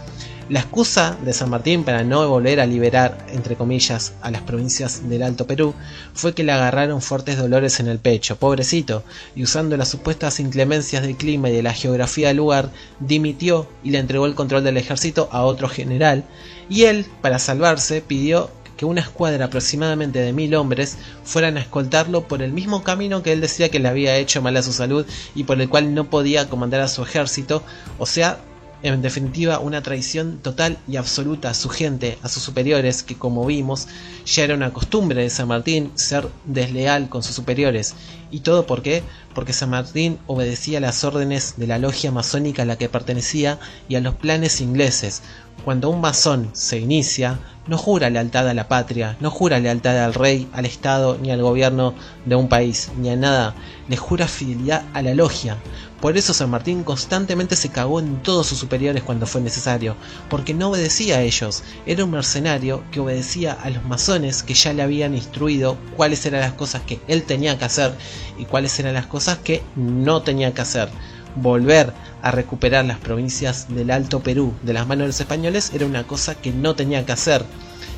La 0.48 0.60
excusa 0.60 1.18
de 1.24 1.32
San 1.32 1.50
Martín 1.50 1.82
para 1.82 2.04
no 2.04 2.28
volver 2.28 2.60
a 2.60 2.66
liberar, 2.66 3.26
entre 3.32 3.56
comillas, 3.56 4.12
a 4.22 4.30
las 4.30 4.42
provincias 4.42 5.08
del 5.08 5.24
Alto 5.24 5.44
Perú 5.44 5.74
fue 6.14 6.34
que 6.34 6.44
le 6.44 6.52
agarraron 6.52 7.02
fuertes 7.02 7.36
dolores 7.36 7.80
en 7.80 7.88
el 7.88 7.98
pecho, 7.98 8.36
pobrecito, 8.36 9.02
y 9.34 9.42
usando 9.42 9.76
las 9.76 9.88
supuestas 9.88 10.38
inclemencias 10.38 11.02
del 11.02 11.16
clima 11.16 11.50
y 11.50 11.52
de 11.52 11.64
la 11.64 11.74
geografía 11.74 12.28
del 12.28 12.36
lugar, 12.36 12.70
dimitió 13.00 13.68
y 13.82 13.90
le 13.90 13.98
entregó 13.98 14.26
el 14.26 14.36
control 14.36 14.62
del 14.62 14.76
ejército 14.76 15.28
a 15.32 15.42
otro 15.42 15.68
general, 15.68 16.22
y 16.68 16.84
él, 16.84 17.06
para 17.22 17.40
salvarse, 17.40 18.00
pidió 18.00 18.48
que 18.76 18.84
una 18.84 19.00
escuadra 19.00 19.46
aproximadamente 19.46 20.20
de 20.20 20.32
mil 20.32 20.54
hombres 20.54 20.96
fueran 21.24 21.56
a 21.56 21.60
escoltarlo 21.60 22.28
por 22.28 22.40
el 22.40 22.52
mismo 22.52 22.84
camino 22.84 23.24
que 23.24 23.32
él 23.32 23.40
decía 23.40 23.68
que 23.68 23.80
le 23.80 23.88
había 23.88 24.16
hecho 24.16 24.42
mal 24.42 24.56
a 24.56 24.62
su 24.62 24.72
salud 24.72 25.06
y 25.34 25.42
por 25.42 25.60
el 25.60 25.68
cual 25.68 25.92
no 25.92 26.08
podía 26.08 26.48
comandar 26.48 26.82
a 26.82 26.88
su 26.88 27.02
ejército, 27.02 27.64
o 27.98 28.06
sea, 28.06 28.38
en 28.82 29.02
definitiva, 29.02 29.58
una 29.58 29.82
traición 29.82 30.38
total 30.38 30.78
y 30.86 30.96
absoluta 30.96 31.50
a 31.50 31.54
su 31.54 31.68
gente, 31.68 32.18
a 32.22 32.28
sus 32.28 32.42
superiores, 32.42 33.02
que 33.02 33.16
como 33.16 33.44
vimos, 33.46 33.88
ya 34.24 34.44
era 34.44 34.54
una 34.54 34.72
costumbre 34.72 35.22
de 35.22 35.30
San 35.30 35.48
Martín 35.48 35.92
ser 35.94 36.28
desleal 36.44 37.08
con 37.08 37.22
sus 37.22 37.34
superiores. 37.34 37.94
¿Y 38.30 38.40
todo 38.40 38.66
por 38.66 38.82
qué? 38.82 39.02
porque 39.36 39.52
San 39.52 39.68
Martín 39.68 40.18
obedecía 40.26 40.80
las 40.80 41.04
órdenes 41.04 41.56
de 41.58 41.66
la 41.66 41.78
logia 41.78 42.10
masónica 42.10 42.62
a 42.62 42.64
la 42.64 42.78
que 42.78 42.88
pertenecía 42.88 43.58
y 43.86 43.96
a 43.96 44.00
los 44.00 44.14
planes 44.14 44.62
ingleses. 44.62 45.20
Cuando 45.62 45.90
un 45.90 46.00
masón 46.00 46.48
se 46.54 46.78
inicia, 46.78 47.38
no 47.66 47.76
jura 47.76 48.08
lealtad 48.08 48.48
a 48.48 48.54
la 48.54 48.66
patria, 48.66 49.18
no 49.20 49.30
jura 49.30 49.60
lealtad 49.60 50.02
al 50.02 50.14
rey, 50.14 50.48
al 50.54 50.64
Estado, 50.64 51.18
ni 51.20 51.30
al 51.30 51.42
gobierno 51.42 51.92
de 52.24 52.34
un 52.34 52.48
país, 52.48 52.90
ni 52.96 53.10
a 53.10 53.16
nada, 53.16 53.54
le 53.90 53.98
jura 53.98 54.26
fidelidad 54.26 54.84
a 54.94 55.02
la 55.02 55.12
logia. 55.12 55.58
Por 56.06 56.16
eso 56.16 56.32
San 56.32 56.50
Martín 56.50 56.84
constantemente 56.84 57.56
se 57.56 57.70
cagó 57.70 57.98
en 57.98 58.22
todos 58.22 58.46
sus 58.46 58.58
superiores 58.58 59.02
cuando 59.02 59.26
fue 59.26 59.40
necesario, 59.40 59.96
porque 60.30 60.54
no 60.54 60.68
obedecía 60.68 61.16
a 61.16 61.22
ellos, 61.22 61.64
era 61.84 62.04
un 62.04 62.12
mercenario 62.12 62.84
que 62.92 63.00
obedecía 63.00 63.54
a 63.54 63.70
los 63.70 63.82
masones 63.82 64.44
que 64.44 64.54
ya 64.54 64.72
le 64.72 64.84
habían 64.84 65.16
instruido 65.16 65.76
cuáles 65.96 66.24
eran 66.24 66.42
las 66.42 66.52
cosas 66.52 66.82
que 66.82 67.00
él 67.08 67.24
tenía 67.24 67.58
que 67.58 67.64
hacer 67.64 67.92
y 68.38 68.44
cuáles 68.44 68.78
eran 68.78 68.94
las 68.94 69.06
cosas 69.06 69.38
que 69.38 69.64
no 69.74 70.22
tenía 70.22 70.54
que 70.54 70.60
hacer. 70.60 70.90
Volver 71.34 71.92
a 72.22 72.30
recuperar 72.30 72.84
las 72.84 72.98
provincias 72.98 73.66
del 73.74 73.90
Alto 73.90 74.20
Perú 74.20 74.54
de 74.62 74.74
las 74.74 74.86
manos 74.86 75.02
de 75.02 75.08
los 75.08 75.20
españoles 75.20 75.72
era 75.74 75.86
una 75.86 76.06
cosa 76.06 76.36
que 76.36 76.52
no 76.52 76.76
tenía 76.76 77.04
que 77.04 77.10
hacer. 77.10 77.44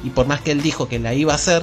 Y 0.02 0.09
por 0.09 0.26
más 0.26 0.40
que 0.40 0.52
él 0.52 0.62
dijo 0.62 0.88
que 0.88 0.98
la 0.98 1.12
iba 1.12 1.34
a 1.34 1.36
hacer, 1.36 1.62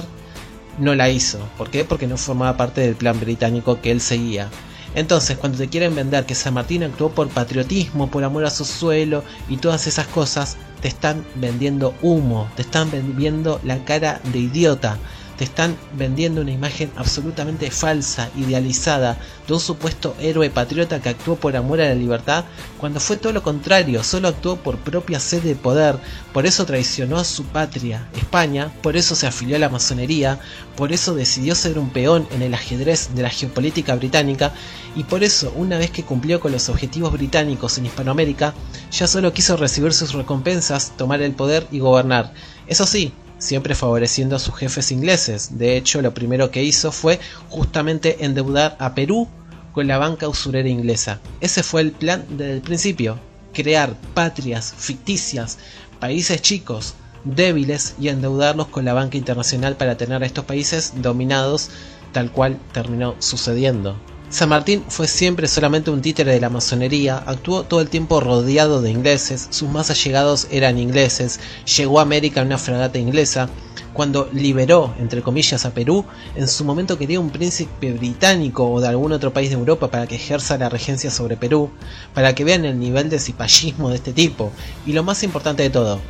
no 0.78 0.94
la 0.94 1.10
hizo. 1.10 1.40
¿Por 1.58 1.70
qué? 1.70 1.84
Porque 1.84 2.06
no 2.06 2.16
formaba 2.16 2.56
parte 2.56 2.82
del 2.82 2.94
plan 2.94 3.18
británico 3.18 3.80
que 3.80 3.90
él 3.90 4.00
seguía. 4.00 4.48
Entonces, 4.96 5.36
cuando 5.36 5.58
te 5.58 5.68
quieren 5.68 5.94
vender 5.94 6.24
que 6.24 6.34
San 6.34 6.54
Martín 6.54 6.82
actuó 6.82 7.10
por 7.10 7.28
patriotismo, 7.28 8.10
por 8.10 8.24
amor 8.24 8.46
a 8.46 8.50
su 8.50 8.64
suelo 8.64 9.22
y 9.46 9.58
todas 9.58 9.86
esas 9.86 10.06
cosas, 10.06 10.56
te 10.80 10.88
están 10.88 11.22
vendiendo 11.34 11.94
humo, 12.00 12.48
te 12.56 12.62
están 12.62 12.90
vendiendo 12.90 13.60
la 13.62 13.84
cara 13.84 14.20
de 14.32 14.38
idiota 14.38 14.98
te 15.36 15.44
están 15.44 15.76
vendiendo 15.96 16.40
una 16.40 16.50
imagen 16.50 16.90
absolutamente 16.96 17.70
falsa, 17.70 18.30
idealizada, 18.36 19.18
de 19.46 19.54
un 19.54 19.60
supuesto 19.60 20.16
héroe 20.20 20.50
patriota 20.50 21.00
que 21.00 21.10
actuó 21.10 21.36
por 21.36 21.56
amor 21.56 21.80
a 21.80 21.88
la 21.88 21.94
libertad, 21.94 22.44
cuando 22.78 23.00
fue 23.00 23.16
todo 23.16 23.32
lo 23.32 23.42
contrario, 23.42 24.02
solo 24.02 24.28
actuó 24.28 24.56
por 24.56 24.78
propia 24.78 25.20
sed 25.20 25.42
de 25.42 25.54
poder, 25.54 25.98
por 26.32 26.46
eso 26.46 26.64
traicionó 26.64 27.18
a 27.18 27.24
su 27.24 27.44
patria, 27.44 28.08
España, 28.16 28.72
por 28.82 28.96
eso 28.96 29.14
se 29.14 29.26
afilió 29.26 29.56
a 29.56 29.60
la 29.60 29.68
masonería, 29.68 30.38
por 30.76 30.92
eso 30.92 31.14
decidió 31.14 31.54
ser 31.54 31.78
un 31.78 31.90
peón 31.90 32.26
en 32.32 32.42
el 32.42 32.54
ajedrez 32.54 33.14
de 33.14 33.22
la 33.22 33.30
geopolítica 33.30 33.94
británica, 33.94 34.52
y 34.94 35.04
por 35.04 35.22
eso, 35.22 35.52
una 35.56 35.76
vez 35.76 35.90
que 35.90 36.04
cumplió 36.04 36.40
con 36.40 36.52
los 36.52 36.68
objetivos 36.68 37.12
británicos 37.12 37.76
en 37.76 37.86
Hispanoamérica, 37.86 38.54
ya 38.90 39.06
solo 39.06 39.32
quiso 39.32 39.56
recibir 39.56 39.92
sus 39.92 40.14
recompensas, 40.14 40.96
tomar 40.96 41.20
el 41.20 41.32
poder 41.32 41.66
y 41.70 41.80
gobernar. 41.80 42.32
Eso 42.66 42.86
sí, 42.86 43.12
siempre 43.38 43.74
favoreciendo 43.74 44.36
a 44.36 44.38
sus 44.38 44.54
jefes 44.54 44.90
ingleses. 44.92 45.58
De 45.58 45.76
hecho, 45.76 46.02
lo 46.02 46.14
primero 46.14 46.50
que 46.50 46.62
hizo 46.62 46.92
fue 46.92 47.20
justamente 47.48 48.24
endeudar 48.24 48.76
a 48.78 48.94
Perú 48.94 49.28
con 49.72 49.86
la 49.86 49.98
banca 49.98 50.28
usurera 50.28 50.68
inglesa. 50.68 51.20
Ese 51.40 51.62
fue 51.62 51.82
el 51.82 51.92
plan 51.92 52.24
desde 52.30 52.54
el 52.54 52.62
principio, 52.62 53.18
crear 53.52 53.94
patrias 54.14 54.72
ficticias, 54.76 55.58
países 56.00 56.40
chicos, 56.40 56.94
débiles 57.24 57.94
y 58.00 58.08
endeudarlos 58.08 58.68
con 58.68 58.84
la 58.84 58.94
banca 58.94 59.18
internacional 59.18 59.76
para 59.76 59.96
tener 59.96 60.22
a 60.22 60.26
estos 60.26 60.44
países 60.44 60.94
dominados 61.02 61.70
tal 62.12 62.30
cual 62.32 62.58
terminó 62.72 63.16
sucediendo. 63.18 63.96
San 64.28 64.48
Martín 64.48 64.82
fue 64.88 65.06
siempre 65.06 65.46
solamente 65.46 65.90
un 65.90 66.02
títere 66.02 66.32
de 66.32 66.40
la 66.40 66.50
masonería, 66.50 67.22
actuó 67.26 67.62
todo 67.62 67.80
el 67.80 67.88
tiempo 67.88 68.20
rodeado 68.20 68.82
de 68.82 68.90
ingleses, 68.90 69.46
sus 69.50 69.68
más 69.68 69.88
allegados 69.88 70.48
eran 70.50 70.80
ingleses, 70.80 71.38
llegó 71.76 72.00
a 72.00 72.02
América 72.02 72.40
en 72.40 72.48
una 72.48 72.58
fragata 72.58 72.98
inglesa, 72.98 73.48
cuando 73.92 74.28
liberó, 74.32 74.92
entre 74.98 75.22
comillas, 75.22 75.64
a 75.64 75.72
Perú, 75.72 76.04
en 76.34 76.48
su 76.48 76.64
momento 76.64 76.98
quería 76.98 77.20
un 77.20 77.30
príncipe 77.30 77.92
británico 77.92 78.68
o 78.68 78.80
de 78.80 78.88
algún 78.88 79.12
otro 79.12 79.32
país 79.32 79.50
de 79.50 79.56
Europa 79.56 79.90
para 79.90 80.08
que 80.08 80.16
ejerza 80.16 80.58
la 80.58 80.68
regencia 80.68 81.10
sobre 81.10 81.36
Perú, 81.36 81.70
para 82.12 82.34
que 82.34 82.44
vean 82.44 82.64
el 82.64 82.80
nivel 82.80 83.08
de 83.08 83.20
cipallismo 83.20 83.90
de 83.90 83.96
este 83.96 84.12
tipo, 84.12 84.50
y 84.84 84.92
lo 84.92 85.04
más 85.04 85.22
importante 85.22 85.62
de 85.62 85.70
todo, 85.70 86.00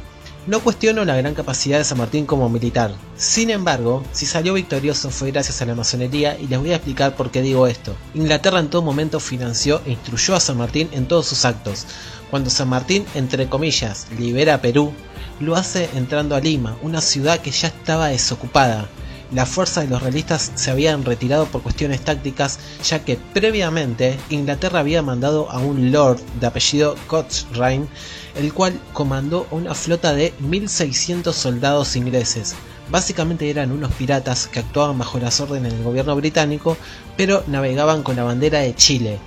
no 0.46 0.60
cuestiono 0.60 1.04
la 1.04 1.16
gran 1.16 1.34
capacidad 1.34 1.78
de 1.78 1.84
San 1.84 1.98
Martín 1.98 2.24
como 2.24 2.48
militar. 2.48 2.94
Sin 3.16 3.50
embargo, 3.50 4.04
si 4.12 4.26
salió 4.26 4.54
victorioso 4.54 5.10
fue 5.10 5.32
gracias 5.32 5.60
a 5.60 5.66
la 5.66 5.74
masonería 5.74 6.38
y 6.38 6.46
les 6.46 6.58
voy 6.58 6.72
a 6.72 6.76
explicar 6.76 7.16
por 7.16 7.30
qué 7.30 7.42
digo 7.42 7.66
esto. 7.66 7.96
Inglaterra 8.14 8.60
en 8.60 8.70
todo 8.70 8.82
momento 8.82 9.18
financió 9.18 9.80
e 9.84 9.92
instruyó 9.92 10.36
a 10.36 10.40
San 10.40 10.58
Martín 10.58 10.88
en 10.92 11.08
todos 11.08 11.26
sus 11.26 11.44
actos. 11.44 11.86
Cuando 12.30 12.50
San 12.50 12.68
Martín, 12.68 13.04
entre 13.14 13.48
comillas, 13.48 14.06
libera 14.18 14.54
a 14.54 14.60
Perú, 14.60 14.92
lo 15.40 15.56
hace 15.56 15.90
entrando 15.94 16.34
a 16.34 16.40
Lima, 16.40 16.76
una 16.82 17.00
ciudad 17.00 17.40
que 17.40 17.50
ya 17.50 17.68
estaba 17.68 18.08
desocupada. 18.08 18.88
La 19.32 19.44
fuerza 19.44 19.80
de 19.80 19.88
los 19.88 20.02
realistas 20.02 20.52
se 20.54 20.70
habían 20.70 21.04
retirado 21.04 21.46
por 21.46 21.62
cuestiones 21.62 22.00
tácticas, 22.00 22.60
ya 22.84 23.04
que 23.04 23.18
previamente 23.34 24.16
Inglaterra 24.30 24.78
había 24.78 25.02
mandado 25.02 25.50
a 25.50 25.58
un 25.58 25.90
lord 25.90 26.20
de 26.40 26.46
apellido 26.46 26.94
Cochrane 27.08 27.88
el 28.36 28.52
cual 28.52 28.78
comandó 28.92 29.46
una 29.50 29.74
flota 29.74 30.14
de 30.14 30.32
1600 30.40 31.34
soldados 31.34 31.96
ingleses. 31.96 32.54
Básicamente 32.88 33.50
eran 33.50 33.72
unos 33.72 33.92
piratas 33.94 34.46
que 34.46 34.60
actuaban 34.60 34.98
bajo 34.98 35.18
las 35.18 35.40
órdenes 35.40 35.72
del 35.72 35.82
gobierno 35.82 36.14
británico, 36.14 36.76
pero 37.16 37.42
navegaban 37.46 38.02
con 38.02 38.16
la 38.16 38.24
bandera 38.24 38.60
de 38.60 38.74
Chile. 38.74 39.18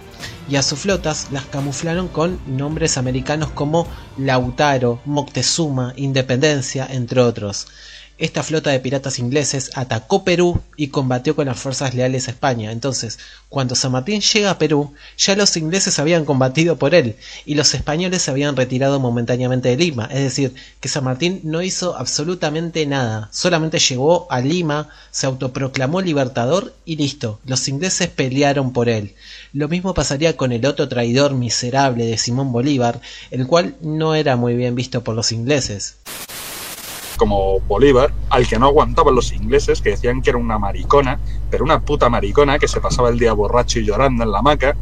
Y 0.49 0.55
a 0.55 0.63
sus 0.63 0.79
flotas 0.79 1.27
las 1.31 1.45
camuflaron 1.45 2.07
con 2.07 2.39
nombres 2.47 2.97
americanos 2.97 3.51
como 3.51 3.87
Lautaro, 4.17 4.99
Moctezuma, 5.05 5.93
Independencia, 5.95 6.87
entre 6.89 7.21
otros. 7.21 7.67
Esta 8.19 8.43
flota 8.43 8.69
de 8.71 8.81
piratas 8.81 9.17
ingleses 9.17 9.71
atacó 9.75 10.25
Perú 10.25 10.61
y 10.75 10.87
combatió 10.87 11.37
con 11.37 11.45
las 11.45 11.57
fuerzas 11.57 11.93
leales 11.93 12.27
a 12.27 12.31
España. 12.31 12.73
Entonces, 12.73 13.17
cuando 13.47 13.75
San 13.75 13.93
Martín 13.93 14.19
llega 14.19 14.51
a 14.51 14.57
Perú, 14.57 14.93
ya 15.17 15.37
los 15.37 15.55
ingleses 15.55 15.99
habían 15.99 16.25
combatido 16.25 16.77
por 16.77 16.93
él 16.95 17.15
y 17.45 17.55
los 17.55 17.73
españoles 17.73 18.21
se 18.21 18.31
habían 18.31 18.57
retirado 18.57 18.99
momentáneamente 18.99 19.69
de 19.69 19.77
Lima. 19.77 20.09
Es 20.11 20.21
decir, 20.21 20.53
que 20.81 20.89
San 20.89 21.05
Martín 21.05 21.39
no 21.45 21.61
hizo 21.61 21.95
absolutamente 21.95 22.85
nada. 22.85 23.29
Solamente 23.31 23.79
llegó 23.79 24.29
a 24.29 24.41
Lima, 24.41 24.89
se 25.11 25.25
autoproclamó 25.25 26.01
libertador 26.01 26.75
y 26.83 26.97
listo. 26.97 27.39
Los 27.45 27.69
ingleses 27.69 28.09
pelearon 28.09 28.73
por 28.73 28.89
él. 28.89 29.15
Lo 29.53 29.69
mismo 29.69 29.93
pasaría 29.93 30.35
con 30.35 30.51
el 30.51 30.65
otro 30.65 30.89
traidor 30.89 31.35
miserable 31.35 32.05
de 32.05 32.17
Simón 32.17 32.51
Bolívar, 32.51 32.99
el 33.31 33.47
cual 33.47 33.77
no 33.79 34.13
era 34.13 34.35
muy 34.35 34.57
bien 34.57 34.75
visto 34.75 35.05
por 35.05 35.15
los 35.15 35.31
ingleses 35.31 35.95
como 37.19 37.59
Bolívar, 37.59 38.11
al 38.29 38.47
que 38.47 38.57
no 38.57 38.67
aguantaban 38.67 39.13
los 39.13 39.33
ingleses, 39.33 39.81
que 39.81 39.91
decían 39.91 40.21
que 40.21 40.31
era 40.31 40.39
una 40.39 40.57
maricona, 40.57 41.19
pero 41.51 41.65
una 41.65 41.81
puta 41.81 42.09
maricona 42.09 42.57
que 42.57 42.67
se 42.67 42.79
pasaba 42.79 43.09
el 43.09 43.19
día 43.19 43.33
borracho 43.33 43.79
y 43.79 43.85
llorando 43.85 44.23
en 44.23 44.31
la 44.31 44.39
hamaca, 44.39 44.75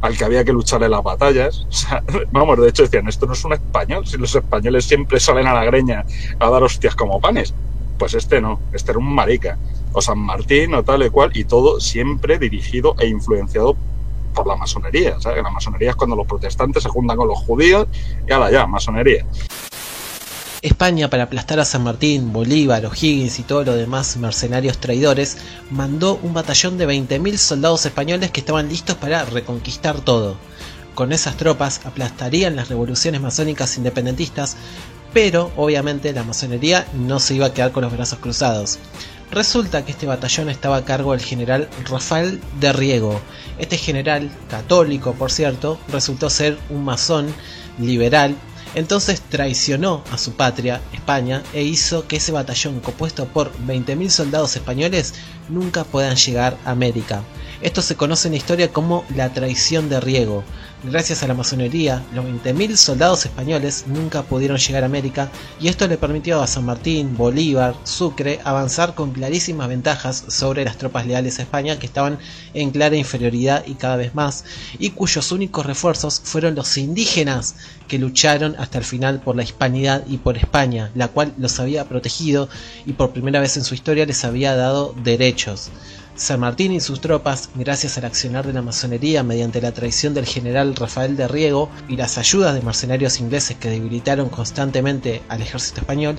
al 0.00 0.16
que 0.16 0.24
había 0.24 0.44
que 0.44 0.52
lucharle 0.52 0.88
las 0.88 1.02
batallas. 1.02 1.66
Vamos, 2.32 2.58
de 2.58 2.70
hecho 2.70 2.82
decían, 2.82 3.06
esto 3.06 3.26
no 3.26 3.34
es 3.34 3.44
un 3.44 3.52
español, 3.52 4.06
si 4.06 4.16
los 4.16 4.34
españoles 4.34 4.86
siempre 4.86 5.20
salen 5.20 5.46
a 5.46 5.54
la 5.54 5.64
greña 5.64 6.04
a 6.40 6.50
dar 6.50 6.62
hostias 6.62 6.96
como 6.96 7.20
panes. 7.20 7.54
Pues 7.98 8.14
este 8.14 8.40
no, 8.40 8.60
este 8.72 8.92
era 8.92 8.98
un 8.98 9.14
marica. 9.14 9.58
O 9.92 10.00
San 10.00 10.18
Martín 10.18 10.74
o 10.74 10.82
tal 10.82 11.04
y 11.04 11.10
cual, 11.10 11.30
y 11.34 11.44
todo 11.44 11.80
siempre 11.80 12.38
dirigido 12.38 12.94
e 12.98 13.08
influenciado 13.08 13.76
por 14.34 14.46
la 14.46 14.56
masonería. 14.56 15.20
¿sabes? 15.20 15.42
La 15.42 15.50
masonería 15.50 15.90
es 15.90 15.96
cuando 15.96 16.16
los 16.16 16.26
protestantes 16.26 16.82
se 16.82 16.88
juntan 16.88 17.16
con 17.16 17.28
los 17.28 17.38
judíos 17.38 17.88
y 18.26 18.32
ahora 18.32 18.50
ya, 18.50 18.66
masonería. 18.66 19.26
España, 20.60 21.08
para 21.08 21.24
aplastar 21.24 21.60
a 21.60 21.64
San 21.64 21.84
Martín, 21.84 22.32
Bolívar, 22.32 22.84
O'Higgins 22.84 23.38
y 23.38 23.44
todos 23.44 23.64
los 23.64 23.76
demás 23.76 24.16
mercenarios 24.16 24.78
traidores, 24.78 25.36
mandó 25.70 26.18
un 26.22 26.34
batallón 26.34 26.78
de 26.78 26.88
20.000 26.88 27.36
soldados 27.36 27.86
españoles 27.86 28.32
que 28.32 28.40
estaban 28.40 28.68
listos 28.68 28.96
para 28.96 29.24
reconquistar 29.24 30.00
todo. 30.00 30.36
Con 30.96 31.12
esas 31.12 31.36
tropas 31.36 31.82
aplastarían 31.84 32.56
las 32.56 32.68
revoluciones 32.70 33.20
masónicas 33.20 33.76
independentistas, 33.76 34.56
pero 35.12 35.52
obviamente 35.56 36.12
la 36.12 36.24
masonería 36.24 36.88
no 36.92 37.20
se 37.20 37.36
iba 37.36 37.46
a 37.46 37.54
quedar 37.54 37.70
con 37.70 37.84
los 37.84 37.92
brazos 37.92 38.18
cruzados. 38.18 38.80
Resulta 39.30 39.84
que 39.84 39.92
este 39.92 40.06
batallón 40.06 40.48
estaba 40.48 40.78
a 40.78 40.84
cargo 40.84 41.12
del 41.12 41.20
general 41.20 41.68
Rafael 41.88 42.40
de 42.58 42.72
Riego. 42.72 43.20
Este 43.58 43.78
general, 43.78 44.28
católico 44.50 45.12
por 45.12 45.30
cierto, 45.30 45.78
resultó 45.92 46.30
ser 46.30 46.58
un 46.68 46.84
masón 46.84 47.32
liberal 47.78 48.34
entonces 48.78 49.20
traicionó 49.20 50.02
a 50.12 50.18
su 50.18 50.32
patria, 50.32 50.80
España, 50.92 51.42
e 51.52 51.62
hizo 51.62 52.06
que 52.06 52.16
ese 52.16 52.32
batallón 52.32 52.80
compuesto 52.80 53.26
por 53.26 53.52
20.000 53.66 54.08
soldados 54.08 54.56
españoles 54.56 55.14
nunca 55.48 55.84
puedan 55.84 56.16
llegar 56.16 56.56
a 56.64 56.70
América. 56.70 57.22
Esto 57.60 57.82
se 57.82 57.96
conoce 57.96 58.28
en 58.28 58.32
la 58.32 58.38
historia 58.38 58.72
como 58.72 59.04
la 59.16 59.32
traición 59.32 59.88
de 59.88 60.00
Riego. 60.00 60.44
Gracias 60.84 61.24
a 61.24 61.26
la 61.26 61.34
masonería, 61.34 62.04
los 62.14 62.24
20.000 62.24 62.76
soldados 62.76 63.26
españoles 63.26 63.86
nunca 63.88 64.22
pudieron 64.22 64.58
llegar 64.58 64.84
a 64.84 64.86
América 64.86 65.28
y 65.60 65.66
esto 65.66 65.88
le 65.88 65.98
permitió 65.98 66.40
a 66.40 66.46
San 66.46 66.66
Martín, 66.66 67.16
Bolívar, 67.16 67.74
Sucre 67.82 68.38
avanzar 68.44 68.94
con 68.94 69.10
clarísimas 69.10 69.66
ventajas 69.66 70.26
sobre 70.28 70.64
las 70.64 70.76
tropas 70.78 71.04
leales 71.04 71.40
a 71.40 71.42
España 71.42 71.80
que 71.80 71.86
estaban 71.86 72.20
en 72.54 72.70
clara 72.70 72.94
inferioridad 72.94 73.64
y 73.66 73.74
cada 73.74 73.96
vez 73.96 74.14
más 74.14 74.44
y 74.78 74.90
cuyos 74.90 75.32
únicos 75.32 75.66
refuerzos 75.66 76.20
fueron 76.22 76.54
los 76.54 76.78
indígenas 76.78 77.56
que 77.88 77.98
lucharon 77.98 78.54
hasta 78.56 78.78
el 78.78 78.84
final 78.84 79.20
por 79.20 79.34
la 79.34 79.42
hispanidad 79.42 80.04
y 80.06 80.18
por 80.18 80.36
España, 80.36 80.92
la 80.94 81.08
cual 81.08 81.34
los 81.38 81.58
había 81.58 81.88
protegido 81.88 82.48
y 82.86 82.92
por 82.92 83.10
primera 83.10 83.40
vez 83.40 83.56
en 83.56 83.64
su 83.64 83.74
historia 83.74 84.06
les 84.06 84.24
había 84.24 84.54
dado 84.54 84.94
derechos. 85.02 85.72
San 86.18 86.40
Martín 86.40 86.72
y 86.72 86.80
sus 86.80 87.00
tropas, 87.00 87.48
gracias 87.54 87.96
al 87.96 88.04
accionar 88.04 88.44
de 88.44 88.52
la 88.52 88.60
masonería 88.60 89.22
mediante 89.22 89.60
la 89.60 89.70
traición 89.70 90.14
del 90.14 90.26
general 90.26 90.74
Rafael 90.74 91.16
de 91.16 91.28
Riego 91.28 91.70
y 91.86 91.96
las 91.96 92.18
ayudas 92.18 92.56
de 92.56 92.62
mercenarios 92.62 93.20
ingleses 93.20 93.56
que 93.56 93.70
debilitaron 93.70 94.28
constantemente 94.28 95.22
al 95.28 95.42
ejército 95.42 95.80
español, 95.82 96.18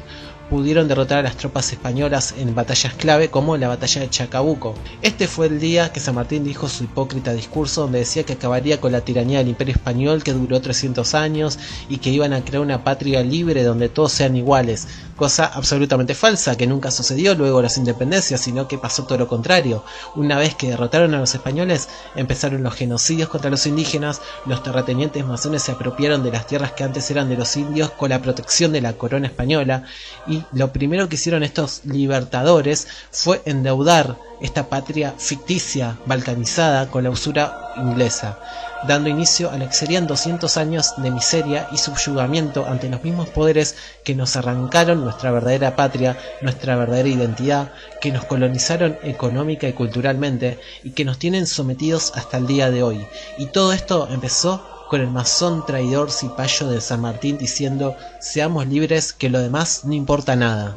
pudieron 0.50 0.88
derrotar 0.88 1.20
a 1.20 1.24
las 1.24 1.38
tropas 1.38 1.72
españolas 1.72 2.34
en 2.38 2.56
batallas 2.56 2.94
clave 2.96 3.30
como 3.30 3.56
la 3.58 3.68
batalla 3.68 4.02
de 4.02 4.10
Chacabuco. 4.10 4.74
Este 5.02 5.28
fue 5.28 5.48
el 5.48 5.60
día 5.60 5.92
que 5.92 6.00
San 6.00 6.16
Martín 6.16 6.44
dijo 6.44 6.68
su 6.68 6.84
hipócrita 6.84 7.34
discurso 7.34 7.82
donde 7.82 8.00
decía 8.00 8.24
que 8.24 8.34
acabaría 8.34 8.82
con 8.82 8.92
la 8.92 9.02
tiranía 9.02 9.40
del 9.40 9.50
imperio 9.50 9.76
español 9.76 10.24
que 10.24 10.34
duró 10.34 10.60
300 10.60 11.14
años 11.14 11.60
y 11.88 11.98
que 11.98 12.10
iban 12.10 12.34
a 12.34 12.44
crear 12.44 12.64
una 12.64 12.84
patria 12.84 13.22
libre 13.22 13.64
donde 13.64 13.90
todos 13.90 14.12
sean 14.12 14.36
iguales, 14.36 14.88
cosa 15.16 15.46
absolutamente 15.46 16.16
falsa 16.16 16.58
que 16.58 16.66
nunca 16.66 16.92
sucedió 16.92 17.36
luego 17.36 17.58
de 17.58 17.64
las 17.64 17.78
independencias, 17.78 18.42
sino 18.42 18.68
que 18.68 18.78
pasó 18.78 19.04
todo 19.04 19.20
lo 19.20 19.28
contrario. 19.28 19.84
Una 20.16 20.38
vez 20.38 20.56
que 20.56 20.70
derrotaron 20.70 21.14
a 21.14 21.20
los 21.20 21.36
españoles, 21.36 21.90
empezaron 22.16 22.64
los 22.64 22.74
genocidios 22.74 23.30
contra 23.30 23.52
los 23.52 23.68
indígenas, 23.68 24.22
los 24.46 24.64
terratenientes 24.64 25.26
masones 25.26 25.64
se 25.64 25.74
apropiaron 25.74 26.24
de 26.24 26.32
las 26.32 26.48
tierras 26.48 26.72
que 26.72 26.84
antes 26.84 27.12
eran 27.12 27.30
de 27.30 27.38
los 27.38 27.56
indios 27.56 27.92
con 27.92 28.10
la 28.10 28.22
protección 28.22 28.72
de 28.72 28.82
la 28.82 28.94
corona 28.94 29.28
española 29.28 29.84
y 30.28 30.39
lo 30.52 30.72
primero 30.72 31.10
que 31.10 31.16
hicieron 31.16 31.44
estos 31.44 31.82
libertadores 31.86 32.88
fue 33.12 33.42
endeudar 33.46 34.18
esta 34.42 34.70
patria 34.70 35.14
ficticia 35.18 35.98
balcanizada 36.06 36.90
con 36.90 37.04
la 37.04 37.10
usura 37.10 37.74
inglesa, 37.78 38.40
dando 38.88 39.10
inicio 39.10 39.52
a 39.52 39.58
lo 39.58 39.68
que 39.68 39.74
serían 39.74 40.08
200 40.08 40.58
años 40.58 40.94
de 40.98 41.12
miseria 41.12 41.68
y 41.72 41.78
subyugamiento 41.78 42.66
ante 42.66 42.90
los 42.90 43.04
mismos 43.04 43.30
poderes 43.30 43.76
que 44.04 44.16
nos 44.16 44.36
arrancaron 44.36 45.04
nuestra 45.04 45.32
verdadera 45.32 45.76
patria, 45.76 46.18
nuestra 46.42 46.76
verdadera 46.76 47.10
identidad, 47.10 47.72
que 48.02 48.12
nos 48.12 48.26
colonizaron 48.26 48.98
económica 49.04 49.68
y 49.68 49.74
culturalmente 49.74 50.60
y 50.84 50.92
que 50.92 51.06
nos 51.06 51.20
tienen 51.20 51.46
sometidos 51.46 52.14
hasta 52.16 52.38
el 52.38 52.48
día 52.48 52.72
de 52.72 52.84
hoy. 52.84 53.06
Y 53.38 53.48
todo 53.48 53.74
esto 53.74 54.08
empezó 54.10 54.79
con 54.90 55.02
el 55.02 55.12
masón 55.12 55.64
traidor 55.68 56.12
cipayo 56.12 56.68
de 56.68 56.82
San 56.82 57.02
Martín 57.02 57.38
diciendo 57.38 57.96
seamos 58.20 58.66
libres 58.68 59.14
que 59.14 59.30
lo 59.30 59.40
demás 59.40 59.86
no 59.86 59.94
importa 59.94 60.36
nada. 60.36 60.76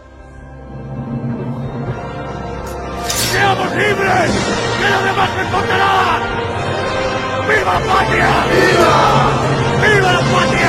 ¡Seamos 3.09 3.71
libres! 3.71 4.31
¡Que 4.79 4.91
lo 4.91 5.03
demás 5.03 5.31
no 5.35 5.43
importará! 5.43 6.21
¡Viva 7.49 7.73
la 7.73 7.81
patria! 7.81 8.29
¡Viva! 8.53 8.95
¡Viva 9.81 10.13
la 10.13 10.21
patria! 10.21 10.62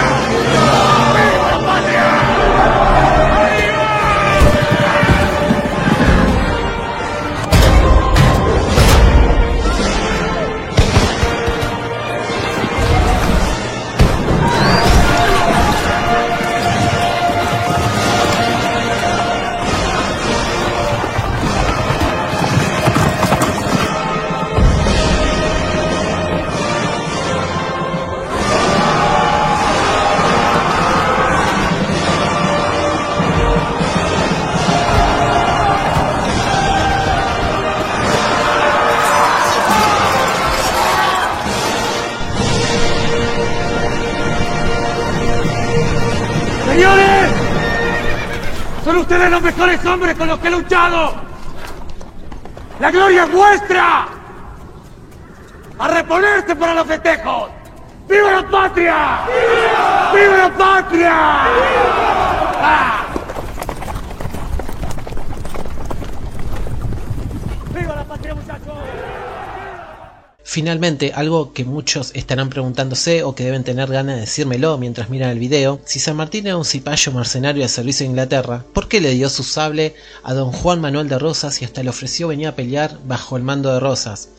Finalmente, 70.53 71.13
algo 71.15 71.51
que 71.51 71.65
muchos 71.65 72.11
estarán 72.13 72.51
preguntándose 72.51 73.23
o 73.23 73.33
que 73.33 73.43
deben 73.43 73.63
tener 73.63 73.89
ganas 73.89 74.17
de 74.17 74.21
decírmelo 74.21 74.77
mientras 74.77 75.09
miran 75.09 75.31
el 75.31 75.39
video, 75.39 75.79
si 75.83 75.97
San 75.99 76.15
Martín 76.15 76.45
era 76.45 76.57
un 76.57 76.63
cipayo 76.63 77.11
mercenario 77.11 77.63
de 77.63 77.69
servicio 77.69 78.03
de 78.03 78.11
Inglaterra, 78.11 78.63
¿por 78.71 78.87
qué 78.87 79.01
le 79.01 79.15
dio 79.15 79.29
su 79.29 79.41
sable 79.41 79.95
a 80.21 80.35
don 80.35 80.51
Juan 80.51 80.79
Manuel 80.79 81.09
de 81.09 81.17
Rosas 81.17 81.59
y 81.59 81.65
hasta 81.65 81.81
le 81.81 81.89
ofreció 81.89 82.27
venir 82.27 82.49
a 82.49 82.55
pelear 82.55 82.99
bajo 83.07 83.35
el 83.35 83.41
mando 83.41 83.73
de 83.73 83.79
Rosas? 83.79 84.29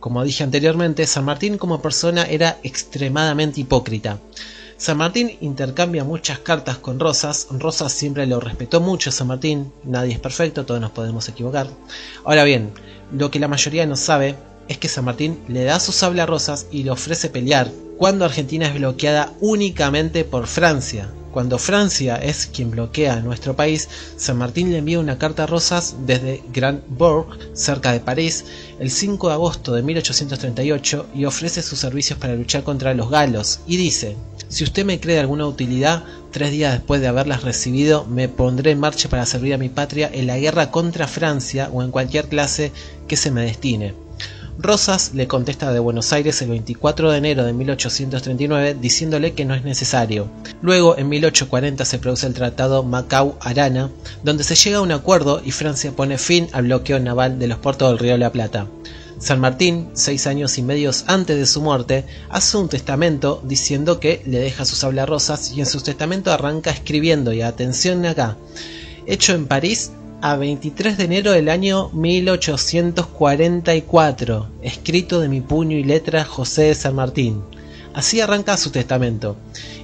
Como 0.00 0.22
dije 0.22 0.44
anteriormente, 0.44 1.06
San 1.06 1.24
Martín 1.24 1.56
como 1.56 1.80
persona 1.80 2.24
era 2.24 2.58
extremadamente 2.62 3.62
hipócrita. 3.62 4.18
San 4.76 4.98
Martín 4.98 5.34
intercambia 5.40 6.04
muchas 6.04 6.40
cartas 6.40 6.76
con 6.76 7.00
Rosas, 7.00 7.46
Rosas 7.52 7.90
siempre 7.90 8.26
lo 8.26 8.38
respetó 8.38 8.82
mucho 8.82 9.10
San 9.10 9.28
Martín, 9.28 9.72
nadie 9.82 10.12
es 10.12 10.20
perfecto, 10.20 10.66
todos 10.66 10.82
nos 10.82 10.90
podemos 10.90 11.26
equivocar. 11.30 11.68
Ahora 12.22 12.44
bien, 12.44 12.70
lo 13.16 13.30
que 13.30 13.40
la 13.40 13.48
mayoría 13.48 13.86
no 13.86 13.96
sabe 13.96 14.36
es 14.68 14.78
que 14.78 14.88
San 14.88 15.04
Martín 15.04 15.38
le 15.48 15.64
da 15.64 15.80
su 15.80 15.92
sable 15.92 16.22
a 16.22 16.26
Rosas 16.26 16.66
y 16.70 16.82
le 16.82 16.90
ofrece 16.90 17.28
pelear, 17.28 17.70
cuando 17.98 18.24
Argentina 18.24 18.66
es 18.66 18.74
bloqueada 18.74 19.32
únicamente 19.40 20.24
por 20.24 20.46
Francia. 20.46 21.08
Cuando 21.34 21.58
Francia 21.58 22.14
es 22.14 22.46
quien 22.46 22.70
bloquea 22.70 23.16
nuestro 23.16 23.56
país, 23.56 23.88
San 24.16 24.38
Martín 24.38 24.70
le 24.70 24.78
envía 24.78 25.00
una 25.00 25.18
carta 25.18 25.42
a 25.42 25.46
Rosas 25.46 25.96
desde 26.06 26.44
Grand 26.52 26.80
Bourg, 26.86 27.26
cerca 27.54 27.90
de 27.90 27.98
París, 27.98 28.44
el 28.78 28.88
5 28.88 29.26
de 29.26 29.34
agosto 29.34 29.74
de 29.74 29.82
1838 29.82 31.06
y 31.12 31.24
ofrece 31.24 31.62
sus 31.62 31.80
servicios 31.80 32.20
para 32.20 32.36
luchar 32.36 32.62
contra 32.62 32.94
los 32.94 33.10
galos 33.10 33.60
y 33.66 33.76
dice, 33.76 34.16
si 34.48 34.62
usted 34.62 34.84
me 34.84 35.00
cree 35.00 35.16
de 35.16 35.22
alguna 35.22 35.48
utilidad, 35.48 36.04
tres 36.30 36.52
días 36.52 36.72
después 36.72 37.00
de 37.00 37.08
haberlas 37.08 37.42
recibido, 37.42 38.04
me 38.04 38.28
pondré 38.28 38.70
en 38.70 38.78
marcha 38.78 39.08
para 39.08 39.26
servir 39.26 39.54
a 39.54 39.58
mi 39.58 39.68
patria 39.68 40.08
en 40.12 40.28
la 40.28 40.38
guerra 40.38 40.70
contra 40.70 41.08
Francia 41.08 41.68
o 41.72 41.82
en 41.82 41.90
cualquier 41.90 42.28
clase 42.28 42.70
que 43.08 43.16
se 43.16 43.32
me 43.32 43.42
destine. 43.42 44.03
Rosas 44.58 45.12
le 45.14 45.26
contesta 45.26 45.72
de 45.72 45.80
Buenos 45.80 46.12
Aires 46.12 46.40
el 46.40 46.50
24 46.50 47.10
de 47.10 47.18
enero 47.18 47.44
de 47.44 47.52
1839 47.52 48.76
diciéndole 48.80 49.32
que 49.34 49.44
no 49.44 49.54
es 49.54 49.64
necesario. 49.64 50.28
Luego, 50.62 50.96
en 50.96 51.08
1840 51.08 51.84
se 51.84 51.98
produce 51.98 52.26
el 52.28 52.34
Tratado 52.34 52.84
Macau-Arana, 52.84 53.90
donde 54.22 54.44
se 54.44 54.54
llega 54.54 54.78
a 54.78 54.82
un 54.82 54.92
acuerdo 54.92 55.42
y 55.44 55.50
Francia 55.50 55.90
pone 55.90 56.18
fin 56.18 56.48
al 56.52 56.64
bloqueo 56.64 57.00
naval 57.00 57.38
de 57.40 57.48
los 57.48 57.58
puertos 57.58 57.88
del 57.88 57.98
Río 57.98 58.16
la 58.16 58.30
Plata. 58.30 58.68
San 59.18 59.40
Martín, 59.40 59.90
seis 59.94 60.26
años 60.26 60.56
y 60.58 60.62
medios 60.62 61.04
antes 61.08 61.36
de 61.36 61.46
su 61.46 61.60
muerte, 61.60 62.04
hace 62.30 62.56
un 62.56 62.68
testamento 62.68 63.42
diciendo 63.44 63.98
que 63.98 64.22
le 64.26 64.38
deja 64.38 64.64
su 64.64 64.76
sable 64.76 65.00
a 65.00 65.06
Rosas 65.06 65.52
y 65.52 65.60
en 65.60 65.66
su 65.66 65.80
testamento 65.80 66.32
arranca 66.32 66.70
escribiendo, 66.70 67.32
y 67.32 67.42
atención 67.42 68.04
acá, 68.06 68.36
hecho 69.06 69.34
en 69.34 69.46
París 69.46 69.92
a 70.24 70.34
23 70.36 70.96
de 70.96 71.04
enero 71.04 71.32
del 71.32 71.50
año 71.50 71.90
1844, 71.90 74.48
escrito 74.62 75.20
de 75.20 75.28
mi 75.28 75.42
puño 75.42 75.76
y 75.76 75.84
letra 75.84 76.24
José 76.24 76.62
de 76.62 76.74
San 76.74 76.94
Martín. 76.94 77.42
Así 77.92 78.22
arranca 78.22 78.56
su 78.56 78.70
testamento. 78.70 79.36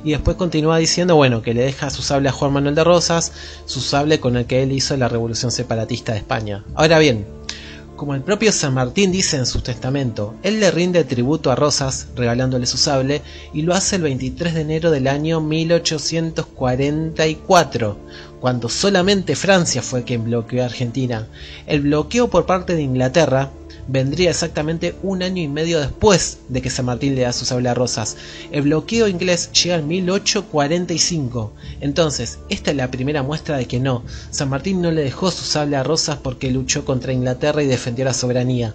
Y 0.03 0.13
después 0.13 0.39
continúa 0.39 0.79
diciendo, 0.79 1.15
bueno, 1.15 1.43
que 1.43 1.53
le 1.53 1.65
deja 1.65 1.91
su 1.91 2.01
sable 2.01 2.31
a 2.31 2.33
Juan 2.33 2.55
Manuel 2.55 2.75
de 2.75 2.85
Rosas, 2.85 3.33
su 3.67 3.83
sable 3.83 4.19
con 4.19 4.39
el 4.39 4.47
que 4.47 4.63
él 4.63 4.73
hizo 4.73 4.97
la 4.97 5.09
revolución 5.09 5.53
separatista 5.53 6.13
de 6.13 6.19
España. 6.21 6.65
Ahora 6.75 6.99
bien, 6.99 7.27
como 8.01 8.15
el 8.15 8.23
propio 8.23 8.51
San 8.51 8.73
Martín 8.73 9.13
dice 9.13 9.37
en 9.37 9.45
su 9.45 9.61
testamento, 9.61 10.35
él 10.43 10.59
le 10.59 10.71
rinde 10.71 11.05
tributo 11.05 11.51
a 11.51 11.55
Rosas 11.55 12.09
regalándole 12.17 12.65
su 12.65 12.79
sable 12.79 13.21
y 13.53 13.61
lo 13.61 13.75
hace 13.75 13.97
el 13.97 14.03
23 14.05 14.55
de 14.55 14.63
enero 14.63 14.91
del 14.91 15.07
año 15.07 15.43
1844, 15.43 17.99
cuando 18.41 18.69
solamente 18.69 19.37
Francia 19.37 19.83
fue 19.83 20.05
quien 20.05 20.25
bloqueó 20.25 20.63
a 20.63 20.67
Argentina. 20.67 21.29
El 21.67 21.83
bloqueo 21.83 22.29
por 22.29 22.47
parte 22.47 22.75
de 22.75 22.83
Inglaterra 22.83 23.51
vendría 23.87 24.31
exactamente 24.31 24.95
un 25.03 25.23
año 25.23 25.43
y 25.43 25.49
medio 25.49 25.81
después 25.81 26.39
de 26.49 26.63
que 26.63 26.71
San 26.71 26.87
Martín 26.87 27.15
le 27.17 27.23
da 27.23 27.33
su 27.33 27.45
sable 27.45 27.69
a 27.69 27.75
Rosas. 27.75 28.17
El 28.53 28.63
bloqueo 28.63 29.09
inglés 29.09 29.51
llega 29.53 29.77
en 29.77 29.89
1845. 29.89 31.53
Entonces, 31.81 32.39
esta 32.49 32.71
es 32.71 32.77
la 32.77 32.91
primera 32.91 33.23
muestra 33.23 33.57
de 33.57 33.67
que 33.67 33.81
no, 33.81 34.05
San 34.31 34.49
Martín 34.49 34.81
no 34.81 34.91
le 34.91 35.03
dejó 35.03 35.31
su 35.31 35.45
sable 35.45 35.77
a 35.77 35.83
Rosas 35.83 36.19
porque 36.23 36.51
luchó 36.51 36.85
contra 36.85 37.13
Inglaterra 37.13 37.63
y 37.63 37.67
defendió 37.67 38.05
la 38.05 38.15
soberanía. 38.15 38.75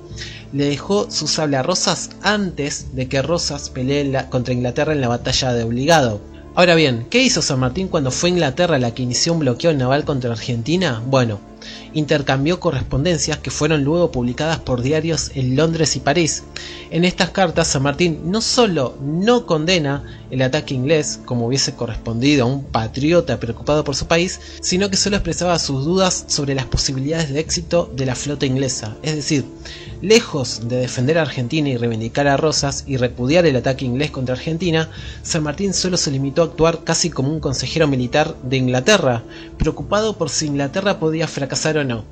Le 0.51 0.65
dejó 0.65 1.09
su 1.09 1.27
sable 1.27 1.57
a 1.57 1.63
Rosas 1.63 2.11
antes 2.21 2.87
de 2.93 3.07
que 3.07 3.21
Rosas 3.21 3.69
pelee 3.69 4.25
contra 4.29 4.53
Inglaterra 4.53 4.93
en 4.93 5.01
la 5.01 5.07
batalla 5.07 5.53
de 5.53 5.63
Obligado. 5.63 6.34
Ahora 6.57 6.75
bien, 6.75 7.05
¿qué 7.09 7.21
hizo 7.21 7.41
San 7.41 7.59
Martín 7.59 7.89
cuando 7.89 8.11
fue 8.11 8.29
Inglaterra 8.29 8.79
la 8.79 8.93
que 8.93 9.03
inició 9.03 9.33
un 9.33 9.39
bloqueo 9.39 9.73
naval 9.73 10.05
contra 10.05 10.31
Argentina? 10.31 11.03
Bueno, 11.05 11.41
intercambió 11.93 12.59
correspondencias 12.59 13.37
que 13.39 13.51
fueron 13.51 13.83
luego 13.83 14.11
publicadas 14.11 14.59
por 14.59 14.81
diarios 14.81 15.31
en 15.35 15.55
Londres 15.55 15.95
y 15.95 15.99
París. 15.99 16.43
En 16.91 17.05
estas 17.05 17.31
cartas 17.31 17.67
San 17.67 17.83
Martín 17.83 18.19
no 18.25 18.41
solo 18.41 18.97
no 19.01 19.45
condena 19.45 20.03
el 20.31 20.41
ataque 20.41 20.73
inglés, 20.73 21.19
como 21.25 21.47
hubiese 21.47 21.75
correspondido 21.75 22.43
a 22.43 22.47
un 22.47 22.63
patriota 22.63 23.39
preocupado 23.39 23.83
por 23.83 23.95
su 23.95 24.07
país, 24.07 24.39
sino 24.61 24.89
que 24.89 24.97
solo 24.97 25.17
expresaba 25.17 25.59
sus 25.59 25.85
dudas 25.85 26.25
sobre 26.27 26.55
las 26.55 26.65
posibilidades 26.65 27.31
de 27.31 27.39
éxito 27.39 27.91
de 27.95 28.05
la 28.05 28.15
flota 28.15 28.45
inglesa. 28.45 28.97
Es 29.03 29.15
decir, 29.15 29.45
lejos 30.01 30.67
de 30.67 30.77
defender 30.77 31.17
a 31.17 31.21
Argentina 31.21 31.69
y 31.69 31.77
reivindicar 31.77 32.27
a 32.27 32.37
Rosas 32.37 32.83
y 32.87 32.97
repudiar 32.97 33.45
el 33.45 33.55
ataque 33.55 33.85
inglés 33.85 34.11
contra 34.11 34.35
Argentina, 34.35 34.89
San 35.23 35.43
Martín 35.43 35.73
solo 35.73 35.97
se 35.97 36.11
limitó 36.11 36.41
a 36.41 36.45
actuar 36.45 36.83
casi 36.83 37.09
como 37.09 37.31
un 37.31 37.39
consejero 37.39 37.87
militar 37.87 38.35
de 38.43 38.57
Inglaterra, 38.57 39.23
preocupado 39.57 40.17
por 40.17 40.29
si 40.29 40.47
Inglaterra 40.47 40.99
podía 40.99 41.27
fracasar 41.27 41.54
o 41.63 41.83
no. 41.83 42.03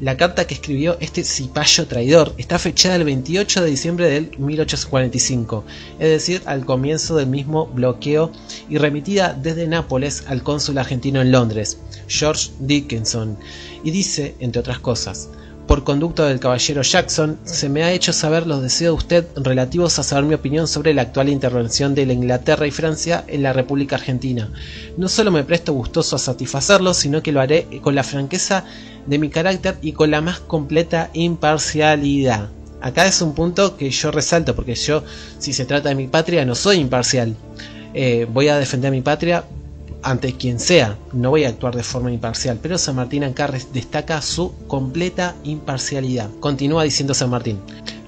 La 0.00 0.16
carta 0.16 0.46
que 0.46 0.54
escribió 0.54 0.96
este 1.00 1.24
cipayo 1.24 1.86
traidor 1.86 2.32
está 2.38 2.58
fechada 2.58 2.96
el 2.96 3.04
28 3.04 3.62
de 3.62 3.70
diciembre 3.70 4.08
del 4.08 4.30
1845, 4.38 5.64
es 5.98 6.08
decir, 6.08 6.42
al 6.46 6.64
comienzo 6.64 7.16
del 7.16 7.26
mismo 7.26 7.66
bloqueo 7.66 8.30
y 8.70 8.78
remitida 8.78 9.34
desde 9.34 9.66
Nápoles 9.66 10.24
al 10.28 10.42
cónsul 10.42 10.78
argentino 10.78 11.20
en 11.20 11.32
Londres, 11.32 11.78
George 12.06 12.50
Dickinson, 12.60 13.36
y 13.82 13.90
dice, 13.90 14.36
entre 14.38 14.60
otras 14.60 14.78
cosas, 14.78 15.28
por 15.68 15.84
conducto 15.84 16.24
del 16.24 16.40
caballero 16.40 16.80
Jackson, 16.80 17.38
se 17.44 17.68
me 17.68 17.84
ha 17.84 17.92
hecho 17.92 18.14
saber 18.14 18.46
los 18.46 18.62
deseos 18.62 18.94
de 18.94 18.96
usted 18.96 19.26
relativos 19.36 19.98
a 19.98 20.02
saber 20.02 20.24
mi 20.24 20.34
opinión 20.34 20.66
sobre 20.66 20.94
la 20.94 21.02
actual 21.02 21.28
intervención 21.28 21.94
de 21.94 22.06
la 22.06 22.14
Inglaterra 22.14 22.66
y 22.66 22.70
Francia 22.70 23.22
en 23.28 23.42
la 23.42 23.52
República 23.52 23.96
Argentina. 23.96 24.50
No 24.96 25.08
solo 25.08 25.30
me 25.30 25.44
presto 25.44 25.74
gustoso 25.74 26.16
a 26.16 26.18
satisfacerlo, 26.18 26.94
sino 26.94 27.22
que 27.22 27.32
lo 27.32 27.42
haré 27.42 27.66
con 27.82 27.94
la 27.94 28.02
franqueza 28.02 28.64
de 29.06 29.18
mi 29.18 29.28
carácter 29.28 29.76
y 29.82 29.92
con 29.92 30.10
la 30.10 30.22
más 30.22 30.40
completa 30.40 31.10
imparcialidad. 31.12 32.48
Acá 32.80 33.06
es 33.06 33.20
un 33.20 33.34
punto 33.34 33.76
que 33.76 33.90
yo 33.90 34.10
resalto, 34.10 34.56
porque 34.56 34.74
yo, 34.74 35.04
si 35.38 35.52
se 35.52 35.66
trata 35.66 35.90
de 35.90 35.96
mi 35.96 36.06
patria, 36.06 36.46
no 36.46 36.54
soy 36.54 36.78
imparcial. 36.78 37.36
Eh, 37.92 38.26
voy 38.32 38.48
a 38.48 38.56
defender 38.56 38.88
a 38.88 38.92
mi 38.92 39.02
patria 39.02 39.44
ante 40.02 40.34
quien 40.34 40.60
sea, 40.60 40.98
no 41.12 41.30
voy 41.30 41.44
a 41.44 41.48
actuar 41.48 41.74
de 41.74 41.82
forma 41.82 42.12
imparcial, 42.12 42.58
pero 42.62 42.78
San 42.78 42.96
Martín 42.96 43.24
acá 43.24 43.50
destaca 43.72 44.22
su 44.22 44.54
completa 44.66 45.34
imparcialidad. 45.44 46.30
Continúa 46.40 46.84
diciendo 46.84 47.14
San 47.14 47.30
Martín. 47.30 47.58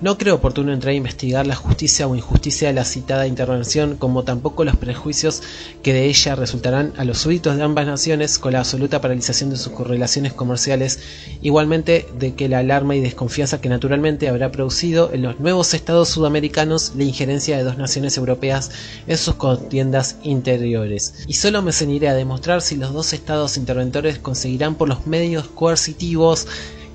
No 0.00 0.16
creo 0.16 0.36
oportuno 0.36 0.72
entrar 0.72 0.92
a 0.92 0.94
investigar 0.94 1.46
la 1.46 1.54
justicia 1.54 2.06
o 2.06 2.16
injusticia 2.16 2.68
de 2.68 2.74
la 2.74 2.86
citada 2.86 3.26
intervención, 3.26 3.96
como 3.98 4.24
tampoco 4.24 4.64
los 4.64 4.76
prejuicios 4.76 5.42
que 5.82 5.92
de 5.92 6.06
ella 6.06 6.34
resultarán 6.34 6.94
a 6.96 7.04
los 7.04 7.18
súbditos 7.18 7.58
de 7.58 7.64
ambas 7.64 7.86
naciones 7.86 8.38
con 8.38 8.54
la 8.54 8.60
absoluta 8.60 9.02
paralización 9.02 9.50
de 9.50 9.58
sus 9.58 9.74
correlaciones 9.74 10.32
comerciales, 10.32 11.00
igualmente 11.42 12.08
de 12.18 12.34
que 12.34 12.48
la 12.48 12.60
alarma 12.60 12.96
y 12.96 13.00
desconfianza 13.02 13.60
que 13.60 13.68
naturalmente 13.68 14.30
habrá 14.30 14.50
producido 14.50 15.12
en 15.12 15.20
los 15.20 15.38
nuevos 15.38 15.74
estados 15.74 16.08
sudamericanos 16.08 16.92
la 16.96 17.04
injerencia 17.04 17.58
de 17.58 17.64
dos 17.64 17.76
naciones 17.76 18.16
europeas 18.16 18.70
en 19.06 19.18
sus 19.18 19.34
contiendas 19.34 20.16
interiores. 20.22 21.24
Y 21.26 21.34
solo 21.34 21.60
me 21.60 21.74
ceñiré 21.74 22.08
a 22.08 22.14
demostrar 22.14 22.62
si 22.62 22.76
los 22.76 22.94
dos 22.94 23.12
estados 23.12 23.58
interventores 23.58 24.18
conseguirán 24.18 24.76
por 24.76 24.88
los 24.88 25.06
medios 25.06 25.48
coercitivos 25.48 26.46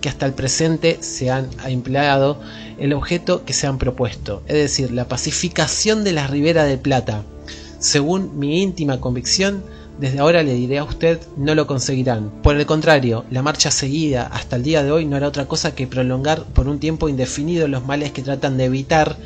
que 0.06 0.10
hasta 0.10 0.28
el 0.28 0.34
presente 0.34 1.00
se 1.02 1.32
han 1.32 1.50
empleado 1.66 2.40
el 2.78 2.94
objeto 2.94 3.44
que 3.44 3.54
se 3.54 3.66
han 3.66 3.80
propuesto, 3.80 4.44
es 4.46 4.54
decir, 4.54 4.92
la 4.92 5.08
pacificación 5.08 6.04
de 6.04 6.12
la 6.12 6.28
Ribera 6.28 6.64
del 6.64 6.78
Plata. 6.78 7.24
Según 7.80 8.38
mi 8.38 8.62
íntima 8.62 9.02
convicción, 9.02 9.64
desde 10.00 10.20
ahora 10.20 10.44
le 10.44 10.54
diré 10.54 10.78
a 10.78 10.84
usted, 10.84 11.20
no 11.38 11.56
lo 11.56 11.66
conseguirán. 11.66 12.30
Por 12.44 12.56
el 12.56 12.68
contrario, 12.68 13.26
la 13.32 13.42
marcha 13.42 13.72
seguida 13.72 14.30
hasta 14.32 14.58
el 14.58 14.62
día 14.62 14.84
de 14.84 14.92
hoy 14.92 15.08
no 15.08 15.16
hará 15.16 15.28
otra 15.28 15.48
cosa 15.48 15.74
que 15.74 15.88
prolongar 15.88 16.44
por 16.44 16.68
un 16.68 16.78
tiempo 16.78 17.10
indefinido 17.10 17.68
los 17.68 17.84
males 17.84 18.12
que 18.12 18.22
tratan 18.22 18.58
de 18.58 18.66
evitar 18.66 19.18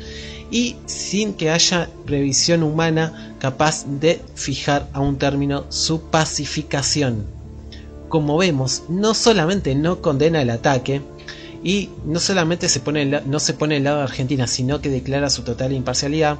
y 0.50 0.76
sin 0.86 1.34
que 1.34 1.50
haya 1.50 1.90
previsión 2.06 2.62
humana 2.62 3.36
capaz 3.38 3.84
de 3.84 4.22
fijar 4.34 4.88
a 4.94 5.00
un 5.00 5.18
término 5.18 5.66
su 5.68 6.00
pacificación 6.04 7.38
como 8.10 8.36
vemos, 8.36 8.82
no 8.90 9.14
solamente 9.14 9.74
no 9.74 10.02
condena 10.02 10.42
el 10.42 10.50
ataque, 10.50 11.00
y 11.62 11.90
no 12.04 12.20
solamente 12.20 12.68
se 12.68 12.80
pone 12.80 13.04
no 13.04 13.38
se 13.38 13.54
pone 13.54 13.76
el 13.76 13.84
lado 13.84 13.98
de 13.98 14.04
Argentina, 14.04 14.46
sino 14.46 14.80
que 14.80 14.90
declara 14.90 15.30
su 15.30 15.42
total 15.42 15.72
imparcialidad, 15.72 16.38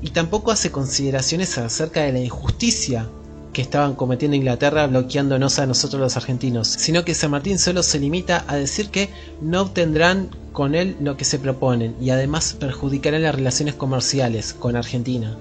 y 0.00 0.10
tampoco 0.10 0.52
hace 0.52 0.70
consideraciones 0.70 1.58
acerca 1.58 2.02
de 2.02 2.12
la 2.12 2.20
injusticia 2.20 3.08
que 3.52 3.62
estaban 3.62 3.94
cometiendo 3.94 4.36
Inglaterra 4.36 4.86
bloqueándonos 4.86 5.58
a 5.58 5.66
nosotros 5.66 6.00
los 6.00 6.16
argentinos, 6.16 6.68
sino 6.68 7.04
que 7.04 7.14
San 7.14 7.30
Martín 7.30 7.58
solo 7.58 7.82
se 7.82 7.98
limita 7.98 8.44
a 8.48 8.56
decir 8.56 8.90
que 8.90 9.10
no 9.40 9.62
obtendrán 9.62 10.28
con 10.52 10.74
él 10.74 10.96
lo 11.00 11.16
que 11.16 11.24
se 11.24 11.38
proponen 11.38 11.96
y 12.00 12.10
además 12.10 12.56
perjudicarán 12.58 13.22
las 13.22 13.34
relaciones 13.34 13.74
comerciales 13.74 14.52
con 14.52 14.76
Argentina 14.76 15.36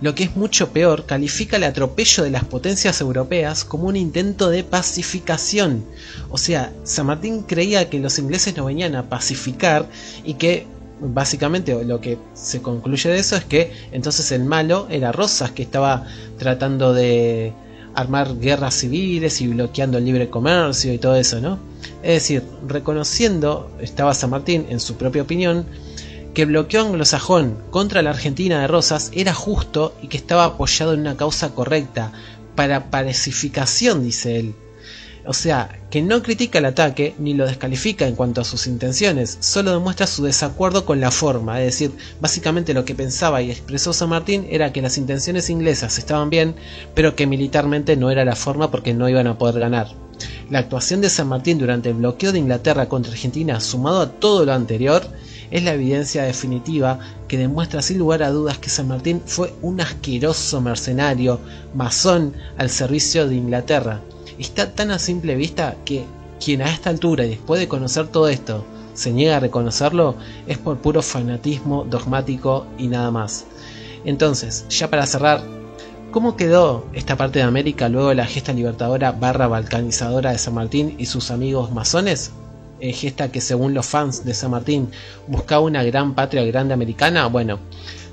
lo 0.00 0.14
que 0.14 0.24
es 0.24 0.36
mucho 0.36 0.70
peor, 0.70 1.06
califica 1.06 1.56
el 1.56 1.64
atropello 1.64 2.24
de 2.24 2.30
las 2.30 2.44
potencias 2.44 3.00
europeas 3.00 3.64
como 3.64 3.88
un 3.88 3.96
intento 3.96 4.50
de 4.50 4.64
pacificación. 4.64 5.84
O 6.30 6.38
sea, 6.38 6.72
San 6.84 7.06
Martín 7.06 7.42
creía 7.42 7.88
que 7.88 8.00
los 8.00 8.18
ingleses 8.18 8.56
no 8.56 8.64
venían 8.64 8.96
a 8.96 9.08
pacificar 9.08 9.88
y 10.24 10.34
que 10.34 10.66
básicamente 11.00 11.84
lo 11.84 12.00
que 12.00 12.18
se 12.34 12.62
concluye 12.62 13.10
de 13.10 13.18
eso 13.18 13.36
es 13.36 13.44
que 13.44 13.72
entonces 13.92 14.30
el 14.32 14.44
malo 14.44 14.86
era 14.90 15.12
Rosas 15.12 15.50
que 15.50 15.62
estaba 15.62 16.06
tratando 16.38 16.94
de 16.94 17.52
armar 17.94 18.38
guerras 18.38 18.74
civiles 18.74 19.40
y 19.40 19.48
bloqueando 19.48 19.98
el 19.98 20.04
libre 20.04 20.28
comercio 20.28 20.92
y 20.92 20.98
todo 20.98 21.14
eso, 21.16 21.40
¿no? 21.40 21.58
Es 22.02 22.14
decir, 22.14 22.42
reconociendo, 22.66 23.70
estaba 23.80 24.14
San 24.14 24.30
Martín 24.30 24.66
en 24.68 24.80
su 24.80 24.96
propia 24.96 25.22
opinión, 25.22 25.64
que 26.34 26.44
bloqueo 26.44 26.82
anglosajón 26.82 27.56
contra 27.70 28.02
la 28.02 28.10
Argentina 28.10 28.60
de 28.60 28.66
Rosas 28.66 29.10
era 29.14 29.32
justo 29.32 29.96
y 30.02 30.08
que 30.08 30.16
estaba 30.16 30.44
apoyado 30.44 30.92
en 30.92 31.00
una 31.00 31.16
causa 31.16 31.54
correcta, 31.54 32.12
para 32.56 32.90
pacificación, 32.90 34.02
dice 34.04 34.38
él. 34.38 34.54
O 35.26 35.32
sea, 35.32 35.80
que 35.90 36.02
no 36.02 36.22
critica 36.22 36.58
el 36.58 36.66
ataque 36.66 37.14
ni 37.18 37.32
lo 37.32 37.46
descalifica 37.46 38.06
en 38.06 38.14
cuanto 38.14 38.42
a 38.42 38.44
sus 38.44 38.66
intenciones, 38.66 39.38
solo 39.40 39.72
demuestra 39.72 40.06
su 40.06 40.22
desacuerdo 40.22 40.84
con 40.84 41.00
la 41.00 41.10
forma, 41.10 41.60
es 41.60 41.66
decir, 41.66 41.92
básicamente 42.20 42.74
lo 42.74 42.84
que 42.84 42.94
pensaba 42.94 43.40
y 43.40 43.50
expresó 43.50 43.94
San 43.94 44.10
Martín 44.10 44.46
era 44.50 44.72
que 44.72 44.82
las 44.82 44.98
intenciones 44.98 45.48
inglesas 45.48 45.96
estaban 45.96 46.28
bien, 46.28 46.56
pero 46.94 47.16
que 47.16 47.26
militarmente 47.26 47.96
no 47.96 48.10
era 48.10 48.24
la 48.24 48.36
forma 48.36 48.70
porque 48.70 48.92
no 48.92 49.08
iban 49.08 49.26
a 49.26 49.38
poder 49.38 49.60
ganar. 49.60 49.88
La 50.50 50.58
actuación 50.58 51.00
de 51.00 51.08
San 51.08 51.28
Martín 51.28 51.58
durante 51.58 51.88
el 51.88 51.94
bloqueo 51.94 52.32
de 52.32 52.40
Inglaterra 52.40 52.88
contra 52.88 53.12
Argentina, 53.12 53.60
sumado 53.60 54.02
a 54.02 54.10
todo 54.10 54.44
lo 54.44 54.52
anterior, 54.52 55.08
es 55.54 55.62
la 55.62 55.74
evidencia 55.74 56.24
definitiva 56.24 56.98
que 57.28 57.38
demuestra 57.38 57.80
sin 57.80 57.98
lugar 57.98 58.24
a 58.24 58.30
dudas 58.30 58.58
que 58.58 58.68
San 58.68 58.88
Martín 58.88 59.22
fue 59.24 59.54
un 59.62 59.80
asqueroso 59.80 60.60
mercenario, 60.60 61.38
masón 61.74 62.34
al 62.58 62.70
servicio 62.70 63.28
de 63.28 63.36
Inglaterra. 63.36 64.00
Está 64.36 64.74
tan 64.74 64.90
a 64.90 64.98
simple 64.98 65.36
vista 65.36 65.76
que 65.84 66.06
quien 66.44 66.60
a 66.60 66.68
esta 66.68 66.90
altura 66.90 67.24
y 67.24 67.30
después 67.30 67.60
de 67.60 67.68
conocer 67.68 68.08
todo 68.08 68.28
esto 68.28 68.64
se 68.94 69.12
niega 69.12 69.36
a 69.36 69.40
reconocerlo 69.40 70.16
es 70.48 70.58
por 70.58 70.78
puro 70.78 71.02
fanatismo 71.02 71.84
dogmático 71.84 72.66
y 72.76 72.88
nada 72.88 73.12
más. 73.12 73.46
Entonces, 74.04 74.66
ya 74.68 74.90
para 74.90 75.06
cerrar, 75.06 75.40
¿cómo 76.10 76.36
quedó 76.36 76.84
esta 76.94 77.16
parte 77.16 77.38
de 77.38 77.44
América 77.44 77.88
luego 77.88 78.08
de 78.08 78.16
la 78.16 78.26
gesta 78.26 78.52
libertadora 78.52 79.12
barra 79.12 79.46
balcanizadora 79.46 80.32
de 80.32 80.38
San 80.38 80.54
Martín 80.54 80.96
y 80.98 81.06
sus 81.06 81.30
amigos 81.30 81.70
masones? 81.70 82.32
Eh, 82.84 82.92
gesta 82.92 83.32
que 83.32 83.40
según 83.40 83.72
los 83.72 83.86
fans 83.86 84.26
de 84.26 84.34
San 84.34 84.50
Martín 84.50 84.90
buscaba 85.26 85.62
una 85.62 85.82
gran 85.82 86.14
patria 86.14 86.44
grande 86.44 86.74
americana, 86.74 87.28
bueno, 87.28 87.58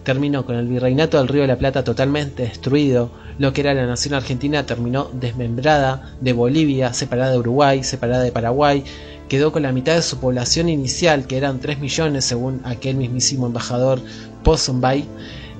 terminó 0.05 0.45
con 0.45 0.55
el 0.55 0.65
virreinato 0.65 1.17
del 1.17 1.28
Río 1.28 1.41
de 1.41 1.49
la 1.49 1.57
Plata 1.57 1.84
totalmente 1.84 2.43
destruido, 2.43 3.11
lo 3.38 3.51
que 3.51 3.59
era 3.59 3.74
la 3.74 3.86
nación 3.86 4.13
argentina 4.13 4.65
terminó 4.65 5.09
desmembrada 5.11 6.15
de 6.22 6.32
Bolivia, 6.32 6.93
separada 6.93 7.34
de 7.34 7.39
Uruguay, 7.39 7.84
separada 7.84 8.24
de 8.24 8.32
Paraguay, 8.32 8.86
quedó 9.28 9.51
con 9.51 9.63
la 9.63 9.74
mitad 9.74 9.95
de 9.95 10.03
su 10.03 10.22
población 10.22 10.69
inicial, 10.69 11.28
que 11.28 11.36
eran 11.36 11.59
3 11.59 11.80
millones 11.80 12.24
según 12.24 12.61
aquel 12.63 12.95
mismísimo 12.95 13.47
embajador 13.47 13.99
Ponsonby, 14.41 15.05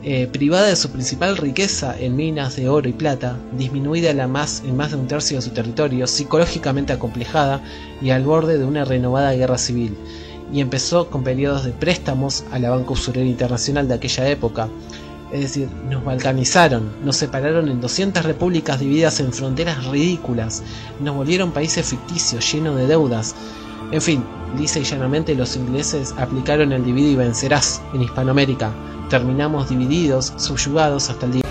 eh, 0.04 0.28
privada 0.32 0.66
de 0.66 0.76
su 0.76 0.90
principal 0.90 1.38
riqueza 1.38 1.96
en 2.00 2.16
minas 2.16 2.56
de 2.56 2.68
oro 2.68 2.90
y 2.90 2.94
plata, 2.94 3.38
disminuida 3.56 4.10
en 4.10 4.32
más 4.32 4.64
de 4.64 4.96
un 4.96 5.08
tercio 5.08 5.38
de 5.38 5.44
su 5.44 5.52
territorio, 5.52 6.08
psicológicamente 6.08 6.92
acomplejada 6.92 7.62
y 8.02 8.10
al 8.10 8.24
borde 8.24 8.58
de 8.58 8.66
una 8.66 8.84
renovada 8.84 9.34
guerra 9.34 9.60
civil, 9.60 9.96
y 10.52 10.60
empezó 10.60 11.08
con 11.12 11.24
periodos 11.24 11.66
de 11.66 11.72
préstamos 11.72 12.44
a 12.52 12.58
la 12.58 12.72
Banca 12.72 12.94
Usurera 12.94 13.28
Internacional 13.28 13.88
de 13.88 13.94
aquella 13.94 14.28
época. 14.28 14.70
Es 15.32 15.42
decir, 15.42 15.70
nos 15.88 16.04
balcanizaron, 16.04 16.92
nos 17.06 17.18
separaron 17.18 17.70
en 17.70 17.80
200 17.80 18.26
repúblicas 18.26 18.80
divididas 18.80 19.20
en 19.20 19.32
fronteras 19.32 19.86
ridículas, 19.86 20.64
nos 21.00 21.16
volvieron 21.16 21.52
países 21.52 21.86
ficticios 21.86 22.52
llenos 22.52 22.76
de 22.76 22.88
deudas. 22.88 23.36
En 23.92 24.02
fin, 24.02 24.24
lisa 24.58 24.80
y 24.80 24.84
llanamente 24.84 25.36
los 25.36 25.56
ingleses 25.56 26.14
aplicaron 26.18 26.72
el 26.72 26.84
divide 26.84 27.12
y 27.12 27.16
vencerás 27.16 27.82
en 27.94 28.02
Hispanoamérica, 28.04 28.72
terminamos 29.10 29.70
divididos, 29.70 30.34
subyugados 30.38 31.10
hasta 31.10 31.26
el 31.26 31.32
día. 31.34 31.42